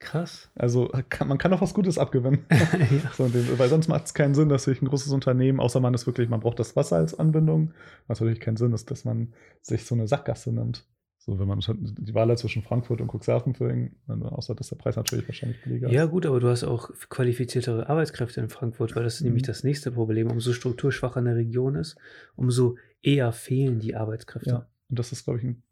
Krass. 0.00 0.50
Also 0.54 0.90
kann, 1.08 1.28
man 1.28 1.38
kann 1.38 1.52
doch 1.52 1.62
was 1.62 1.72
Gutes 1.72 1.96
abgewinnen. 1.96 2.44
ja. 2.50 3.10
so, 3.16 3.32
weil 3.32 3.68
sonst 3.68 3.88
macht 3.88 4.06
es 4.06 4.14
keinen 4.14 4.34
Sinn, 4.34 4.48
dass 4.48 4.64
sich 4.64 4.82
ein 4.82 4.88
großes 4.88 5.12
Unternehmen, 5.12 5.60
außer 5.60 5.80
man 5.80 5.94
ist 5.94 6.06
wirklich, 6.06 6.28
man 6.28 6.40
braucht 6.40 6.58
das 6.58 6.76
Wasser 6.76 6.96
als 6.96 7.18
Anbindung, 7.18 7.72
was 8.06 8.20
natürlich 8.20 8.40
keinen 8.40 8.56
Sinn 8.56 8.72
ist, 8.72 8.90
dass 8.90 9.04
man 9.04 9.32
sich 9.62 9.86
so 9.86 9.94
eine 9.94 10.08
Sackgasse 10.08 10.52
nimmt. 10.52 10.84
So, 11.24 11.38
wenn 11.38 11.48
man 11.48 11.60
die 11.60 12.12
Wahl 12.12 12.28
hat 12.28 12.38
zwischen 12.38 12.62
Frankfurt 12.62 13.00
und 13.00 13.08
Cuxhaven 13.08 13.54
für 13.54 13.90
außer 14.08 14.54
dass 14.54 14.68
der 14.68 14.76
Preis 14.76 14.96
natürlich 14.96 15.26
wahrscheinlich 15.26 15.62
billiger 15.62 15.88
ist. 15.88 15.94
Ja, 15.94 16.04
gut, 16.04 16.26
aber 16.26 16.38
du 16.38 16.48
hast 16.48 16.64
auch 16.64 16.90
qualifiziertere 17.08 17.88
Arbeitskräfte 17.88 18.42
in 18.42 18.50
Frankfurt, 18.50 18.94
weil 18.94 19.04
das 19.04 19.14
ist 19.14 19.20
mhm. 19.22 19.28
nämlich 19.28 19.44
das 19.44 19.64
nächste 19.64 19.90
Problem. 19.90 20.30
Umso 20.30 20.52
strukturschwacher 20.52 21.20
eine 21.20 21.34
Region 21.34 21.76
ist, 21.76 21.96
umso 22.36 22.76
eher 23.02 23.32
fehlen 23.32 23.78
die 23.78 23.96
Arbeitskräfte. 23.96 24.50
Ja, 24.50 24.68
und 24.90 24.98
das 24.98 25.12
ist, 25.12 25.24
glaube 25.24 25.38
ich, 25.38 25.46
ein 25.46 25.62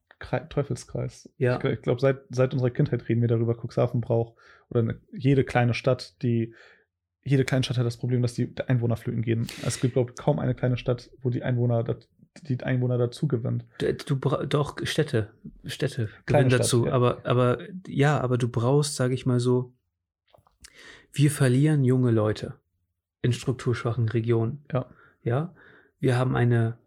Teufelskreis. 0.48 1.28
Ja. 1.36 1.58
Ich, 1.58 1.64
ich 1.64 1.82
glaube, 1.82 2.00
seit, 2.00 2.22
seit 2.30 2.54
unserer 2.54 2.70
Kindheit 2.70 3.06
reden 3.10 3.20
wir 3.20 3.28
darüber, 3.28 3.54
Cuxhaven 3.54 4.00
braucht, 4.00 4.32
oder 4.70 4.80
eine, 4.80 5.00
jede 5.12 5.44
kleine 5.44 5.74
Stadt, 5.74 6.22
die, 6.22 6.54
jede 7.24 7.44
kleine 7.44 7.62
Stadt 7.62 7.76
hat 7.76 7.84
das 7.84 7.98
Problem, 7.98 8.22
dass 8.22 8.32
die 8.32 8.54
Einwohner 8.68 8.96
flöten 8.96 9.20
gehen. 9.20 9.48
Es 9.66 9.82
gibt, 9.82 9.92
glaube 9.92 10.12
ich, 10.12 10.16
kaum 10.16 10.38
eine 10.38 10.54
kleine 10.54 10.78
Stadt, 10.78 11.10
wo 11.20 11.28
die 11.28 11.42
Einwohner, 11.42 11.84
die 12.42 12.60
Einwohner 12.62 12.98
dazu 12.98 13.28
gewinnt. 13.28 13.64
Du, 13.78 14.16
doch, 14.16 14.76
Städte, 14.84 15.30
Städte 15.64 16.08
gewinnen 16.26 16.50
dazu. 16.50 16.86
Ja. 16.86 16.92
Aber, 16.92 17.20
aber, 17.24 17.58
ja, 17.86 18.20
aber 18.20 18.38
du 18.38 18.48
brauchst, 18.48 18.96
sage 18.96 19.14
ich 19.14 19.26
mal 19.26 19.40
so, 19.40 19.72
wir 21.12 21.30
verlieren 21.30 21.84
junge 21.84 22.10
Leute 22.10 22.54
in 23.20 23.32
strukturschwachen 23.32 24.08
Regionen. 24.08 24.64
Ja. 24.72 24.86
Ja. 25.22 25.54
Wir 26.00 26.16
haben 26.16 26.34
eine 26.34 26.78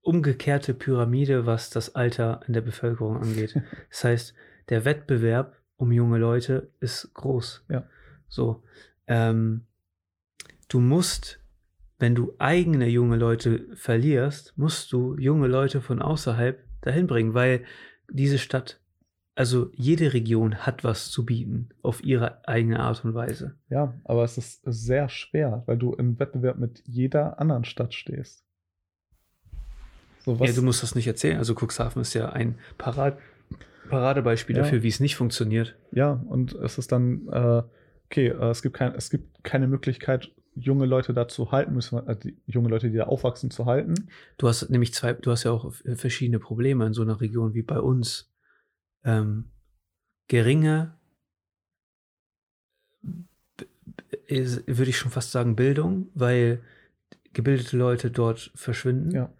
umgekehrte 0.00 0.74
Pyramide, 0.74 1.46
was 1.46 1.70
das 1.70 1.94
Alter 1.94 2.40
in 2.46 2.54
der 2.54 2.60
Bevölkerung 2.60 3.18
angeht. 3.18 3.54
Das 3.90 4.04
heißt, 4.04 4.34
der 4.68 4.84
Wettbewerb 4.84 5.60
um 5.76 5.92
junge 5.92 6.18
Leute 6.18 6.70
ist 6.80 7.12
groß. 7.14 7.64
Ja. 7.68 7.84
So. 8.28 8.62
Ähm, 9.06 9.66
du 10.68 10.80
musst, 10.80 11.40
wenn 12.02 12.16
du 12.16 12.34
eigene 12.38 12.88
junge 12.88 13.16
Leute 13.16 13.64
verlierst, 13.76 14.58
musst 14.58 14.92
du 14.92 15.16
junge 15.18 15.46
Leute 15.46 15.80
von 15.80 16.02
außerhalb 16.02 16.58
dahin 16.80 17.06
bringen, 17.06 17.32
weil 17.32 17.62
diese 18.10 18.38
Stadt, 18.38 18.80
also 19.36 19.70
jede 19.76 20.12
Region 20.12 20.56
hat 20.66 20.82
was 20.82 21.12
zu 21.12 21.24
bieten 21.24 21.68
auf 21.80 22.02
ihre 22.02 22.46
eigene 22.48 22.80
Art 22.80 23.04
und 23.04 23.14
Weise. 23.14 23.54
Ja, 23.70 23.94
aber 24.02 24.24
es 24.24 24.36
ist 24.36 24.62
sehr 24.64 25.08
schwer, 25.08 25.62
weil 25.66 25.78
du 25.78 25.92
im 25.92 26.18
Wettbewerb 26.18 26.58
mit 26.58 26.82
jeder 26.86 27.38
anderen 27.38 27.64
Stadt 27.64 27.94
stehst. 27.94 28.44
So, 30.24 30.34
ja, 30.34 30.52
du 30.52 30.62
musst 30.62 30.82
das 30.82 30.96
nicht 30.96 31.06
erzählen. 31.06 31.38
Also 31.38 31.54
Cuxhaven 31.54 32.02
ist 32.02 32.14
ja 32.14 32.30
ein 32.30 32.58
Parad 32.78 33.16
Paradebeispiel 33.88 34.56
ja. 34.56 34.62
dafür, 34.62 34.82
wie 34.82 34.88
es 34.88 34.98
nicht 34.98 35.14
funktioniert. 35.14 35.76
Ja, 35.92 36.20
und 36.28 36.52
es 36.54 36.78
ist 36.78 36.90
dann, 36.90 37.28
äh, 37.28 37.62
okay, 38.06 38.28
äh, 38.28 38.50
es, 38.50 38.62
gibt 38.62 38.76
kein, 38.76 38.92
es 38.96 39.08
gibt 39.08 39.44
keine 39.44 39.68
Möglichkeit, 39.68 40.32
junge 40.54 40.86
Leute 40.86 41.14
da 41.14 41.28
zu 41.28 41.52
halten, 41.52 41.74
müssen 41.74 42.06
äh, 42.06 42.16
die 42.16 42.36
junge 42.46 42.68
Leute, 42.68 42.90
die 42.90 42.96
da 42.96 43.04
aufwachsen, 43.04 43.50
zu 43.50 43.66
halten. 43.66 43.94
Du 44.38 44.48
hast 44.48 44.68
nämlich 44.70 44.92
zwei, 44.94 45.14
du 45.14 45.30
hast 45.30 45.44
ja 45.44 45.52
auch 45.52 45.72
verschiedene 45.94 46.38
Probleme 46.38 46.86
in 46.86 46.92
so 46.92 47.02
einer 47.02 47.20
Region 47.20 47.54
wie 47.54 47.62
bei 47.62 47.80
uns. 47.80 48.32
Ähm, 49.04 49.50
geringe, 50.28 50.94
würde 54.28 54.90
ich 54.90 54.96
schon 54.96 55.10
fast 55.10 55.32
sagen, 55.32 55.56
Bildung, 55.56 56.08
weil 56.14 56.62
gebildete 57.32 57.76
Leute 57.76 58.10
dort 58.10 58.50
verschwinden. 58.54 59.10
Ja. 59.10 59.32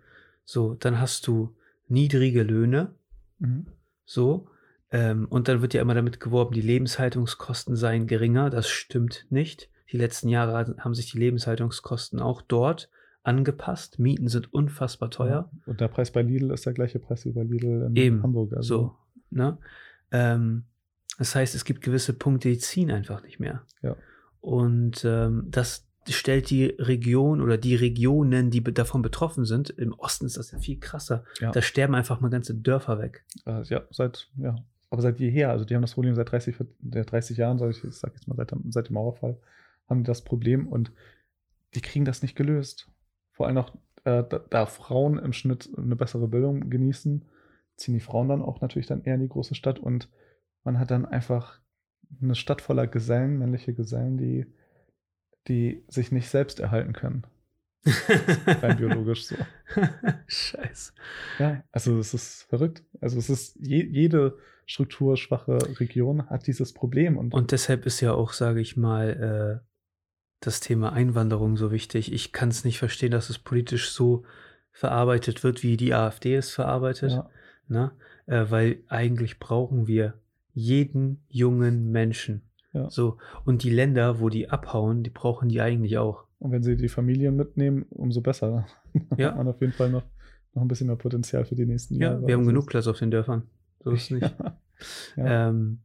So, 0.44 0.74
dann 0.74 1.00
hast 1.00 1.26
du 1.26 1.54
niedrige 1.88 2.42
Löhne. 2.42 2.94
Mhm. 3.38 3.66
So. 4.04 4.48
Ähm, 4.90 5.26
und 5.28 5.48
dann 5.48 5.62
wird 5.62 5.74
ja 5.74 5.80
immer 5.80 5.94
damit 5.94 6.20
geworben, 6.20 6.54
die 6.54 6.60
Lebenshaltungskosten 6.60 7.76
seien 7.76 8.06
geringer. 8.06 8.50
Das 8.50 8.68
stimmt 8.68 9.26
nicht. 9.30 9.70
Die 9.92 9.98
letzten 9.98 10.28
Jahre 10.28 10.74
haben 10.78 10.94
sich 10.94 11.12
die 11.12 11.18
Lebenshaltungskosten 11.18 12.20
auch 12.20 12.42
dort 12.42 12.88
angepasst. 13.22 13.98
Mieten 13.98 14.28
sind 14.28 14.52
unfassbar 14.52 15.10
teuer. 15.10 15.50
Ja. 15.52 15.60
Und 15.66 15.80
der 15.80 15.88
Preis 15.88 16.10
bei 16.10 16.22
Lidl 16.22 16.50
ist 16.50 16.66
der 16.66 16.72
gleiche 16.72 16.98
Preis 16.98 17.24
wie 17.24 17.32
bei 17.32 17.42
Lidl 17.42 17.86
in 17.88 17.96
Eben, 17.96 18.22
Hamburg. 18.22 18.52
Also. 18.54 18.76
So, 18.76 18.96
ne? 19.30 19.58
Ähm, 20.10 20.64
das 21.18 21.34
heißt, 21.34 21.54
es 21.54 21.64
gibt 21.64 21.82
gewisse 21.82 22.14
Punkte, 22.14 22.48
die 22.48 22.58
ziehen 22.58 22.90
einfach 22.90 23.22
nicht 23.22 23.38
mehr. 23.38 23.62
Ja. 23.82 23.96
Und 24.40 25.04
ähm, 25.04 25.46
das, 25.50 25.86
stellt 26.08 26.50
die 26.50 26.64
Region 26.64 27.40
oder 27.40 27.58
die 27.58 27.76
Regionen, 27.76 28.50
die 28.50 28.62
davon 28.62 29.02
betroffen 29.02 29.44
sind, 29.44 29.70
im 29.70 29.92
Osten 29.92 30.26
ist 30.26 30.36
das 30.36 30.50
ja 30.50 30.58
viel 30.58 30.80
krasser. 30.80 31.24
Ja. 31.38 31.52
Da 31.52 31.62
sterben 31.62 31.94
einfach 31.94 32.20
mal 32.20 32.28
ganze 32.28 32.54
Dörfer 32.54 32.98
weg. 32.98 33.24
Äh, 33.46 33.62
ja, 33.64 33.82
seit, 33.90 34.28
ja, 34.36 34.56
aber 34.90 35.00
seit 35.00 35.20
jeher, 35.20 35.50
also 35.50 35.64
die 35.64 35.74
haben 35.74 35.82
das 35.82 35.94
Problem 35.94 36.14
seit 36.16 36.32
30, 36.32 36.56
30 36.80 37.36
Jahren, 37.36 37.58
sag 37.58 37.70
ich, 37.70 37.84
ich 37.84 37.94
sag 37.94 38.12
jetzt 38.14 38.26
mal 38.26 38.34
seit, 38.34 38.52
seit 38.70 38.88
dem 38.88 38.94
Mauerfall, 38.94 39.36
haben 39.92 40.02
die 40.02 40.08
das 40.08 40.24
Problem 40.24 40.66
und 40.66 40.92
die 41.74 41.80
kriegen 41.80 42.04
das 42.04 42.22
nicht 42.22 42.36
gelöst. 42.36 42.90
Vor 43.30 43.46
allem 43.46 43.58
auch, 43.58 43.74
äh, 44.04 44.24
da, 44.28 44.40
da, 44.50 44.66
Frauen 44.66 45.18
im 45.18 45.32
Schnitt 45.32 45.70
eine 45.76 45.96
bessere 45.96 46.28
Bildung 46.28 46.68
genießen, 46.68 47.24
ziehen 47.76 47.94
die 47.94 48.00
Frauen 48.00 48.28
dann 48.28 48.42
auch 48.42 48.60
natürlich 48.60 48.86
dann 48.86 49.04
eher 49.04 49.14
in 49.14 49.20
die 49.20 49.28
große 49.28 49.54
Stadt 49.54 49.78
und 49.78 50.08
man 50.64 50.78
hat 50.78 50.90
dann 50.90 51.06
einfach 51.06 51.60
eine 52.20 52.34
Stadt 52.34 52.60
voller 52.60 52.86
Gesellen, 52.86 53.38
männliche 53.38 53.72
Gesellen, 53.72 54.18
die 54.18 54.46
die 55.48 55.84
sich 55.88 56.12
nicht 56.12 56.28
selbst 56.28 56.60
erhalten 56.60 56.92
können. 56.92 57.26
Rein 58.46 58.76
biologisch 58.76 59.26
so. 59.26 59.34
Scheiße. 60.26 60.92
Ja, 61.40 61.64
also 61.72 61.98
es 61.98 62.14
ist 62.14 62.44
verrückt. 62.44 62.84
Also 63.00 63.18
es 63.18 63.28
ist 63.28 63.56
je, 63.60 63.84
jede 63.84 64.38
strukturschwache 64.66 65.80
Region 65.80 66.30
hat 66.30 66.46
dieses 66.46 66.72
Problem. 66.72 67.16
Und, 67.16 67.34
und 67.34 67.50
deshalb 67.50 67.84
ist 67.86 68.00
ja 68.00 68.12
auch, 68.12 68.32
sage 68.32 68.60
ich 68.60 68.76
mal, 68.76 69.62
äh, 69.64 69.71
das 70.46 70.60
Thema 70.60 70.92
Einwanderung 70.92 71.56
so 71.56 71.70
wichtig. 71.70 72.12
Ich 72.12 72.32
kann 72.32 72.48
es 72.48 72.64
nicht 72.64 72.78
verstehen, 72.78 73.10
dass 73.10 73.30
es 73.30 73.38
politisch 73.38 73.90
so 73.90 74.24
verarbeitet 74.72 75.44
wird, 75.44 75.62
wie 75.62 75.76
die 75.76 75.94
AfD 75.94 76.34
es 76.34 76.50
verarbeitet. 76.50 77.12
Ja. 77.12 77.30
Ne? 77.68 77.92
Äh, 78.26 78.46
weil 78.48 78.78
eigentlich 78.88 79.38
brauchen 79.38 79.86
wir 79.86 80.14
jeden 80.54 81.24
jungen 81.28 81.90
Menschen. 81.90 82.42
Ja. 82.72 82.90
So. 82.90 83.18
Und 83.44 83.62
die 83.62 83.70
Länder, 83.70 84.20
wo 84.20 84.28
die 84.28 84.50
abhauen, 84.50 85.02
die 85.02 85.10
brauchen 85.10 85.48
die 85.48 85.60
eigentlich 85.60 85.98
auch. 85.98 86.24
Und 86.38 86.52
wenn 86.52 86.62
sie 86.62 86.76
die 86.76 86.88
Familien 86.88 87.36
mitnehmen, 87.36 87.84
umso 87.90 88.20
besser. 88.20 88.66
Ja. 89.16 89.28
hat 89.28 89.38
man 89.38 89.48
auf 89.48 89.58
jeden 89.62 89.72
Fall 89.72 89.88
noch, 89.88 90.02
noch 90.52 90.60
ein 90.60 90.68
bisschen 90.68 90.88
mehr 90.88 90.96
Potenzial 90.96 91.46
für 91.46 91.54
die 91.54 91.64
nächsten 91.64 91.94
ja, 91.94 92.10
Jahre. 92.10 92.20
Ja, 92.20 92.28
wir 92.28 92.34
haben 92.34 92.46
genug 92.46 92.66
Platz 92.66 92.86
auf 92.86 92.98
den 92.98 93.10
Dörfern. 93.10 93.44
So 93.80 93.90
ist 93.92 94.02
es 94.02 94.10
nicht. 94.10 94.22
ja. 94.38 94.58
Ja. 95.16 95.48
Ähm, 95.48 95.78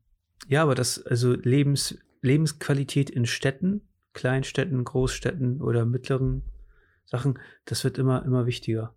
ja, 0.48 0.64
aber 0.64 0.74
das, 0.74 1.06
also 1.06 1.34
Lebens, 1.34 2.00
Lebensqualität 2.22 3.12
in 3.12 3.28
Städten, 3.28 3.82
Kleinstädten, 4.14 4.84
Großstädten 4.84 5.62
oder 5.62 5.86
mittleren 5.86 6.44
Sachen, 7.06 7.40
das 7.66 7.84
wird 7.84 7.98
immer, 7.98 8.26
immer 8.26 8.46
wichtiger 8.46 8.94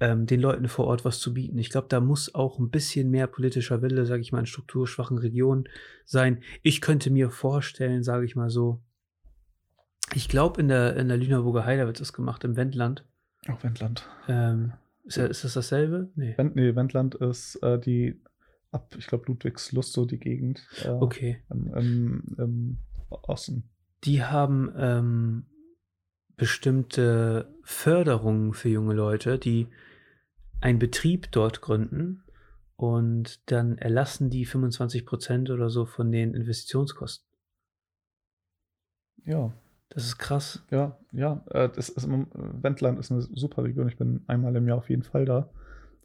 ähm, 0.00 0.26
den 0.26 0.40
Leuten 0.40 0.68
vor 0.68 0.86
Ort 0.86 1.04
was 1.04 1.18
zu 1.18 1.34
bieten. 1.34 1.58
Ich 1.58 1.70
glaube, 1.70 1.88
da 1.88 2.00
muss 2.00 2.34
auch 2.34 2.58
ein 2.58 2.70
bisschen 2.70 3.10
mehr 3.10 3.26
politischer 3.26 3.82
Wille, 3.82 4.06
sage 4.06 4.22
ich 4.22 4.32
mal, 4.32 4.40
in 4.40 4.46
strukturschwachen 4.46 5.18
Regionen 5.18 5.68
sein. 6.04 6.42
Ich 6.62 6.80
könnte 6.80 7.10
mir 7.10 7.30
vorstellen, 7.30 8.02
sage 8.02 8.24
ich 8.24 8.36
mal 8.36 8.50
so, 8.50 8.80
ich 10.14 10.28
glaube, 10.28 10.60
in 10.60 10.68
der, 10.68 10.96
in 10.96 11.08
der 11.08 11.18
Lüneburger 11.18 11.66
Heide 11.66 11.86
wird 11.86 12.00
das 12.00 12.12
gemacht, 12.12 12.44
im 12.44 12.56
Wendland. 12.56 13.04
Auch 13.48 13.62
Wendland. 13.62 14.08
Ähm, 14.26 14.72
ist, 15.04 15.18
ist, 15.18 15.44
das 15.44 15.54
dasselbe? 15.54 16.10
Nee. 16.14 16.34
Wend, 16.36 16.56
nee, 16.56 16.74
Wendland 16.74 17.14
ist 17.16 17.56
äh, 17.56 17.78
die, 17.78 18.20
ab, 18.70 18.94
ich 18.98 19.06
glaube, 19.06 19.24
Ludwigslust, 19.26 19.92
so 19.92 20.06
die 20.06 20.18
Gegend. 20.18 20.66
Äh, 20.84 20.90
okay. 20.90 21.42
Im, 21.50 21.74
im, 21.74 22.22
Im, 22.38 22.78
Osten. 23.10 23.68
Die 24.04 24.22
haben 24.22 24.72
ähm, 24.76 25.46
bestimmte 26.36 27.52
Förderungen 27.62 28.54
für 28.54 28.68
junge 28.68 28.94
Leute, 28.94 29.38
die 29.38 29.68
einen 30.60 30.78
Betrieb 30.78 31.30
dort 31.32 31.60
gründen 31.60 32.24
und 32.76 33.50
dann 33.50 33.78
erlassen 33.78 34.30
die 34.30 34.44
25 34.44 35.04
Prozent 35.04 35.50
oder 35.50 35.68
so 35.68 35.84
von 35.84 36.12
den 36.12 36.34
Investitionskosten. 36.34 37.26
Ja. 39.24 39.52
Das 39.90 40.04
ist 40.04 40.18
krass. 40.18 40.62
Ja, 40.70 40.98
ja. 41.12 41.42
Äh, 41.50 41.70
das 41.70 41.88
ist, 41.88 42.06
Wendland 42.08 42.98
ist 42.98 43.10
eine 43.10 43.22
super 43.22 43.64
Region. 43.64 43.88
Ich 43.88 43.96
bin 43.96 44.22
einmal 44.26 44.54
im 44.54 44.68
Jahr 44.68 44.78
auf 44.78 44.90
jeden 44.90 45.02
Fall 45.02 45.24
da, 45.24 45.48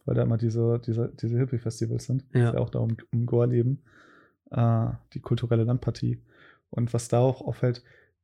weil 0.05 0.15
da 0.15 0.23
immer 0.23 0.37
diese, 0.37 0.79
diese, 0.79 1.11
diese 1.21 1.37
Hippie-Festivals 1.37 2.05
sind. 2.05 2.23
Ja. 2.33 2.49
Ist 2.49 2.53
ja 2.55 2.59
auch 2.59 2.69
da 2.69 2.79
um, 2.79 2.95
um 3.11 3.25
Goa 3.25 3.45
leben. 3.45 3.83
Äh, 4.51 4.87
die 5.13 5.19
kulturelle 5.19 5.63
Landpartie. 5.63 6.21
Und 6.73 6.93
was 6.93 7.07
da 7.07 7.19
auch 7.19 7.41
auffällt, 7.41 7.83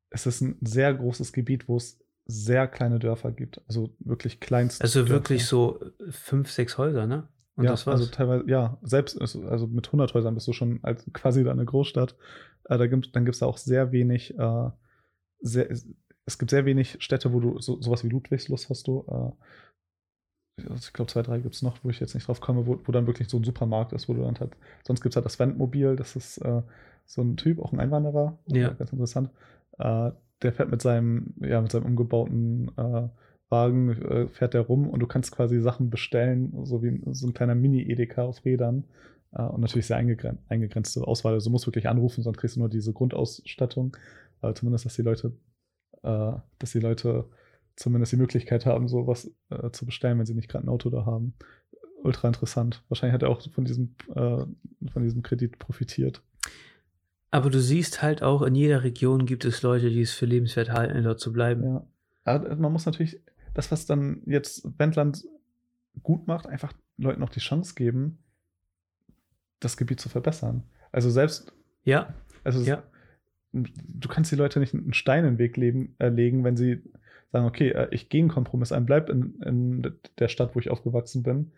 es 0.09 0.25
ist 0.25 0.41
ein 0.41 0.57
sehr 0.61 0.93
großes 0.93 1.33
Gebiet, 1.33 1.67
wo 1.67 1.77
es 1.77 1.99
sehr 2.25 2.67
kleine 2.67 2.99
Dörfer 2.99 3.31
gibt. 3.31 3.61
Also 3.67 3.95
wirklich 3.99 4.39
kleinste. 4.39 4.83
Also 4.83 5.01
Dörfer. 5.01 5.13
wirklich 5.13 5.45
so 5.45 5.79
fünf, 6.09 6.51
sechs 6.51 6.77
Häuser, 6.77 7.07
ne? 7.07 7.27
Und 7.55 7.65
ja, 7.65 7.71
das 7.71 7.85
war's. 7.85 7.99
also 7.99 8.11
teilweise, 8.11 8.49
ja, 8.49 8.77
selbst, 8.81 9.19
also 9.19 9.67
mit 9.67 9.87
100 9.87 10.13
Häusern 10.13 10.33
bist 10.33 10.47
du 10.47 10.53
schon 10.53 10.79
als 10.81 11.05
quasi 11.13 11.43
da 11.43 11.51
eine 11.51 11.65
Großstadt. 11.65 12.15
Äh, 12.65 12.77
da 12.77 12.87
gibt, 12.87 13.15
dann 13.15 13.25
gibt 13.25 13.35
es 13.35 13.39
da 13.39 13.45
auch 13.45 13.57
sehr 13.57 13.91
wenig, 13.91 14.37
äh, 14.37 14.69
sehr, 15.41 15.69
es 15.69 16.37
gibt 16.37 16.51
sehr 16.51 16.65
wenig 16.65 16.97
Städte, 17.03 17.33
wo 17.33 17.39
du 17.39 17.59
so, 17.59 17.81
sowas 17.81 18.03
wie 18.03 18.09
Ludwigslust 18.09 18.69
hast 18.69 18.87
du. 18.87 19.05
Äh, 20.57 20.65
ich 20.75 20.93
glaube, 20.93 21.11
zwei, 21.11 21.21
drei 21.21 21.39
gibt 21.39 21.55
es 21.55 21.61
noch, 21.61 21.83
wo 21.83 21.89
ich 21.89 21.99
jetzt 21.99 22.13
nicht 22.13 22.27
drauf 22.27 22.41
komme, 22.41 22.65
wo, 22.65 22.79
wo 22.83 22.91
dann 22.91 23.07
wirklich 23.07 23.29
so 23.29 23.37
ein 23.37 23.43
Supermarkt 23.43 23.93
ist, 23.93 24.07
wo 24.07 24.13
du 24.13 24.21
dann 24.21 24.39
halt, 24.39 24.55
sonst 24.85 25.01
gibt 25.01 25.13
es 25.13 25.15
halt 25.17 25.25
das 25.25 25.39
Wendmobil, 25.39 25.95
das 25.95 26.15
ist 26.15 26.37
äh, 26.39 26.61
so 27.09 27.23
ein 27.23 27.37
Typ, 27.37 27.59
auch 27.59 27.73
ein 27.73 27.79
Einwanderer, 27.79 28.37
Ja. 28.47 28.69
ganz 28.69 28.91
interessant. 28.91 29.31
Äh, 29.79 30.11
der 30.43 30.53
fährt 30.53 30.69
mit 30.69 30.81
seinem, 30.81 31.33
ja, 31.41 31.59
mit 31.59 31.71
seinem 31.71 31.85
umgebauten 31.87 32.71
äh, 32.77 33.09
Wagen, 33.49 33.89
äh, 34.03 34.27
fährt 34.27 34.53
der 34.53 34.61
rum 34.61 34.87
und 34.87 34.99
du 34.99 35.07
kannst 35.07 35.31
quasi 35.31 35.59
Sachen 35.59 35.89
bestellen, 35.89 36.53
so 36.65 36.83
wie 36.83 37.01
so 37.11 37.27
ein 37.27 37.33
kleiner 37.33 37.55
Mini-Edeka 37.55 38.21
auf 38.23 38.45
Rädern. 38.45 38.83
Äh, 39.33 39.41
und 39.41 39.61
natürlich 39.61 39.87
sehr 39.87 39.97
eingegren 39.97 40.37
eingegrenzte 40.49 41.01
Auswahl. 41.01 41.33
Also 41.33 41.49
du 41.49 41.51
musst 41.51 41.65
wirklich 41.65 41.89
anrufen, 41.89 42.21
sonst 42.21 42.37
kriegst 42.37 42.55
du 42.55 42.59
nur 42.59 42.69
diese 42.69 42.93
Grundausstattung. 42.93 43.97
Zumindest, 44.53 44.85
dass 44.85 44.95
die 44.95 45.01
Leute, 45.01 45.33
äh, 46.03 46.33
dass 46.59 46.71
die 46.71 46.79
Leute 46.79 47.25
zumindest 47.75 48.13
die 48.13 48.17
Möglichkeit 48.17 48.65
haben, 48.65 48.87
sowas 48.87 49.29
äh, 49.49 49.71
zu 49.71 49.85
bestellen, 49.85 50.19
wenn 50.19 50.25
sie 50.25 50.35
nicht 50.35 50.47
gerade 50.47 50.65
ein 50.65 50.69
Auto 50.69 50.89
da 50.89 51.05
haben. 51.05 51.33
Ultra 52.03 52.27
interessant. 52.29 52.83
Wahrscheinlich 52.87 53.15
hat 53.15 53.23
er 53.23 53.29
auch 53.29 53.41
von 53.51 53.65
diesem, 53.65 53.95
von 54.13 55.03
diesem 55.03 55.21
Kredit 55.21 55.59
profitiert. 55.59 56.23
Aber 57.31 57.49
du 57.49 57.59
siehst 57.59 58.01
halt 58.01 58.23
auch, 58.23 58.41
in 58.41 58.55
jeder 58.55 58.83
Region 58.83 59.25
gibt 59.25 59.45
es 59.45 59.61
Leute, 59.61 59.89
die 59.89 60.01
es 60.01 60.13
für 60.13 60.25
lebenswert 60.25 60.71
halten, 60.71 61.03
dort 61.03 61.19
zu 61.19 61.31
bleiben. 61.31 61.63
Ja. 61.63 61.87
Aber 62.23 62.55
man 62.55 62.71
muss 62.71 62.85
natürlich, 62.85 63.21
das, 63.53 63.71
was 63.71 63.85
dann 63.85 64.21
jetzt 64.25 64.67
Wendland 64.79 65.25
gut 66.01 66.27
macht, 66.27 66.47
einfach 66.47 66.73
Leuten 66.97 67.23
auch 67.23 67.29
die 67.29 67.39
Chance 67.39 67.75
geben, 67.75 68.19
das 69.59 69.77
Gebiet 69.77 69.99
zu 69.99 70.09
verbessern. 70.09 70.63
Also 70.91 71.09
selbst, 71.09 71.53
Ja, 71.83 72.13
also 72.43 72.61
ja. 72.61 72.83
du 73.51 74.09
kannst 74.09 74.31
die 74.31 74.35
Leute 74.35 74.59
nicht 74.59 74.73
einen 74.73 74.93
Stein 74.93 75.25
in 75.25 75.33
den 75.33 75.39
Weg 75.39 75.57
leben, 75.57 75.95
äh, 75.99 76.09
legen, 76.09 76.43
wenn 76.43 76.57
sie 76.57 76.81
sagen, 77.31 77.45
okay, 77.45 77.69
äh, 77.69 77.87
ich 77.91 78.09
gehe 78.09 78.21
einen 78.21 78.29
Kompromiss 78.29 78.71
ein, 78.71 78.85
bleib 78.85 79.09
in, 79.09 79.39
in 79.41 79.99
der 80.17 80.27
Stadt, 80.29 80.55
wo 80.55 80.59
ich 80.59 80.71
aufgewachsen 80.71 81.23
bin. 81.23 81.51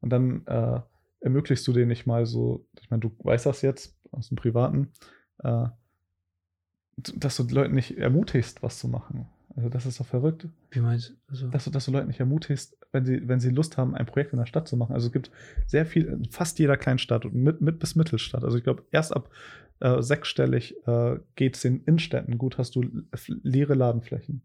Und 0.00 0.10
dann 0.10 0.46
äh, 0.46 0.80
ermöglichst 1.20 1.66
du 1.66 1.72
denen 1.72 1.88
nicht 1.88 2.06
mal 2.06 2.26
so, 2.26 2.66
ich 2.80 2.90
meine, 2.90 3.00
du 3.00 3.10
weißt 3.18 3.46
das 3.46 3.62
jetzt 3.62 3.98
aus 4.12 4.28
dem 4.28 4.36
Privaten, 4.36 4.92
äh, 5.38 5.68
dass 6.96 7.36
du 7.36 7.42
Leute 7.44 7.74
nicht 7.74 7.98
ermutigst, 7.98 8.62
was 8.62 8.78
zu 8.78 8.88
machen. 8.88 9.28
Also 9.54 9.70
das 9.70 9.86
ist 9.86 10.00
doch 10.00 10.06
verrückt, 10.06 10.48
Wie 10.70 10.80
meinst 10.80 11.10
du? 11.10 11.14
Also, 11.28 11.48
dass 11.48 11.64
du, 11.64 11.70
dass 11.70 11.86
du 11.86 11.90
Leute 11.90 12.06
nicht 12.06 12.20
ermutigst, 12.20 12.76
wenn 12.92 13.06
sie, 13.06 13.26
wenn 13.26 13.40
sie 13.40 13.48
Lust 13.48 13.78
haben, 13.78 13.94
ein 13.94 14.04
Projekt 14.04 14.32
in 14.32 14.38
der 14.38 14.46
Stadt 14.46 14.68
zu 14.68 14.76
machen. 14.76 14.92
Also 14.92 15.06
es 15.06 15.12
gibt 15.12 15.30
sehr 15.66 15.86
viel, 15.86 16.06
in 16.06 16.26
fast 16.26 16.58
jeder 16.58 16.76
Kleinstadt 16.76 17.24
und 17.24 17.34
mit, 17.34 17.62
mit 17.62 17.78
bis 17.78 17.96
Mittelstadt. 17.96 18.44
Also 18.44 18.58
ich 18.58 18.64
glaube, 18.64 18.84
erst 18.90 19.16
ab 19.16 19.30
äh, 19.80 20.02
sechsstellig 20.02 20.76
äh, 20.86 21.18
geht 21.36 21.56
es 21.56 21.64
in 21.64 21.82
Innenstädten 21.84 22.36
gut, 22.36 22.58
hast 22.58 22.76
du 22.76 22.84
leere 23.42 23.74
Ladenflächen. 23.74 24.42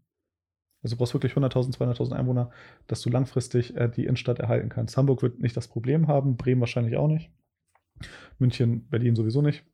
Also 0.82 0.96
du 0.96 0.98
brauchst 0.98 1.14
wirklich 1.14 1.34
100.000, 1.34 1.76
200.000 1.76 2.12
Einwohner, 2.12 2.50
dass 2.86 3.02
du 3.02 3.10
langfristig 3.10 3.76
äh, 3.76 3.88
die 3.88 4.04
Innenstadt 4.04 4.38
erhalten 4.38 4.70
kannst. 4.70 4.96
Hamburg 4.96 5.22
wird 5.22 5.40
nicht 5.40 5.56
das 5.56 5.68
Problem 5.68 6.08
haben, 6.08 6.36
Bremen 6.36 6.60
wahrscheinlich 6.60 6.96
auch 6.96 7.08
nicht. 7.08 7.30
München, 8.38 8.88
Berlin 8.88 9.14
sowieso 9.14 9.42
nicht. 9.42 9.64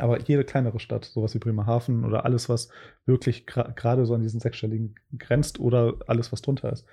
Aber 0.00 0.20
jede 0.20 0.44
kleinere 0.44 0.80
Stadt, 0.80 1.04
sowas 1.04 1.34
wie 1.34 1.38
Bremerhaven 1.38 2.04
oder 2.04 2.24
alles, 2.24 2.48
was 2.48 2.68
wirklich 3.04 3.46
gra- 3.46 3.72
gerade 3.74 4.06
so 4.06 4.14
an 4.14 4.22
diesen 4.22 4.40
sechsstelligen 4.40 4.94
grenzt 5.18 5.60
oder 5.60 5.96
alles, 6.06 6.32
was 6.32 6.42
drunter 6.42 6.72
ist, 6.72 6.86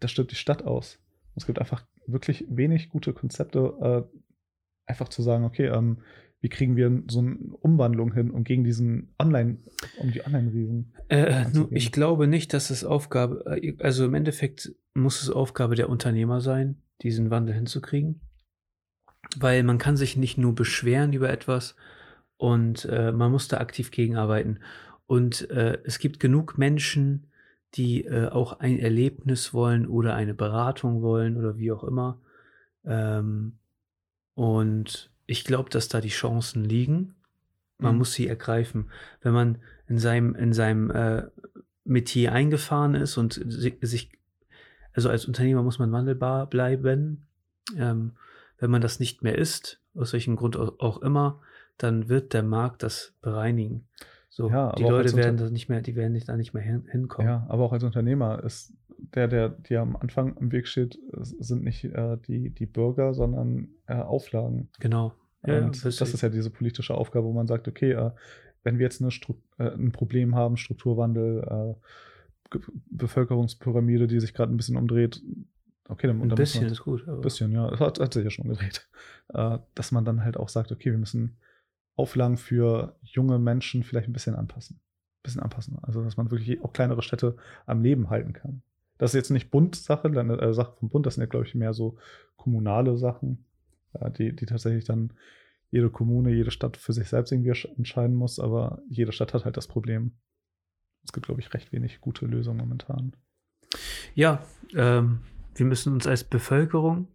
das 0.00 0.10
stirbt 0.10 0.30
die 0.30 0.36
Stadt 0.36 0.64
aus. 0.64 0.98
Und 1.34 1.42
es 1.42 1.46
gibt 1.46 1.58
einfach 1.58 1.84
wirklich 2.06 2.46
wenig 2.48 2.88
gute 2.88 3.12
Konzepte, 3.12 4.08
äh, 4.10 4.18
einfach 4.86 5.08
zu 5.08 5.22
sagen, 5.22 5.44
okay, 5.44 5.66
ähm, 5.66 5.98
wie 6.40 6.48
kriegen 6.48 6.74
wir 6.74 7.02
so 7.08 7.18
eine 7.18 7.36
Umwandlung 7.60 8.14
hin, 8.14 8.30
um 8.30 8.44
gegen 8.44 8.64
diesen 8.64 9.14
Online, 9.18 9.58
um 9.98 10.10
die 10.10 10.24
Online-Riesen. 10.24 10.94
äh, 11.08 11.48
nur, 11.50 11.70
ich 11.70 11.92
glaube 11.92 12.26
nicht, 12.26 12.54
dass 12.54 12.70
es 12.70 12.82
Aufgabe, 12.82 13.44
äh, 13.60 13.76
also 13.80 14.06
im 14.06 14.14
Endeffekt 14.14 14.74
muss 14.94 15.22
es 15.22 15.30
Aufgabe 15.30 15.74
der 15.74 15.90
Unternehmer 15.90 16.40
sein, 16.40 16.82
diesen 17.02 17.30
Wandel 17.30 17.54
hinzukriegen. 17.54 18.22
Weil 19.36 19.62
man 19.62 19.78
kann 19.78 19.96
sich 19.96 20.16
nicht 20.16 20.38
nur 20.38 20.54
beschweren 20.54 21.12
über 21.12 21.30
etwas 21.30 21.76
und 22.40 22.86
äh, 22.86 23.12
man 23.12 23.30
muss 23.30 23.48
da 23.48 23.58
aktiv 23.58 23.90
gegenarbeiten. 23.90 24.60
Und 25.06 25.50
äh, 25.50 25.78
es 25.84 25.98
gibt 25.98 26.20
genug 26.20 26.56
Menschen, 26.56 27.26
die 27.74 28.06
äh, 28.06 28.28
auch 28.28 28.60
ein 28.60 28.78
Erlebnis 28.78 29.52
wollen 29.52 29.86
oder 29.86 30.14
eine 30.14 30.32
Beratung 30.32 31.02
wollen 31.02 31.36
oder 31.36 31.58
wie 31.58 31.70
auch 31.70 31.84
immer. 31.84 32.18
Ähm, 32.86 33.58
und 34.34 35.10
ich 35.26 35.44
glaube, 35.44 35.68
dass 35.68 35.88
da 35.88 36.00
die 36.00 36.08
Chancen 36.08 36.64
liegen. 36.64 37.14
Man 37.76 37.92
Mhm. 37.92 37.98
muss 37.98 38.14
sie 38.14 38.26
ergreifen. 38.26 38.90
Wenn 39.20 39.34
man 39.34 39.58
in 39.86 39.98
seinem, 39.98 40.34
in 40.34 40.54
seinem 40.54 40.90
äh, 40.90 41.24
Metier 41.84 42.32
eingefahren 42.32 42.94
ist 42.94 43.18
und 43.18 43.34
si- 43.34 43.76
sich, 43.82 44.12
also 44.94 45.10
als 45.10 45.26
Unternehmer 45.26 45.62
muss 45.62 45.78
man 45.78 45.92
wandelbar 45.92 46.46
bleiben. 46.48 47.26
Ähm, 47.76 48.12
wenn 48.58 48.70
man 48.70 48.80
das 48.80 48.98
nicht 48.98 49.22
mehr 49.22 49.36
ist, 49.36 49.78
aus 49.94 50.14
welchem 50.14 50.36
Grund 50.36 50.56
au- 50.56 50.74
auch 50.78 51.02
immer, 51.02 51.40
dann 51.82 52.08
wird 52.08 52.32
der 52.32 52.42
Markt 52.42 52.82
das 52.82 53.14
bereinigen. 53.22 53.86
So, 54.28 54.48
Ja, 54.48 54.72
die 54.72 54.82
Leute 54.84 55.16
werden 55.16 55.32
Unter- 55.32 55.44
da 55.46 55.50
nicht 55.50 55.68
mehr, 55.68 55.80
die 55.82 55.96
werden 55.96 56.12
nicht 56.12 56.28
da 56.28 56.36
nicht 56.36 56.54
mehr 56.54 56.62
hin, 56.62 56.84
hinkommen. 56.90 57.28
Ja, 57.28 57.46
aber 57.48 57.64
auch 57.64 57.72
als 57.72 57.82
Unternehmer 57.84 58.42
ist 58.44 58.72
der, 59.14 59.28
der 59.28 59.48
dir 59.48 59.80
am 59.80 59.96
Anfang 59.96 60.36
im 60.36 60.52
Weg 60.52 60.68
steht, 60.68 60.98
sind 61.12 61.64
nicht 61.64 61.84
äh, 61.84 62.16
die, 62.28 62.50
die 62.50 62.66
Bürger, 62.66 63.14
sondern 63.14 63.68
äh, 63.86 63.94
Auflagen. 63.94 64.68
Genau. 64.78 65.14
Ja, 65.46 65.54
ja, 65.58 65.64
und 65.64 65.84
das 65.84 65.96
das 65.96 66.12
ist 66.14 66.20
ja 66.20 66.28
diese 66.28 66.50
politische 66.50 66.94
Aufgabe, 66.94 67.26
wo 67.26 67.32
man 67.32 67.46
sagt, 67.46 67.66
okay, 67.66 67.92
äh, 67.92 68.10
wenn 68.62 68.78
wir 68.78 68.84
jetzt 68.84 69.00
eine 69.00 69.10
Stru 69.10 69.34
äh, 69.58 69.70
ein 69.70 69.90
Problem 69.90 70.34
haben, 70.34 70.58
Strukturwandel, 70.58 71.76
äh, 72.54 72.58
Bevölkerungspyramide, 72.90 74.06
die 74.06 74.20
sich 74.20 74.34
gerade 74.34 74.52
ein 74.52 74.56
bisschen 74.56 74.76
umdreht, 74.76 75.22
okay, 75.88 76.06
dann, 76.06 76.20
ein 76.20 76.28
dann 76.28 76.36
bisschen 76.36 76.64
muss 76.64 76.72
ist 76.72 76.82
gut. 76.84 77.06
man, 77.06 77.16
ein 77.16 77.20
bisschen, 77.22 77.52
ja, 77.52 77.68
es 77.72 77.80
hat, 77.80 78.00
hat 78.00 78.12
sich 78.14 78.24
ja 78.24 78.30
schon 78.30 78.48
gedreht, 78.48 78.88
äh, 79.28 79.58
dass 79.74 79.92
man 79.92 80.04
dann 80.04 80.24
halt 80.24 80.36
auch 80.36 80.48
sagt, 80.48 80.72
okay, 80.72 80.90
wir 80.90 80.98
müssen 80.98 81.36
Auflagen 82.00 82.36
für 82.36 82.96
junge 83.02 83.38
Menschen 83.38 83.82
vielleicht 83.82 84.08
ein 84.08 84.12
bisschen 84.12 84.34
anpassen. 84.34 84.76
Ein 84.76 85.22
bisschen 85.22 85.42
anpassen. 85.42 85.78
Also, 85.82 86.02
dass 86.02 86.16
man 86.16 86.30
wirklich 86.30 86.62
auch 86.62 86.72
kleinere 86.72 87.02
Städte 87.02 87.36
am 87.66 87.82
Leben 87.82 88.10
halten 88.10 88.32
kann. 88.32 88.62
Das 88.98 89.12
ist 89.12 89.16
jetzt 89.16 89.30
nicht 89.30 89.50
Bund-Sache, 89.50 90.08
äh, 90.08 90.52
Sache 90.54 90.76
vom 90.78 90.90
Bund, 90.90 91.06
das 91.06 91.14
sind 91.14 91.22
ja, 91.22 91.28
glaube 91.28 91.46
ich, 91.46 91.54
mehr 91.54 91.72
so 91.72 91.96
kommunale 92.36 92.98
Sachen, 92.98 93.44
äh, 93.94 94.10
die, 94.10 94.34
die 94.34 94.46
tatsächlich 94.46 94.84
dann 94.84 95.12
jede 95.70 95.88
Kommune, 95.88 96.34
jede 96.34 96.50
Stadt 96.50 96.76
für 96.76 96.92
sich 96.92 97.08
selbst 97.08 97.32
irgendwie 97.32 97.52
sch- 97.52 97.74
entscheiden 97.76 98.16
muss, 98.16 98.38
aber 98.38 98.82
jede 98.88 99.12
Stadt 99.12 99.32
hat 99.32 99.44
halt 99.44 99.56
das 99.56 99.68
Problem. 99.68 100.12
Es 101.04 101.12
gibt, 101.12 101.26
glaube 101.26 101.40
ich, 101.40 101.54
recht 101.54 101.72
wenig 101.72 102.00
gute 102.00 102.26
Lösungen 102.26 102.58
momentan. 102.58 103.14
Ja, 104.14 104.44
ähm, 104.74 105.20
wir 105.54 105.66
müssen 105.66 105.92
uns 105.92 106.06
als 106.06 106.24
Bevölkerung 106.24 107.08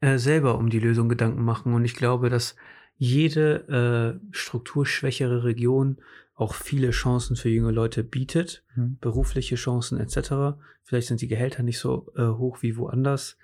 äh, 0.00 0.18
selber 0.18 0.58
um 0.58 0.68
die 0.68 0.80
Lösung 0.80 1.08
Gedanken 1.08 1.42
machen. 1.42 1.72
Und 1.72 1.84
ich 1.84 1.94
glaube, 1.94 2.28
dass 2.28 2.56
jede 2.96 4.20
äh, 4.20 4.26
strukturschwächere 4.34 5.44
Region 5.44 5.98
auch 6.34 6.54
viele 6.54 6.90
Chancen 6.90 7.36
für 7.36 7.48
junge 7.48 7.70
Leute 7.70 8.02
bietet, 8.02 8.64
Hm. 8.74 8.98
berufliche 9.00 9.54
Chancen 9.56 9.98
etc. 10.00 10.58
Vielleicht 10.82 11.06
sind 11.08 11.20
die 11.20 11.28
Gehälter 11.28 11.62
nicht 11.62 11.78
so 11.78 12.12
äh, 12.16 12.26
hoch 12.26 12.62
wie 12.62 12.76
woanders. 12.76 13.38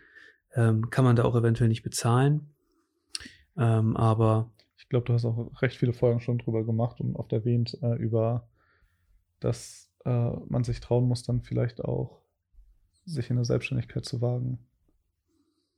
Ähm, 0.55 0.91
kann 0.91 1.05
man 1.05 1.15
da 1.15 1.25
auch 1.25 1.37
eventuell 1.37 1.69
nicht 1.69 1.83
bezahlen. 1.85 2.51
Ähm, 3.57 3.97
aber 3.97 4.51
Ich 4.77 4.89
glaube, 4.89 5.07
du 5.07 5.13
hast 5.13 5.25
auch 5.25 5.51
recht 5.63 5.77
viele 5.77 5.93
Folgen 5.93 6.21
schon 6.21 6.39
drüber 6.39 6.65
gemacht 6.65 7.01
und 7.01 7.15
oft 7.15 7.33
erwähnt, 7.33 7.79
äh, 7.83 7.95
über, 7.95 8.49
dass 9.39 9.93
äh, 10.05 10.31
man 10.49 10.65
sich 10.65 10.81
trauen 10.81 11.07
muss, 11.07 11.23
dann 11.23 11.43
vielleicht 11.43 11.85
auch 11.85 12.23
sich 13.05 13.31
in 13.31 13.37
eine 13.37 13.45
Selbstständigkeit 13.45 14.05
zu 14.05 14.21
wagen. 14.21 14.59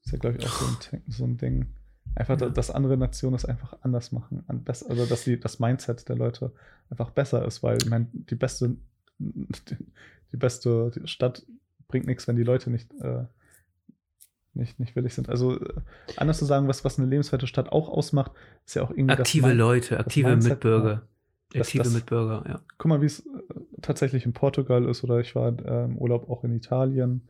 ist 0.04 0.12
ja, 0.12 0.18
glaube 0.18 0.38
ich, 0.38 0.46
auch 0.46 0.50
so 0.50 0.64
ein, 0.96 1.02
so 1.08 1.24
ein 1.24 1.36
Ding. 1.36 1.66
Einfach, 2.14 2.34
Ja. 2.40 2.46
da- 2.46 2.53
dass 2.53 2.70
andere 2.70 2.96
Nationen 2.96 3.36
es 3.36 3.44
einfach 3.44 3.76
anders 3.82 4.12
machen. 4.12 4.44
Also, 4.66 5.07
dass 5.07 5.24
die, 5.24 5.40
das 5.40 5.59
Mindset 5.61 6.09
der 6.09 6.16
Leute 6.16 6.53
einfach 6.90 7.11
besser 7.11 7.44
ist, 7.46 7.62
weil 7.62 7.78
ich 7.82 7.88
mein, 7.88 8.09
die 8.12 8.34
beste, 8.34 8.76
die, 9.18 10.36
beste 10.36 10.92
Stadt 11.07 11.44
bringt 11.88 12.07
nichts, 12.07 12.28
wenn 12.28 12.36
die 12.36 12.42
Leute 12.42 12.70
nicht, 12.70 12.92
äh, 13.00 13.24
nicht, 14.55 14.78
nicht 14.78 14.94
willig 14.96 15.14
sind. 15.14 15.28
Also, 15.30 15.59
äh, 15.59 15.74
anders 16.16 16.38
zu 16.38 16.44
sagen, 16.44 16.68
was, 16.68 16.84
was 16.84 16.98
eine 16.98 17.09
lebenswerte 17.09 17.46
Stadt 17.46 17.72
auch 17.72 17.88
ausmacht, 17.88 18.32
ist 18.66 18.74
ja 18.76 18.82
auch 18.82 18.90
irgendwie 18.90 19.12
aktive 19.14 19.48
das 19.48 19.57
Leute, 19.57 19.98
aktive 19.98 20.28
Mindset, 20.30 20.53
Mitbürger. 20.53 21.03
Das- 21.55 21.68
Aktive 21.68 21.84
das- 21.84 21.92
Mitbürger, 21.94 22.44
ja. 22.48 22.61
Guck 22.78 22.88
mal, 22.88 23.00
wie 23.03 23.07
es 23.07 23.20
äh, 23.20 23.30
tatsächlich 23.80 24.24
in 24.26 24.32
Portugal 24.32 24.84
ist 24.86 25.05
oder 25.05 25.20
ich 25.20 25.34
war 25.34 25.48
äh, 25.59 25.84
im 25.84 25.96
Urlaub 25.98 26.28
auch 26.28 26.44
in 26.44 26.53
Italien. 26.55 27.22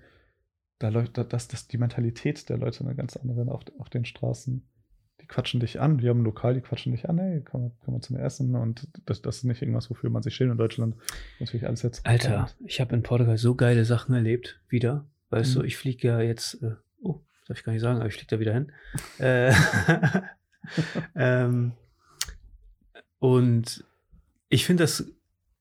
Da 0.83 0.89
läuft 0.89 1.17
da- 1.17 1.25
das, 1.25 1.49
das 1.49 1.69
die 1.69 1.79
Mentalität 1.79 2.49
der 2.49 2.59
Leute 2.59 2.85
eine 2.85 2.95
ganz 2.95 3.17
andere 3.17 3.51
auf, 3.53 3.63
auf 3.79 3.89
den 3.89 4.05
Straßen. 4.05 4.67
Die 5.21 5.27
quatschen 5.29 5.61
dich 5.61 5.81
an, 5.81 6.03
wir 6.03 6.11
haben 6.11 6.23
ein 6.23 6.25
Lokal, 6.25 6.55
die 6.55 6.61
quatschen 6.61 6.91
dich 6.91 7.09
an, 7.09 7.19
hey, 7.19 7.43
komm, 7.49 7.61
mal- 7.63 7.73
komm 7.85 7.95
mal 7.95 8.01
zu 8.01 8.13
mir 8.13 8.21
essen. 8.21 8.57
Und 8.57 8.89
das, 9.07 9.23
das 9.23 9.37
ist 9.39 9.45
nicht 9.45 9.63
irgendwas, 9.63 9.89
wofür 9.91 10.11
man 10.11 10.23
sich 10.23 10.35
schämt 10.35 10.51
in 10.51 10.59
Deutschland. 10.59 10.97
Natürlich 11.39 11.67
alles 11.67 11.83
jetzt. 11.83 12.05
Alter, 12.05 12.51
ich 12.67 12.81
habe 12.81 12.95
in 12.97 13.03
Portugal 13.05 13.39
so 13.39 13.55
geile 13.55 13.85
Sachen 13.85 14.15
erlebt, 14.15 14.61
wieder. 14.69 15.07
Weißt 15.31 15.55
Mhm. 15.55 15.61
du, 15.61 15.67
ich 15.67 15.77
fliege 15.77 16.09
ja 16.09 16.21
jetzt, 16.21 16.61
äh, 16.63 16.75
oh, 17.01 17.21
darf 17.47 17.57
ich 17.59 17.65
gar 17.65 17.73
nicht 17.73 17.83
sagen, 17.83 17.99
aber 18.01 18.09
ich 18.09 18.15
fliege 18.15 18.27
da 18.35 18.41
wieder 18.41 18.53
hin. 18.55 18.73
äh, 19.19 19.53
ähm, 21.15 21.73
und 23.19 23.85
ich 24.49 24.67
finde 24.67 24.83
das, 24.85 25.07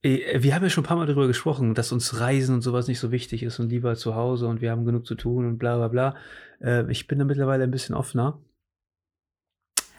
wir 0.02 0.54
haben 0.54 0.64
ja 0.64 0.70
schon 0.70 0.82
ein 0.82 0.86
paar 0.86 0.96
Mal 0.96 1.06
darüber 1.06 1.28
gesprochen, 1.28 1.74
dass 1.74 1.92
uns 1.92 2.18
Reisen 2.18 2.56
und 2.56 2.62
sowas 2.62 2.88
nicht 2.88 2.98
so 2.98 3.12
wichtig 3.12 3.44
ist 3.44 3.60
und 3.60 3.70
lieber 3.70 3.94
zu 3.94 4.16
Hause 4.16 4.48
und 4.48 4.60
wir 4.60 4.72
haben 4.72 4.84
genug 4.84 5.06
zu 5.06 5.14
tun 5.14 5.46
und 5.46 5.58
bla 5.58 5.76
bla 5.76 5.88
bla. 5.88 6.16
Äh, 6.60 6.90
ich 6.90 7.06
bin 7.06 7.18
da 7.20 7.24
mittlerweile 7.24 7.64
ein 7.64 7.70
bisschen 7.70 7.94
offener. 7.94 8.40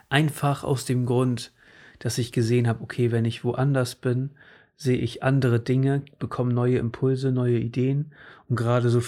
Einfach 0.09 0.63
aus 0.63 0.85
dem 0.85 1.05
Grund, 1.05 1.53
dass 1.99 2.17
ich 2.17 2.33
gesehen 2.33 2.67
habe, 2.67 2.83
okay, 2.83 3.11
wenn 3.11 3.23
ich 3.23 3.45
woanders 3.45 3.95
bin, 3.95 4.31
sehe 4.75 4.97
ich 4.97 5.23
andere 5.23 5.59
Dinge, 5.61 6.03
bekomme 6.19 6.53
neue 6.53 6.77
Impulse, 6.79 7.31
neue 7.31 7.59
Ideen 7.59 8.11
und 8.49 8.57
gerade 8.57 8.89
so, 8.89 9.01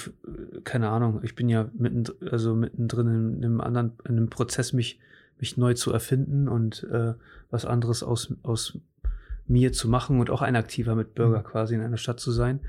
keine 0.64 0.90
Ahnung, 0.90 1.20
ich 1.24 1.36
bin 1.36 1.50
ja 1.50 1.70
mitten, 1.74 2.06
also 2.32 2.56
mittendrin 2.56 3.36
in 3.38 3.44
einem 3.44 3.62
anderen, 3.62 3.94
in 4.06 4.18
einem 4.18 4.30
Prozess, 4.30 4.72
mich, 4.72 5.00
mich 5.40 5.58
neu 5.58 5.74
zu 5.74 5.92
erfinden 5.92 6.48
und 6.48 6.84
äh, 6.90 7.14
was 7.50 7.66
anderes 7.66 8.02
aus, 8.02 8.34
aus 8.44 8.80
mir 9.48 9.74
zu 9.74 9.88
machen 9.88 10.20
und 10.20 10.30
auch 10.30 10.42
ein 10.42 10.56
aktiver 10.56 10.96
Mitbürger 10.96 11.40
mhm. 11.40 11.44
quasi 11.44 11.76
in 11.76 11.82
einer 11.82 11.98
Stadt 11.98 12.20
zu 12.20 12.32
sein, 12.32 12.60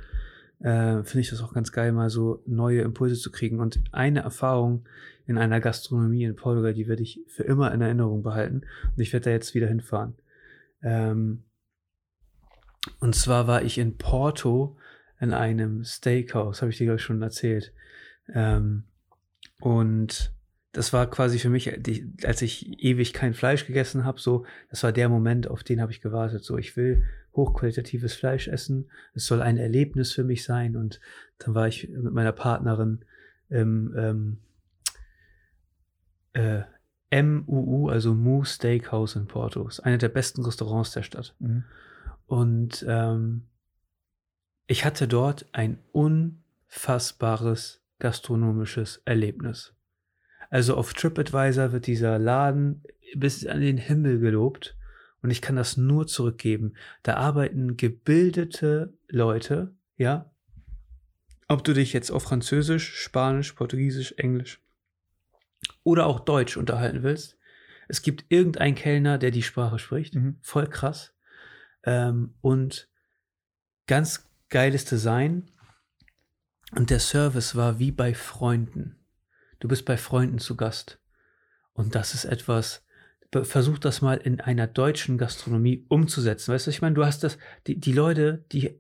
äh, 0.60 1.02
finde 1.04 1.20
ich 1.20 1.30
das 1.30 1.42
auch 1.42 1.52
ganz 1.52 1.72
geil, 1.72 1.92
mal 1.92 2.10
so 2.10 2.42
neue 2.46 2.82
Impulse 2.82 3.16
zu 3.16 3.30
kriegen. 3.30 3.60
Und 3.60 3.80
eine 3.92 4.20
Erfahrung 4.20 4.86
in 5.26 5.38
einer 5.38 5.60
Gastronomie 5.60 6.24
in 6.24 6.36
Portugal, 6.36 6.74
die 6.74 6.88
werde 6.88 7.02
ich 7.02 7.20
für 7.28 7.42
immer 7.42 7.72
in 7.72 7.80
Erinnerung 7.80 8.22
behalten. 8.22 8.62
Und 8.84 9.02
ich 9.02 9.12
werde 9.12 9.24
da 9.24 9.30
jetzt 9.30 9.54
wieder 9.54 9.66
hinfahren. 9.66 10.14
Ähm, 10.82 11.44
und 13.00 13.14
zwar 13.14 13.46
war 13.46 13.62
ich 13.62 13.78
in 13.78 13.96
Porto 13.96 14.76
in 15.20 15.32
einem 15.32 15.82
Steakhouse, 15.84 16.60
habe 16.60 16.70
ich 16.70 16.78
dir 16.78 16.84
glaube 16.84 16.98
ich 16.98 17.02
schon 17.02 17.22
erzählt. 17.22 17.72
Ähm, 18.32 18.84
und 19.60 20.35
das 20.76 20.92
war 20.92 21.08
quasi 21.08 21.38
für 21.38 21.48
mich, 21.48 21.72
als 22.26 22.42
ich 22.42 22.84
ewig 22.84 23.14
kein 23.14 23.32
Fleisch 23.32 23.66
gegessen 23.66 24.04
habe, 24.04 24.20
so, 24.20 24.44
das 24.68 24.82
war 24.82 24.92
der 24.92 25.08
Moment, 25.08 25.48
auf 25.48 25.64
den 25.64 25.80
habe 25.80 25.90
ich 25.90 26.02
gewartet. 26.02 26.44
So, 26.44 26.58
ich 26.58 26.76
will 26.76 27.02
hochqualitatives 27.34 28.12
Fleisch 28.14 28.46
essen. 28.46 28.90
Es 29.14 29.24
soll 29.24 29.40
ein 29.40 29.56
Erlebnis 29.56 30.12
für 30.12 30.22
mich 30.22 30.44
sein. 30.44 30.76
Und 30.76 31.00
dann 31.38 31.54
war 31.54 31.66
ich 31.66 31.88
mit 31.88 32.12
meiner 32.12 32.32
Partnerin 32.32 33.06
im 33.48 33.94
ähm, 33.96 34.38
äh, 36.34 37.22
MUU, 37.22 37.88
also 37.88 38.14
Mu 38.14 38.44
Steakhouse 38.44 39.16
in 39.16 39.28
Porto. 39.28 39.66
Ist 39.66 39.80
eine 39.80 39.96
der 39.96 40.10
besten 40.10 40.44
Restaurants 40.44 40.90
der 40.90 41.04
Stadt. 41.04 41.34
Mhm. 41.38 41.64
Und 42.26 42.84
ähm, 42.86 43.46
ich 44.66 44.84
hatte 44.84 45.08
dort 45.08 45.46
ein 45.52 45.78
unfassbares 45.92 47.82
gastronomisches 47.98 49.00
Erlebnis. 49.06 49.75
Also 50.50 50.76
auf 50.76 50.94
TripAdvisor 50.94 51.72
wird 51.72 51.86
dieser 51.86 52.18
Laden 52.18 52.82
bis 53.14 53.46
an 53.46 53.60
den 53.60 53.78
Himmel 53.78 54.18
gelobt 54.18 54.76
und 55.22 55.30
ich 55.30 55.42
kann 55.42 55.56
das 55.56 55.76
nur 55.76 56.06
zurückgeben. 56.06 56.74
Da 57.02 57.14
arbeiten 57.16 57.76
gebildete 57.76 58.96
Leute, 59.08 59.74
ja. 59.96 60.30
Ob 61.48 61.64
du 61.64 61.72
dich 61.72 61.92
jetzt 61.92 62.10
auf 62.10 62.24
Französisch, 62.24 62.94
Spanisch, 62.96 63.52
Portugiesisch, 63.52 64.14
Englisch 64.18 64.60
oder 65.84 66.06
auch 66.06 66.20
Deutsch 66.20 66.56
unterhalten 66.56 67.02
willst. 67.02 67.38
Es 67.88 68.02
gibt 68.02 68.24
irgendeinen 68.28 68.74
Kellner, 68.74 69.18
der 69.18 69.30
die 69.30 69.42
Sprache 69.42 69.78
spricht. 69.78 70.14
Mhm. 70.14 70.38
Voll 70.42 70.66
krass. 70.66 71.14
Ähm, 71.84 72.34
und 72.40 72.88
ganz 73.86 74.28
geiles 74.48 74.84
Design. 74.84 75.50
Und 76.72 76.90
der 76.90 76.98
Service 76.98 77.54
war 77.54 77.78
wie 77.78 77.92
bei 77.92 78.14
Freunden. 78.14 78.96
Du 79.60 79.68
bist 79.68 79.84
bei 79.84 79.96
Freunden 79.96 80.38
zu 80.38 80.56
Gast. 80.56 80.98
Und 81.72 81.94
das 81.94 82.14
ist 82.14 82.24
etwas, 82.24 82.84
versuch 83.32 83.78
das 83.78 84.02
mal 84.02 84.16
in 84.16 84.40
einer 84.40 84.66
deutschen 84.66 85.18
Gastronomie 85.18 85.84
umzusetzen. 85.88 86.52
Weißt 86.52 86.66
du, 86.66 86.70
ich 86.70 86.82
meine, 86.82 86.94
du 86.94 87.04
hast 87.04 87.22
das, 87.24 87.38
die, 87.66 87.78
die 87.78 87.92
Leute, 87.92 88.44
die, 88.52 88.78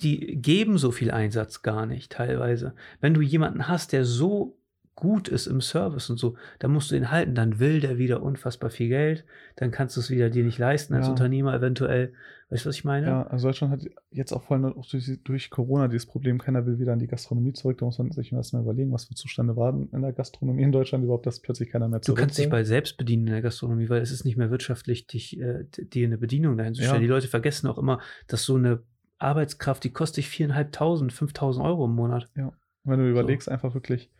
die 0.00 0.40
geben 0.40 0.78
so 0.78 0.90
viel 0.90 1.10
Einsatz 1.10 1.62
gar 1.62 1.86
nicht 1.86 2.12
teilweise. 2.12 2.74
Wenn 3.00 3.14
du 3.14 3.20
jemanden 3.20 3.68
hast, 3.68 3.92
der 3.92 4.04
so 4.04 4.57
gut 4.98 5.28
ist 5.28 5.46
im 5.46 5.60
Service 5.60 6.10
und 6.10 6.16
so, 6.16 6.34
dann 6.58 6.72
musst 6.72 6.90
du 6.90 6.96
ihn 6.96 7.12
halten, 7.12 7.36
dann 7.36 7.60
will 7.60 7.78
der 7.78 7.98
wieder 7.98 8.20
unfassbar 8.20 8.68
viel 8.68 8.88
Geld, 8.88 9.24
dann 9.54 9.70
kannst 9.70 9.96
du 9.96 10.00
es 10.00 10.10
wieder 10.10 10.28
dir 10.28 10.42
nicht 10.42 10.58
leisten 10.58 10.92
als 10.92 11.06
ja. 11.06 11.12
Unternehmer 11.12 11.54
eventuell. 11.54 12.14
Weißt 12.50 12.64
du, 12.64 12.68
was 12.68 12.74
ich 12.74 12.84
meine? 12.84 13.06
Ja, 13.06 13.22
also 13.28 13.46
Deutschland 13.46 13.72
hat 13.72 13.88
jetzt 14.10 14.32
auch 14.32 14.42
vor 14.42 14.56
allem 14.56 14.76
auch 14.76 14.84
durch, 14.86 15.20
durch, 15.22 15.50
Corona 15.50 15.86
dieses 15.86 16.06
Problem, 16.06 16.38
keiner 16.38 16.66
will 16.66 16.80
wieder 16.80 16.94
in 16.94 16.98
die 16.98 17.06
Gastronomie 17.06 17.52
zurück, 17.52 17.78
da 17.78 17.86
muss 17.86 17.98
man 17.98 18.10
sich 18.10 18.32
erstmal 18.32 18.62
überlegen, 18.62 18.90
was 18.90 19.04
für 19.04 19.14
Zustände 19.14 19.54
waren 19.54 19.88
in 19.92 20.02
der 20.02 20.12
Gastronomie 20.12 20.62
in 20.62 20.72
Deutschland 20.72 21.04
überhaupt, 21.04 21.26
dass 21.26 21.38
plötzlich 21.38 21.70
keiner 21.70 21.88
mehr 21.88 22.02
zurück 22.02 22.16
Du 22.16 22.20
kannst 22.20 22.36
will. 22.36 22.46
dich 22.46 22.50
bald 22.50 22.66
selbst 22.66 22.96
bedienen 22.96 23.28
in 23.28 23.34
der 23.34 23.42
Gastronomie, 23.42 23.88
weil 23.88 24.02
es 24.02 24.10
ist 24.10 24.24
nicht 24.24 24.36
mehr 24.36 24.50
wirtschaftlich, 24.50 25.06
dich, 25.06 25.38
äh, 25.38 25.64
dir 25.78 26.08
eine 26.08 26.18
Bedienung 26.18 26.56
dahin 26.56 26.74
zu 26.74 26.82
stellen. 26.82 26.96
Ja. 26.96 27.00
Die 27.02 27.06
Leute 27.06 27.28
vergessen 27.28 27.68
auch 27.68 27.78
immer, 27.78 28.00
dass 28.26 28.42
so 28.42 28.56
eine 28.56 28.82
Arbeitskraft, 29.18 29.84
die 29.84 29.90
kostet 29.90 30.18
dich 30.18 30.28
viereinhalbtausend, 30.28 31.12
fünftausend 31.12 31.64
Euro 31.64 31.84
im 31.84 31.94
Monat. 31.94 32.28
Ja. 32.36 32.52
wenn 32.82 32.98
du 32.98 33.08
überlegst, 33.08 33.44
so. 33.44 33.52
einfach 33.52 33.74
wirklich, 33.74 34.10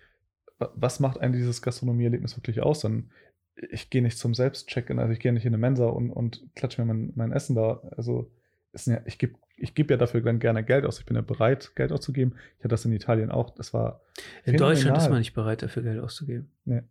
was 0.58 1.00
macht 1.00 1.20
ein 1.20 1.32
dieses 1.32 1.62
Gastronomieerlebnis 1.62 2.36
wirklich 2.36 2.62
aus? 2.62 2.80
Dann 2.80 3.10
ich 3.70 3.90
gehe 3.90 4.02
nicht 4.02 4.18
zum 4.18 4.34
Selbstcheck-in, 4.34 4.98
also 4.98 5.12
ich 5.12 5.20
gehe 5.20 5.32
nicht 5.32 5.44
in 5.44 5.52
eine 5.52 5.58
Mensa 5.58 5.86
und, 5.86 6.10
und 6.10 6.44
klatsche 6.54 6.80
mir 6.80 6.92
mein, 6.92 7.12
mein 7.16 7.32
Essen 7.32 7.56
da. 7.56 7.82
Also 7.96 8.30
ja, 8.86 9.00
ich 9.04 9.18
gebe 9.18 9.34
ich 9.56 9.74
geb 9.74 9.90
ja 9.90 9.96
dafür 9.96 10.20
dann 10.20 10.38
gerne 10.38 10.62
Geld 10.62 10.84
aus. 10.84 11.00
Ich 11.00 11.06
bin 11.06 11.16
ja 11.16 11.22
bereit, 11.22 11.72
Geld 11.74 11.90
auszugeben. 11.90 12.34
Ich 12.58 12.60
hatte 12.60 12.68
das 12.68 12.84
in 12.84 12.92
Italien 12.92 13.30
auch. 13.30 13.50
Das 13.50 13.74
war. 13.74 14.02
In 14.44 14.52
phänomenal. 14.52 14.74
Deutschland 14.74 14.98
ist 14.98 15.08
man 15.08 15.18
nicht 15.18 15.34
bereit, 15.34 15.62
dafür 15.62 15.82
Geld 15.82 16.00
auszugeben. 16.00 16.50
Nee. 16.64 16.82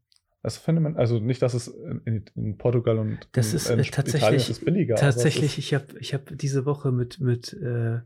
Phänomenal. 0.46 1.00
Also 1.00 1.20
nicht, 1.20 1.42
dass 1.42 1.54
es 1.54 1.68
in, 1.68 2.26
in 2.36 2.58
Portugal 2.58 3.00
und 3.00 3.28
das 3.34 3.54
ist 3.54 3.70
in, 3.70 3.80
äh, 3.80 3.84
tatsächlich 3.84 4.50
ist 4.50 4.64
billiger. 4.64 4.96
Tatsächlich, 4.96 5.58
ich 5.58 5.74
habe 5.74 5.86
ich 6.00 6.14
hab 6.14 6.38
diese 6.38 6.66
Woche 6.66 6.94
mit, 6.94 7.20
mit, 7.20 7.52
äh, 7.54 8.00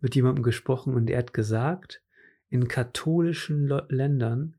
mit 0.00 0.14
jemandem 0.14 0.42
gesprochen 0.42 0.92
und 0.92 1.08
er 1.08 1.18
hat 1.18 1.32
gesagt, 1.32 2.02
in 2.50 2.68
katholischen 2.68 3.68
Ländern 3.88 4.54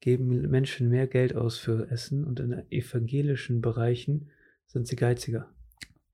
geben 0.00 0.48
Menschen 0.50 0.88
mehr 0.88 1.06
Geld 1.06 1.34
aus 1.34 1.58
für 1.58 1.90
Essen 1.90 2.24
und 2.24 2.40
in 2.40 2.52
evangelischen 2.70 3.60
Bereichen 3.60 4.30
sind 4.66 4.86
sie 4.86 4.96
geiziger. 4.96 5.48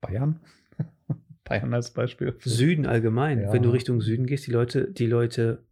Bayern? 0.01 0.39
Bayern 1.43 1.73
als 1.73 1.91
Beispiel. 1.91 2.35
Süden 2.39 2.85
allgemein. 2.85 3.41
Ja. 3.41 3.53
Wenn 3.53 3.63
du 3.63 3.69
Richtung 3.69 4.01
Süden 4.01 4.25
gehst, 4.25 4.47
die 4.47 4.51
Leute, 4.51 4.91
die 4.91 5.07
Leute 5.07 5.65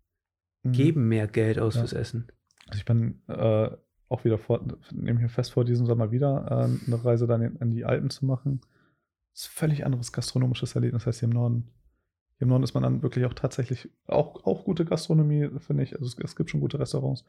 mhm. 0.64 0.72
geben 0.74 1.08
mehr 1.08 1.28
Geld 1.28 1.60
aus 1.60 1.76
ja. 1.76 1.82
fürs 1.82 1.94
Essen. 1.94 2.28
Also 2.68 2.80
ich 2.80 2.86
bin 2.86 3.22
äh, 3.28 3.70
auch 4.10 4.24
wieder 4.26 4.38
vor, 4.38 4.66
nehme 4.92 5.22
mir 5.22 5.30
fest 5.30 5.54
vor, 5.54 5.64
diesen 5.64 5.86
Sommer 5.86 6.12
wieder 6.12 6.46
äh, 6.50 6.88
eine 6.88 7.06
Reise 7.06 7.28
dann 7.28 7.42
in, 7.42 7.56
in, 7.58 7.72
die 7.72 7.86
Alpen 7.86 8.10
zu 8.10 8.26
machen. 8.26 8.62
Das 9.34 9.44
ist 9.44 9.48
ein 9.50 9.58
völlig 9.58 9.86
anderes 9.86 10.12
gastronomisches 10.12 10.76
Erlebnis 10.76 11.08
als 11.08 11.20
hier 11.20 11.30
im 11.30 11.34
Norden. 11.34 11.70
Im 12.42 12.50
Norden 12.50 12.64
ist 12.64 12.74
man 12.74 12.84
dann 12.84 13.04
wirklich 13.04 13.26
auch 13.26 13.34
tatsächlich 13.34 13.90
auch, 14.08 14.46
auch 14.46 14.66
gute 14.66 14.84
Gastronomie, 14.84 15.50
finde 15.60 15.84
ich. 15.84 15.94
Also 15.94 16.06
es, 16.08 16.18
es, 16.18 16.36
gibt 16.36 16.50
schon 16.50 16.60
gute 16.60 16.80
Restaurants. 16.80 17.24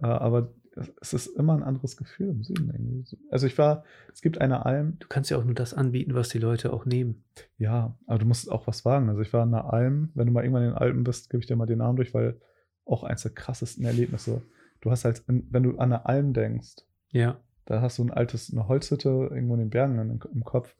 Äh, 0.00 0.06
aber 0.06 0.52
es 1.00 1.14
ist 1.14 1.28
immer 1.28 1.54
ein 1.54 1.62
anderes 1.62 1.96
Gefühl 1.96 2.28
im 2.28 2.42
Süden 2.42 2.70
irgendwie. 2.70 3.16
Also 3.30 3.46
ich 3.46 3.56
war, 3.56 3.84
es 4.12 4.20
gibt 4.20 4.40
eine 4.40 4.66
Alm. 4.66 4.98
Du 4.98 5.08
kannst 5.08 5.30
ja 5.30 5.38
auch 5.38 5.44
nur 5.44 5.54
das 5.54 5.72
anbieten, 5.72 6.14
was 6.14 6.28
die 6.28 6.38
Leute 6.38 6.74
auch 6.74 6.84
nehmen. 6.84 7.24
Ja, 7.56 7.96
aber 8.06 8.18
du 8.18 8.26
musst 8.26 8.50
auch 8.52 8.66
was 8.66 8.84
wagen. 8.84 9.08
Also 9.08 9.22
ich 9.22 9.32
war 9.32 9.44
in 9.44 9.54
einer 9.54 9.72
Alm, 9.72 10.10
wenn 10.14 10.26
du 10.26 10.32
mal 10.32 10.42
irgendwann 10.42 10.64
in 10.64 10.70
den 10.70 10.78
Alpen 10.78 11.04
bist, 11.04 11.30
gebe 11.30 11.40
ich 11.40 11.46
dir 11.46 11.56
mal 11.56 11.66
den 11.66 11.78
Namen 11.78 11.96
durch, 11.96 12.12
weil 12.12 12.38
auch 12.84 13.02
eins 13.02 13.22
der 13.22 13.32
krassesten 13.32 13.84
Erlebnisse. 13.86 14.42
Du 14.82 14.90
hast 14.90 15.06
halt, 15.06 15.22
wenn 15.26 15.62
du 15.62 15.78
an 15.78 15.92
eine 15.92 16.04
Alm 16.04 16.34
denkst, 16.34 16.84
ja. 17.12 17.40
da 17.64 17.80
hast 17.80 17.98
du 17.98 18.04
ein 18.04 18.10
altes, 18.10 18.52
eine 18.52 18.68
Holzhütte 18.68 19.08
irgendwo 19.08 19.54
in 19.54 19.60
den 19.60 19.70
Bergen 19.70 20.20
im 20.20 20.44
Kopf. 20.44 20.74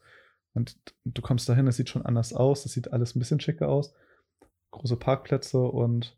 Und 0.54 0.76
du 1.04 1.20
kommst 1.20 1.48
dahin, 1.48 1.66
es 1.66 1.76
sieht 1.76 1.88
schon 1.88 2.06
anders 2.06 2.32
aus, 2.32 2.64
es 2.64 2.72
sieht 2.72 2.92
alles 2.92 3.14
ein 3.14 3.18
bisschen 3.18 3.40
schicker 3.40 3.68
aus. 3.68 3.94
Große 4.70 4.96
Parkplätze 4.96 5.58
und 5.58 6.16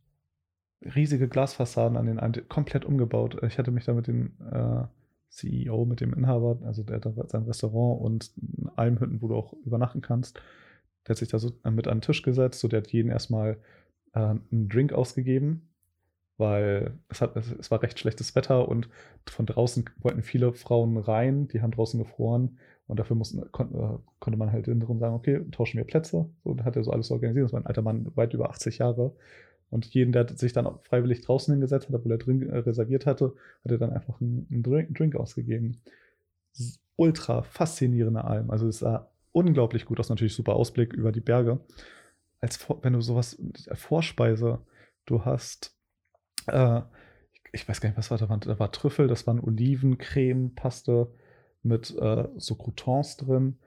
riesige 0.83 1.29
Glasfassaden 1.29 1.97
an 1.97 2.07
den 2.07 2.21
einen, 2.21 2.49
komplett 2.49 2.85
umgebaut. 2.85 3.43
Ich 3.43 3.59
hatte 3.59 3.71
mich 3.71 3.85
da 3.85 3.95
mit 3.95 4.07
dem 4.07 4.37
äh, 4.53 4.85
CEO, 5.31 5.85
mit 5.87 6.01
dem 6.01 6.13
Inhaber, 6.13 6.59
also 6.65 6.83
der 6.83 7.01
hat 7.01 7.31
sein 7.31 7.45
Restaurant 7.45 8.01
und 8.03 8.33
Almhütten, 8.77 9.21
wo 9.23 9.29
du 9.29 9.37
auch 9.37 9.55
übernachten 9.65 10.01
kannst. 10.01 10.41
Der 11.07 11.11
hat 11.11 11.19
sich 11.19 11.29
da 11.29 11.39
so 11.39 11.53
mit 11.65 11.89
an 11.89 11.99
den 11.99 12.03
Tisch 12.03 12.23
gesetzt, 12.23 12.61
so 12.61 12.69
der 12.69 12.81
hat 12.81 12.89
jeden 12.89 13.11
erstmal 13.11 13.59
äh, 14.13 14.21
einen 14.21 14.69
Drink 14.69 14.93
ausgegeben, 14.93 15.66
weil 16.39 16.99
es, 17.09 17.21
hat, 17.21 17.37
es 17.37 17.71
war 17.71 17.83
recht 17.83 17.99
schlechtes 17.99 18.35
Wetter 18.35 18.69
und 18.69 18.89
von 19.27 19.47
draußen 19.47 19.89
wollten 19.99 20.23
viele 20.23 20.53
Frauen 20.53 20.97
rein, 20.99 21.49
die 21.49 21.63
haben 21.63 21.71
draußen 21.71 21.99
gefroren 21.99 22.59
und 22.87 22.99
dafür 22.99 23.17
mussten, 23.17 23.51
kon, 23.53 23.75
äh, 23.75 23.99
konnte 24.21 24.39
man 24.39 24.53
halt 24.53 24.67
drin 24.67 24.81
sagen, 24.81 25.15
okay, 25.15 25.45
tauschen 25.51 25.79
wir 25.79 25.85
Plätze. 25.85 26.31
So 26.45 26.57
hat 26.65 26.77
er 26.77 26.85
so 26.85 26.93
alles 26.93 27.11
organisiert. 27.11 27.47
Das 27.47 27.53
war 27.53 27.61
ein 27.61 27.67
alter 27.67 27.83
Mann, 27.83 28.13
weit 28.15 28.33
über 28.33 28.51
80 28.51 28.79
Jahre. 28.79 29.15
Und 29.71 29.87
jeden, 29.87 30.13
der 30.13 30.29
sich 30.29 30.53
dann 30.53 30.69
freiwillig 30.83 31.23
draußen 31.23 31.53
hingesetzt 31.53 31.89
hat, 31.89 31.95
obwohl 31.95 32.13
er 32.13 32.19
drin 32.19 32.49
äh, 32.49 32.59
reserviert 32.59 33.07
hatte, 33.07 33.35
hat 33.65 33.73
er 33.73 33.79
dann 33.79 33.93
einfach 33.93 34.21
einen, 34.21 34.47
einen 34.51 34.63
Drink, 34.63 34.97
Drink, 34.97 35.17
ausgegeben. 35.17 35.83
Ultra 36.95 37.43
faszinierende 37.43 38.25
Alm. 38.25 38.51
Also 38.51 38.69
es 38.69 38.79
sah 38.79 39.11
unglaublich 39.33 39.85
gut 39.85 39.99
aus, 39.99 40.09
natürlich 40.09 40.35
super 40.35 40.55
Ausblick 40.55 40.93
über 40.93 41.11
die 41.11 41.21
Berge. 41.21 41.61
Als 42.41 42.65
wenn 42.83 42.93
du 42.93 43.01
sowas, 43.01 43.37
Vorspeise, 43.73 44.61
du 45.05 45.25
hast, 45.25 45.76
äh, 46.47 46.83
ich 47.53 47.69
weiß 47.69 47.81
gar 47.81 47.89
nicht, 47.89 47.99
was 47.99 48.11
war 48.11 48.19
da, 48.19 48.29
war, 48.29 48.39
da 48.39 48.59
war 48.59 48.73
Trüffel, 48.73 49.09
das 49.09 49.27
waren 49.27 49.41
Olivencreme, 49.41 50.55
Paste 50.55 51.09
mit 51.63 51.97
äh, 51.99 52.29
so 52.37 52.55
Croutons 52.55 53.17
drin 53.17 53.59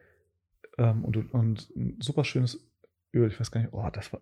ähm, 0.78 1.04
und, 1.04 1.34
und 1.34 1.70
ein 1.76 1.98
super 2.00 2.24
schönes 2.24 2.66
Öl. 3.14 3.30
Ich 3.30 3.40
weiß 3.40 3.52
gar 3.52 3.62
nicht, 3.62 3.74
oh, 3.74 3.88
das 3.92 4.14
war 4.14 4.22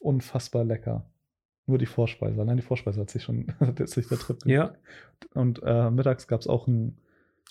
unfassbar 0.00 0.64
lecker. 0.64 1.10
Nur 1.66 1.78
die 1.78 1.86
Vorspeise. 1.86 2.40
Allein 2.40 2.56
die 2.56 2.62
Vorspeise 2.62 3.00
hat 3.00 3.10
sich 3.10 3.22
schon, 3.22 3.52
hat 3.60 3.86
sich 3.88 4.08
der 4.08 4.18
Trip 4.18 4.38
Ja. 4.46 4.74
Und 5.34 5.60
äh, 5.62 5.90
mittags 5.90 6.26
gab 6.26 6.40
es 6.40 6.46
auch 6.46 6.66
ein. 6.66 6.98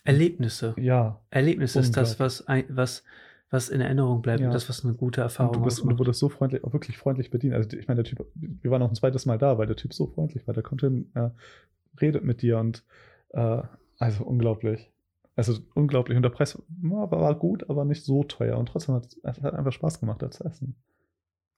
Erlebnisse. 0.03 0.73
Ja. 0.77 1.21
Erlebnisse 1.29 1.79
ist 1.79 1.97
das, 1.97 2.19
was, 2.19 2.47
ein, 2.47 2.65
was, 2.69 3.03
was 3.49 3.69
in 3.69 3.79
Erinnerung 3.81 4.21
bleibt 4.21 4.41
Ja. 4.41 4.47
und 4.47 4.53
das, 4.53 4.67
was 4.69 4.83
eine 4.83 4.93
gute 4.93 5.21
Erfahrung 5.21 5.53
du, 5.53 5.61
bist, 5.63 5.79
und 5.81 5.89
du 5.89 5.97
wurdest 5.99 6.19
so 6.19 6.27
freundlich, 6.29 6.63
auch 6.63 6.73
wirklich 6.73 6.97
freundlich 6.97 7.29
bedient. 7.29 7.53
Also 7.53 7.77
ich 7.77 7.87
meine, 7.87 8.03
der 8.03 8.09
Typ, 8.15 8.25
wir 8.35 8.71
waren 8.71 8.81
auch 8.81 8.89
ein 8.89 8.95
zweites 8.95 9.25
Mal 9.25 9.37
da, 9.37 9.57
weil 9.57 9.67
der 9.67 9.75
Typ 9.77 9.93
so 9.93 10.07
freundlich 10.07 10.45
war. 10.47 10.53
Der 10.53 10.63
kommt 10.63 10.81
hin, 10.81 11.09
äh, 11.15 11.29
redet 12.01 12.23
mit 12.23 12.41
dir 12.41 12.57
und 12.59 12.83
äh, 13.29 13.61
also 13.99 14.23
unglaublich. 14.25 14.91
Also 15.35 15.59
unglaublich. 15.75 16.17
Und 16.17 16.23
der 16.23 16.29
Preis 16.29 16.61
war, 16.81 17.09
war 17.11 17.35
gut, 17.35 17.69
aber 17.69 17.85
nicht 17.85 18.03
so 18.03 18.23
teuer. 18.23 18.57
Und 18.57 18.67
trotzdem 18.69 18.95
hat 18.95 19.05
es 19.05 19.41
hat 19.41 19.53
einfach 19.53 19.71
Spaß 19.71 19.99
gemacht, 19.99 20.21
da 20.21 20.29
zu 20.31 20.43
essen. 20.43 20.75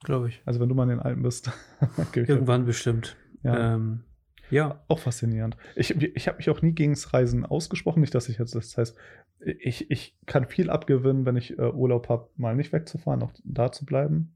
Glaube 0.03 0.29
ich. 0.29 0.41
Also 0.45 0.59
wenn 0.59 0.69
du 0.69 0.75
mal 0.75 0.83
in 0.83 0.89
den 0.89 0.99
Alpen 0.99 1.23
bist, 1.23 1.49
Irgendwann 2.13 2.65
bestimmt. 2.65 3.15
Ja. 3.43 3.75
Ähm, 3.75 4.03
ja. 4.49 4.81
Auch 4.87 4.99
faszinierend. 4.99 5.57
Ich, 5.75 5.91
ich 6.01 6.27
habe 6.27 6.37
mich 6.37 6.49
auch 6.49 6.61
nie 6.61 6.71
gegen 6.73 6.93
das 6.93 7.13
Reisen 7.13 7.45
ausgesprochen. 7.45 8.01
Nicht, 8.01 8.15
dass 8.15 8.29
ich 8.29 8.37
jetzt, 8.37 8.55
das 8.55 8.77
heißt, 8.77 8.95
ich, 9.39 9.89
ich 9.89 10.15
kann 10.25 10.45
viel 10.45 10.69
abgewinnen, 10.69 11.25
wenn 11.25 11.37
ich 11.37 11.57
äh, 11.57 11.61
Urlaub 11.71 12.09
habe, 12.09 12.29
mal 12.35 12.55
nicht 12.55 12.73
wegzufahren, 12.73 13.23
auch 13.23 13.31
da 13.43 13.71
zu 13.71 13.85
bleiben. 13.85 14.33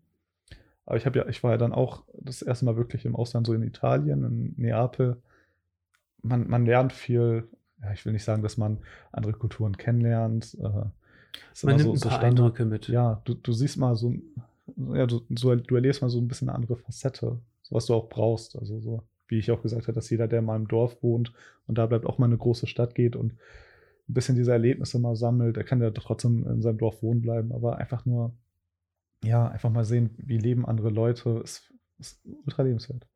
Aber 0.86 0.97
ich 0.97 1.05
habe 1.05 1.18
ja, 1.20 1.28
ich 1.28 1.43
war 1.43 1.51
ja 1.51 1.57
dann 1.57 1.74
auch 1.74 2.03
das 2.14 2.41
erste 2.41 2.66
Mal 2.66 2.76
wirklich 2.76 3.05
im 3.05 3.16
Ausland, 3.16 3.47
so 3.47 3.53
in 3.53 3.64
Italien, 3.64 4.24
in 4.24 4.53
Neapel. 4.57 5.22
Man, 6.22 6.47
man 6.47 6.66
lernt 6.66 6.93
viel. 6.93 7.47
Ja, 7.82 7.91
ich 7.91 8.05
will 8.05 8.14
nicht 8.14 8.24
sagen, 8.24 8.43
dass 8.43 8.57
man 8.57 8.80
andere 9.11 9.34
Kulturen 9.34 9.76
kennenlernt. 9.78 10.57
Äh, 10.59 10.64
Man 10.64 11.76
nimmt 11.76 11.82
ein 11.82 11.99
paar 11.99 12.11
Standard- 12.11 12.24
Eindrücke 12.24 12.66
mit. 12.66 12.88
Ja, 12.88 13.22
du, 13.26 13.34
du 13.34 13.51
siehst 13.51 13.78
mal 13.78 13.95
so, 13.95 14.14
ja, 14.93 15.05
du, 15.05 15.22
so, 15.36 15.53
du 15.55 15.76
erlebst 15.76 16.01
mal 16.01 16.09
so 16.09 16.20
ein 16.20 16.28
bisschen 16.28 16.47
eine 16.49 16.55
andere 16.55 16.78
Facette, 16.78 17.39
so 17.61 17.76
was 17.76 17.86
du 17.88 17.93
auch 17.93 18.07
brauchst. 18.07 18.57
Also 18.57 18.80
so, 18.80 19.03
wie 19.34 19.39
ich 19.39 19.51
auch 19.51 19.61
gesagt 19.61 19.84
habe, 19.84 19.93
dass 19.93 20.09
jeder, 20.09 20.27
der 20.27 20.41
mal 20.41 20.55
im 20.55 20.67
Dorf 20.67 21.01
wohnt 21.01 21.34
und 21.67 21.77
da 21.77 21.86
bleibt, 21.86 22.05
auch 22.05 22.17
mal 22.17 22.25
in 22.27 22.31
eine 22.31 22.38
große 22.38 22.67
Stadt 22.67 22.95
geht 22.95 23.15
und 23.15 23.34
ein 23.34 24.13
bisschen 24.13 24.36
diese 24.36 24.51
Erlebnisse 24.51 24.99
mal 24.99 25.15
sammelt, 25.15 25.55
der 25.55 25.63
kann 25.63 25.81
ja 25.81 25.91
trotzdem 25.91 26.45
in 26.47 26.61
seinem 26.61 26.77
Dorf 26.77 27.01
wohnen 27.01 27.21
bleiben, 27.21 27.51
aber 27.51 27.77
einfach 27.77 28.05
nur, 28.05 28.34
ja, 29.23 29.47
einfach 29.47 29.69
mal 29.69 29.86
sehen, 29.86 30.11
wie 30.17 30.38
leben 30.38 30.65
andere 30.65 30.89
Leute, 30.89 31.41
ist, 31.43 31.73
ist 31.99 32.21
ultra 32.45 32.63
lebenswert. 32.63 33.07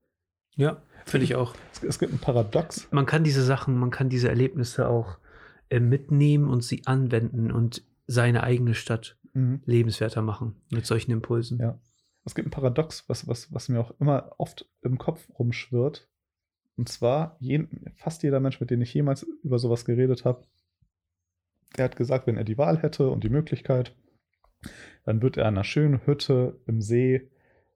Ja, 0.55 0.81
finde 1.05 1.25
ich 1.25 1.35
auch. 1.35 1.55
Es, 1.73 1.83
es 1.83 1.99
gibt 1.99 2.13
ein 2.13 2.19
Paradox. 2.19 2.87
Man 2.91 3.05
kann 3.05 3.23
diese 3.23 3.43
Sachen, 3.43 3.77
man 3.77 3.91
kann 3.91 4.09
diese 4.09 4.29
Erlebnisse 4.29 4.87
auch 4.89 5.17
äh, 5.69 5.79
mitnehmen 5.79 6.49
und 6.49 6.63
sie 6.63 6.81
anwenden 6.85 7.51
und 7.51 7.83
seine 8.07 8.43
eigene 8.43 8.73
Stadt 8.73 9.17
Mhm. 9.37 9.61
lebenswerter 9.65 10.23
machen 10.23 10.55
mit 10.71 10.87
solchen 10.87 11.11
Impulsen. 11.11 11.59
Ja. 11.59 11.79
Es 12.27 12.35
gibt 12.35 12.47
ein 12.47 12.51
Paradox, 12.51 13.07
was, 13.07 13.27
was, 13.27 13.53
was 13.53 13.69
mir 13.69 13.79
auch 13.79 13.91
immer 13.99 14.33
oft 14.37 14.69
im 14.81 14.97
Kopf 14.97 15.27
rumschwirrt. 15.39 16.07
Und 16.75 16.89
zwar, 16.89 17.37
jeden, 17.39 17.91
fast 17.95 18.21
jeder 18.23 18.39
Mensch, 18.39 18.59
mit 18.59 18.69
dem 18.69 18.81
ich 18.81 18.93
jemals 18.93 19.23
über 19.43 19.57
sowas 19.59 19.85
geredet 19.85 20.25
habe, 20.25 20.43
der 21.77 21.85
hat 21.85 21.95
gesagt, 21.95 22.27
wenn 22.27 22.37
er 22.37 22.43
die 22.43 22.57
Wahl 22.57 22.81
hätte 22.81 23.09
und 23.09 23.23
die 23.23 23.29
Möglichkeit, 23.29 23.95
dann 25.05 25.21
wird 25.21 25.37
er 25.37 25.43
in 25.43 25.49
einer 25.55 25.63
schönen 25.63 26.05
Hütte 26.05 26.59
im 26.65 26.81
See 26.81 27.29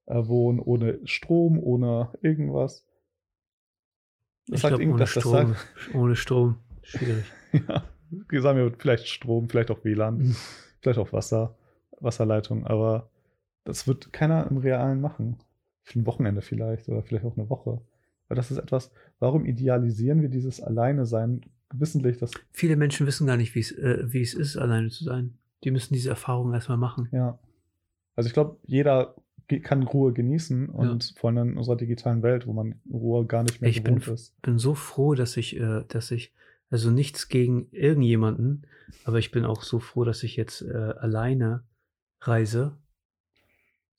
äh, 0.08 0.28
wohnen, 0.28 0.60
ohne 0.60 1.00
Strom, 1.06 1.58
ohne 1.60 2.10
irgendwas. 2.22 2.86
Das 4.48 4.58
ich 4.58 4.62
sagt 4.62 4.80
irgend- 4.80 4.96
ohne 4.96 5.08
Strom, 5.08 5.56
ohne 5.94 6.16
Strom, 6.16 6.58
schwierig. 6.84 7.26
ja, 7.54 8.42
sagen 8.42 8.58
wir 8.58 8.74
vielleicht 8.78 9.08
Strom, 9.08 9.50
vielleicht 9.50 9.72
auch 9.72 9.84
WLAN, 9.86 10.18
Mhm. 10.18 10.36
vielleicht 10.82 11.00
auch 11.00 11.14
Wasser, 11.14 11.56
Wasserleitung, 12.00 12.66
aber 12.68 13.11
das 13.64 13.88
wird 13.88 14.12
keiner 14.14 14.50
im 14.50 14.58
Realen 14.58 15.02
machen. 15.02 15.38
Für 15.84 16.00
ein 16.00 16.06
Wochenende 16.06 16.42
vielleicht 16.42 16.90
oder 16.90 17.02
vielleicht 17.02 17.26
auch 17.26 17.38
eine 17.38 17.50
Woche. 17.50 17.82
Weil 18.28 18.36
das 18.36 18.52
ist 18.52 18.58
etwas, 18.58 18.92
warum 19.20 19.46
idealisieren 19.46 20.22
wir 20.22 20.30
dieses 20.30 20.62
Alleine-Sein 20.62 21.42
wissentlich, 21.74 22.18
dass, 22.18 22.32
Viele 22.52 22.76
Menschen 22.76 23.08
wissen 23.08 23.28
gar 23.28 23.38
nicht, 23.38 23.56
wie 23.56 23.60
es, 23.60 23.72
äh, 23.72 24.04
wie 24.06 24.22
es 24.22 24.34
ist, 24.34 24.58
alleine 24.58 24.90
zu 24.90 25.04
sein. 25.04 25.38
Die 25.64 25.72
müssen 25.72 25.94
diese 25.94 26.10
Erfahrung 26.10 26.54
erstmal 26.54 26.78
machen. 26.78 27.08
ja. 27.12 27.40
Also 28.16 28.28
ich 28.28 28.34
glaube, 28.34 28.58
jeder 28.66 29.16
kann 29.64 29.84
Ruhe 29.84 30.14
genießen 30.14 30.70
und 30.70 31.14
vor 31.18 31.30
allem 31.30 31.52
in 31.52 31.58
unserer 31.58 31.76
digitalen 31.78 32.24
Welt, 32.24 32.46
wo 32.46 32.54
man 32.54 32.76
Ruhe 32.92 33.26
gar 33.26 33.44
nicht 33.44 33.62
mehr 33.62 33.70
Ich 33.70 33.84
bin, 33.84 33.96
gewohnt 33.96 34.20
ist. 34.20 34.42
bin 34.42 34.58
so 34.60 34.76
froh, 34.76 35.16
dass 35.16 35.38
ich, 35.38 35.58
äh, 35.58 35.84
dass 35.88 36.12
ich, 36.12 36.34
also 36.70 36.92
nichts 36.92 37.30
gegen 37.30 37.68
irgendjemanden, 37.72 38.66
aber 39.04 39.20
ich 39.20 39.32
bin 39.32 39.46
auch 39.46 39.64
so 39.64 39.80
froh, 39.80 40.04
dass 40.04 40.24
ich 40.24 40.36
jetzt 40.36 40.62
äh, 40.62 40.74
alleine 40.74 41.64
reise. 42.22 42.78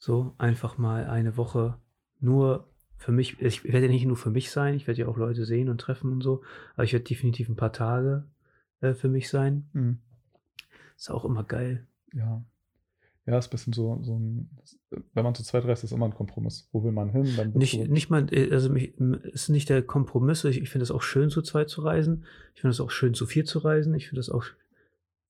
So 0.05 0.35
einfach 0.37 0.79
mal 0.79 1.05
eine 1.07 1.37
Woche 1.37 1.79
nur 2.19 2.67
für 2.97 3.13
mich. 3.13 3.41
Ich 3.41 3.63
werde 3.63 3.87
ja 3.87 3.93
nicht 3.93 4.05
nur 4.05 4.17
für 4.17 4.31
mich 4.31 4.51
sein, 4.51 4.75
ich 4.75 4.89
werde 4.89 5.03
ja 5.03 5.07
auch 5.07 5.17
Leute 5.17 5.45
sehen 5.45 5.69
und 5.69 5.81
treffen 5.81 6.11
und 6.11 6.23
so, 6.23 6.43
aber 6.75 6.83
ich 6.83 6.93
werde 6.93 7.05
definitiv 7.05 7.49
ein 7.49 7.55
paar 7.55 7.73
Tage 7.73 8.25
äh, 8.81 8.95
für 8.95 9.09
mich 9.09 9.29
sein. 9.29 9.69
Mhm. 9.75 9.99
Ist 10.97 11.09
auch 11.09 11.25
immer 11.25 11.45
geil. 11.45 11.87
Ja. 12.15 12.43
Ja, 13.27 13.39
ist 13.39 13.47
ein 13.47 13.51
bisschen 13.51 13.73
so, 13.73 14.01
so 14.03 14.19
ein, 14.19 14.51
wenn 15.15 15.23
man 15.23 15.37
zu 15.37 15.45
zweit 15.45 15.67
reist, 15.67 15.85
ist 15.85 15.93
immer 15.93 16.07
ein 16.07 16.15
Kompromiss. 16.15 16.69
Wo 16.73 16.83
will 16.83 16.91
man 16.91 17.09
hin? 17.11 17.33
Dann 17.37 17.53
Nicht, 17.53 17.75
du- 17.75 17.87
nicht 17.87 18.11
mal, 18.11 18.27
äh, 18.35 18.51
also 18.51 18.71
mich, 18.71 18.99
ist 18.99 19.51
nicht 19.51 19.69
der 19.69 19.83
Kompromiss. 19.85 20.43
Ich, 20.43 20.61
ich 20.61 20.69
finde 20.69 20.83
es 20.83 20.91
auch 20.91 21.03
schön, 21.03 21.31
zu 21.31 21.43
zweit 21.43 21.69
zu 21.71 21.81
reisen. 21.83 22.25
Ich 22.57 22.61
finde 22.63 22.73
es 22.73 22.81
auch 22.81 22.91
schön, 22.91 23.15
zu 23.15 23.25
vier 23.25 23.45
zu 23.45 23.61
reisen. 23.61 23.95
Ich 23.95 24.09
finde 24.09 24.19
es 24.19 24.31
auch 24.31 24.45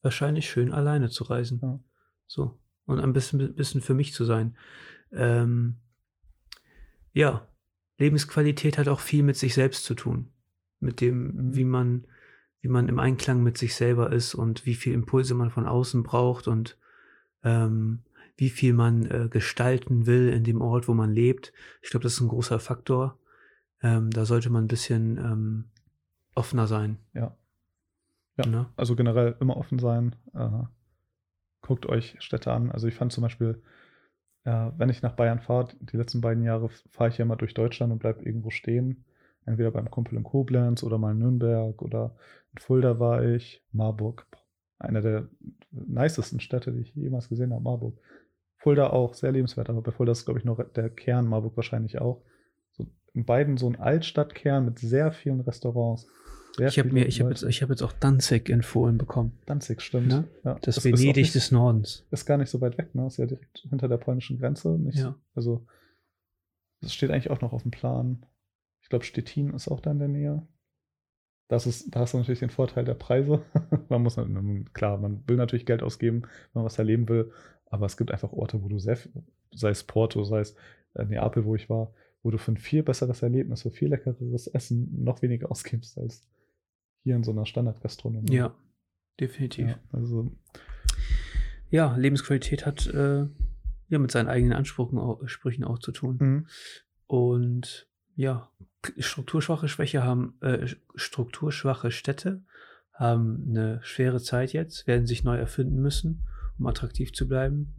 wahrscheinlich 0.00 0.48
schön, 0.48 0.72
alleine 0.72 1.10
zu 1.10 1.24
reisen. 1.24 1.60
Ja. 1.62 1.78
So. 2.26 2.58
Und 2.86 3.00
ein 3.00 3.12
bisschen, 3.12 3.54
bisschen 3.54 3.80
für 3.80 3.94
mich 3.94 4.12
zu 4.12 4.24
sein. 4.24 4.56
Ähm, 5.12 5.76
ja, 7.12 7.46
Lebensqualität 7.98 8.78
hat 8.78 8.88
auch 8.88 9.00
viel 9.00 9.22
mit 9.22 9.36
sich 9.36 9.54
selbst 9.54 9.84
zu 9.84 9.94
tun. 9.94 10.32
Mit 10.80 11.00
dem, 11.00 11.26
Mhm. 11.26 11.56
wie 11.56 11.64
man, 11.64 12.06
wie 12.60 12.68
man 12.68 12.88
im 12.88 12.98
Einklang 12.98 13.42
mit 13.42 13.58
sich 13.58 13.74
selber 13.74 14.12
ist 14.12 14.34
und 14.34 14.66
wie 14.66 14.74
viel 14.74 14.94
Impulse 14.94 15.34
man 15.34 15.50
von 15.50 15.66
außen 15.66 16.02
braucht 16.02 16.48
und 16.48 16.78
ähm, 17.44 18.00
wie 18.36 18.50
viel 18.50 18.72
man 18.72 19.06
äh, 19.06 19.28
gestalten 19.30 20.06
will 20.06 20.28
in 20.28 20.42
dem 20.44 20.60
Ort, 20.60 20.88
wo 20.88 20.94
man 20.94 21.12
lebt. 21.12 21.52
Ich 21.82 21.90
glaube, 21.90 22.02
das 22.02 22.14
ist 22.14 22.20
ein 22.20 22.28
großer 22.28 22.58
Faktor. 22.58 23.18
Ähm, 23.82 24.10
da 24.10 24.24
sollte 24.24 24.50
man 24.50 24.64
ein 24.64 24.68
bisschen 24.68 25.18
ähm, 25.18 25.64
offener 26.34 26.66
sein. 26.66 26.98
Ja. 27.14 27.36
Ja. 28.36 28.46
Ne? 28.46 28.66
Also 28.76 28.96
generell 28.96 29.36
immer 29.40 29.56
offen 29.56 29.78
sein. 29.78 30.16
Äh, 30.34 30.64
guckt 31.62 31.86
euch 31.86 32.16
Städte 32.18 32.52
an. 32.52 32.70
Also 32.70 32.88
ich 32.88 32.94
fand 32.94 33.12
zum 33.12 33.22
Beispiel, 33.22 33.62
äh, 34.44 34.70
wenn 34.76 34.90
ich 34.90 35.02
nach 35.02 35.14
Bayern 35.14 35.40
fahre, 35.40 35.68
die 35.80 35.96
letzten 35.96 36.20
beiden 36.20 36.44
Jahre 36.44 36.68
fahre 36.90 37.10
ich 37.10 37.18
ja 37.18 37.24
immer 37.24 37.36
durch 37.36 37.54
Deutschland 37.54 37.92
und 37.92 38.00
bleibe 38.00 38.24
irgendwo 38.24 38.50
stehen. 38.50 39.04
Entweder 39.44 39.70
beim 39.70 39.90
Kumpel 39.90 40.16
in 40.16 40.24
Koblenz 40.24 40.82
oder 40.82 40.98
mal 40.98 41.12
in 41.12 41.18
Nürnberg 41.18 41.80
oder 41.82 42.14
in 42.52 42.58
Fulda 42.58 43.00
war 43.00 43.24
ich, 43.24 43.64
Marburg. 43.72 44.26
Eine 44.78 45.00
der 45.00 45.28
nicesten 45.70 46.40
Städte, 46.40 46.72
die 46.72 46.80
ich 46.80 46.94
jemals 46.94 47.28
gesehen 47.28 47.52
habe, 47.52 47.62
Marburg. 47.62 47.98
Fulda 48.56 48.90
auch, 48.90 49.14
sehr 49.14 49.32
lebenswert, 49.32 49.70
aber 49.70 49.82
bei 49.82 49.90
Fulda 49.90 50.12
ist, 50.12 50.24
glaube 50.24 50.38
ich, 50.38 50.44
noch 50.44 50.62
der 50.62 50.90
Kern, 50.90 51.26
Marburg 51.26 51.56
wahrscheinlich 51.56 52.00
auch. 52.00 52.22
So, 52.72 52.86
in 53.12 53.24
beiden 53.24 53.56
so 53.56 53.68
ein 53.68 53.80
Altstadtkern 53.80 54.64
mit 54.64 54.78
sehr 54.78 55.10
vielen 55.10 55.40
Restaurants. 55.40 56.06
Sehr 56.56 56.68
Ich 56.68 56.78
habe 56.78 56.90
mir, 56.92 57.06
ich 57.06 57.20
habe 57.20 57.30
jetzt, 57.30 57.42
ich 57.44 57.62
habe 57.62 57.72
jetzt 57.72 57.82
auch 57.82 57.92
Danzig 57.92 58.50
empfohlen 58.50 58.98
bekommen. 58.98 59.32
Danzig, 59.46 59.80
stimmt. 59.80 60.08
Ne? 60.08 60.28
Ja, 60.44 60.58
Das 60.60 60.78
auch 60.78 60.84
Venedig 60.84 61.16
nicht- 61.16 61.34
des 61.34 61.50
Nordens. 61.50 62.04
Ist 62.10 62.26
gar 62.26 62.36
nicht 62.36 62.50
so 62.50 62.60
weit 62.60 62.76
weg, 62.78 62.94
ne? 62.94 63.06
Ist 63.06 63.16
ja 63.16 63.26
direkt 63.26 63.66
hinter 63.70 63.88
der 63.88 63.96
polnischen 63.96 64.38
Grenze. 64.38 64.70
Nicht, 64.78 64.98
Ja. 64.98 65.16
Also, 65.34 65.66
das 66.80 66.92
steht 66.92 67.10
eigentlich 67.10 67.30
auch 67.30 67.40
noch 67.40 67.52
auf 67.52 67.62
dem 67.62 67.70
Plan. 67.70 68.26
Ich 68.82 68.88
glaube, 68.88 69.04
Stettin 69.04 69.54
ist 69.54 69.68
auch 69.68 69.80
da 69.80 69.92
in 69.92 69.98
der 69.98 70.08
Nähe. 70.08 70.46
Das 71.48 71.66
ist, 71.66 71.94
da 71.94 72.00
hast 72.00 72.14
du 72.14 72.18
natürlich 72.18 72.40
den 72.40 72.50
Vorteil 72.50 72.84
der 72.84 72.94
Preise. 72.94 73.42
man 73.88 74.02
muss, 74.02 74.16
klar, 74.74 74.98
man 74.98 75.22
will 75.26 75.36
natürlich 75.36 75.66
Geld 75.66 75.82
ausgeben, 75.82 76.22
wenn 76.22 76.30
man 76.60 76.64
was 76.64 76.78
erleben 76.78 77.08
will. 77.08 77.30
Aber 77.66 77.86
es 77.86 77.96
gibt 77.96 78.10
einfach 78.10 78.32
Orte, 78.32 78.62
wo 78.62 78.68
du 78.68 78.78
sehr, 78.78 78.96
viel- 78.96 79.12
sei 79.54 79.70
es 79.70 79.84
Porto, 79.84 80.24
sei 80.24 80.40
es 80.40 80.54
äh, 80.94 81.04
Neapel, 81.04 81.44
wo 81.46 81.54
ich 81.54 81.70
war, 81.70 81.94
wo 82.22 82.30
du 82.30 82.36
für 82.38 82.52
ein 82.52 82.56
viel 82.58 82.82
besseres 82.82 83.22
Erlebnis, 83.22 83.62
für 83.62 83.70
viel 83.70 83.88
leckereres 83.88 84.46
Essen 84.48 85.02
noch 85.02 85.22
weniger 85.22 85.50
ausgibst 85.50 85.96
als 85.98 86.28
hier 87.02 87.16
in 87.16 87.24
so 87.24 87.30
einer 87.32 87.46
Standardgastronomie. 87.46 88.34
Ja, 88.34 88.54
definitiv. 89.20 89.68
Ja, 89.68 89.78
also 89.92 90.32
Ja, 91.70 91.96
Lebensqualität 91.96 92.66
hat 92.66 92.86
äh, 92.86 93.26
ja 93.88 93.98
mit 93.98 94.10
seinen 94.10 94.28
eigenen 94.28 94.52
Ansprüchen 94.52 94.98
auch, 94.98 95.26
Sprüchen 95.26 95.64
auch 95.64 95.78
zu 95.78 95.92
tun. 95.92 96.16
mhm. 96.20 96.46
Und 97.06 97.88
ja, 98.14 98.50
strukturschwache 98.98 99.68
Schwäche 99.68 100.02
haben, 100.02 100.34
äh, 100.40 100.66
strukturschwache 100.94 101.90
Städte 101.90 102.42
haben 102.92 103.46
eine 103.48 103.80
schwere 103.82 104.20
Zeit 104.20 104.52
jetzt, 104.52 104.86
werden 104.86 105.06
sich 105.06 105.24
neu 105.24 105.36
erfinden 105.36 105.80
müssen, 105.80 106.26
um 106.58 106.66
attraktiv 106.66 107.12
zu 107.12 107.26
bleiben. 107.28 107.74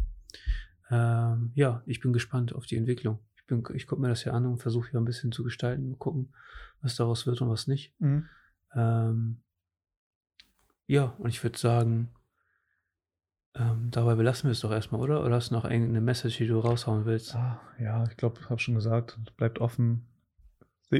Ähm, 0.90 1.52
ja, 1.56 1.82
ich 1.86 2.00
bin 2.00 2.14
gespannt 2.14 2.54
auf 2.54 2.66
die 2.66 2.78
Entwicklung. 2.78 3.20
Ich, 3.36 3.46
bin, 3.46 3.64
ich 3.74 3.88
gucke 3.88 4.02
mir 4.02 4.10
das 4.10 4.24
hier 4.24 4.34
an 4.34 4.46
und 4.46 4.58
versuche 4.58 4.92
hier 4.92 5.00
ein 5.00 5.06
bisschen 5.06 5.32
zu 5.32 5.44
gestalten, 5.44 5.98
gucken, 5.98 6.34
was 6.82 6.96
daraus 6.96 7.26
wird 7.26 7.42
und 7.42 7.50
was 7.50 7.68
nicht. 7.68 7.94
Mhm. 8.00 8.26
Ähm, 8.76 9.42
ja, 10.88 11.14
und 11.18 11.30
ich 11.30 11.44
würde 11.44 11.58
sagen, 11.58 12.10
ähm, 13.56 13.90
dabei 13.92 14.16
belassen 14.16 14.48
wir 14.48 14.52
es 14.52 14.62
doch 14.62 14.72
erstmal, 14.72 15.02
oder? 15.02 15.24
Oder 15.24 15.36
hast 15.36 15.52
du 15.52 15.56
noch 15.56 15.66
irgendeine 15.66 16.02
Message, 16.02 16.38
die 16.38 16.48
du 16.48 16.60
raushauen 16.60 17.06
willst? 17.06 17.36
Ah, 17.36 17.62
ja, 17.80 18.04
ich 18.10 18.18
glaube, 18.18 18.40
ich 18.42 18.50
habe 18.50 18.60
schon 18.60 18.76
gesagt, 18.76 19.18
bleibt 19.38 19.60
offen, 19.60 20.08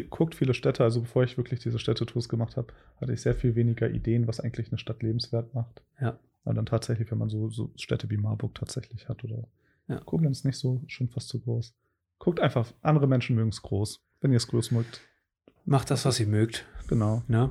guckt 0.10 0.36
viele 0.36 0.54
Städte. 0.54 0.84
Also 0.84 1.02
bevor 1.02 1.24
ich 1.24 1.38
wirklich 1.38 1.60
diese 1.60 1.80
Städtetours 1.80 2.30
gemacht 2.30 2.58
habe, 2.58 2.74
hatte 3.00 3.14
ich 3.14 3.22
sehr 3.22 3.36
viel 3.36 3.56
weniger 3.56 3.90
Ideen, 3.90 4.28
was 4.28 4.40
eigentlich 4.40 4.70
eine 4.70 4.78
Stadt 4.78 5.04
lebenswert 5.04 5.54
macht. 5.54 5.84
Ja. 6.00 6.20
Aber 6.46 6.54
dann 6.56 6.66
tatsächlich, 6.66 7.10
wenn 7.12 7.18
man 7.20 7.30
so, 7.30 7.50
so 7.50 7.72
Städte 7.76 8.10
wie 8.10 8.18
Marburg 8.18 8.56
tatsächlich 8.56 9.08
hat 9.10 9.24
oder 9.24 9.48
Ja. 9.88 10.00
Koblenz 10.00 10.44
nicht 10.44 10.58
so, 10.58 10.82
schon 10.88 11.10
fast 11.10 11.30
zu 11.30 11.40
groß. 11.40 11.76
Guckt 12.20 12.40
einfach, 12.40 12.72
andere 12.82 13.08
Menschen 13.08 13.36
mögen 13.36 13.50
es 13.50 13.62
groß. 13.62 14.04
Wenn 14.22 14.32
ihr 14.32 14.38
es 14.38 14.48
groß 14.48 14.72
mögt, 14.72 15.02
Macht 15.66 15.92
das, 15.92 16.06
was 16.06 16.20
ihr 16.20 16.28
mögt. 16.28 16.66
genau. 16.88 17.24
Ne? 17.28 17.50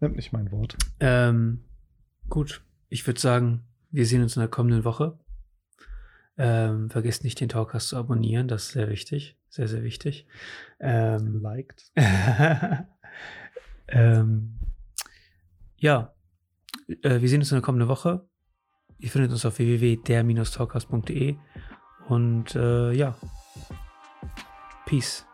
Nehmt 0.00 0.16
nicht 0.16 0.32
mein 0.32 0.50
Wort. 0.50 0.76
Ähm, 0.98 1.64
gut, 2.28 2.62
ich 2.88 3.06
würde 3.06 3.20
sagen, 3.20 3.64
wir 3.90 4.06
sehen 4.06 4.22
uns 4.22 4.36
in 4.36 4.40
der 4.40 4.48
kommenden 4.48 4.84
Woche. 4.84 5.18
Ähm, 6.38 6.88
vergesst 6.88 7.22
nicht, 7.22 7.38
den 7.40 7.50
Talkcast 7.50 7.88
zu 7.88 7.96
abonnieren, 7.96 8.48
das 8.48 8.64
ist 8.64 8.72
sehr 8.72 8.88
wichtig. 8.88 9.36
Sehr, 9.50 9.68
sehr 9.68 9.82
wichtig. 9.82 10.26
Ähm, 10.78 11.38
Liked. 11.42 11.92
ähm, 13.88 14.58
ja, 15.76 16.14
äh, 17.02 17.20
wir 17.20 17.28
sehen 17.28 17.40
uns 17.40 17.50
in 17.50 17.56
der 17.56 17.62
kommenden 17.62 17.88
Woche. 17.88 18.26
Ihr 18.98 19.10
findet 19.10 19.32
uns 19.32 19.44
auf 19.44 19.58
www.der-talkcast.de 19.58 21.36
und 22.08 22.54
äh, 22.54 22.92
ja, 22.92 23.16
Peace. 24.86 25.26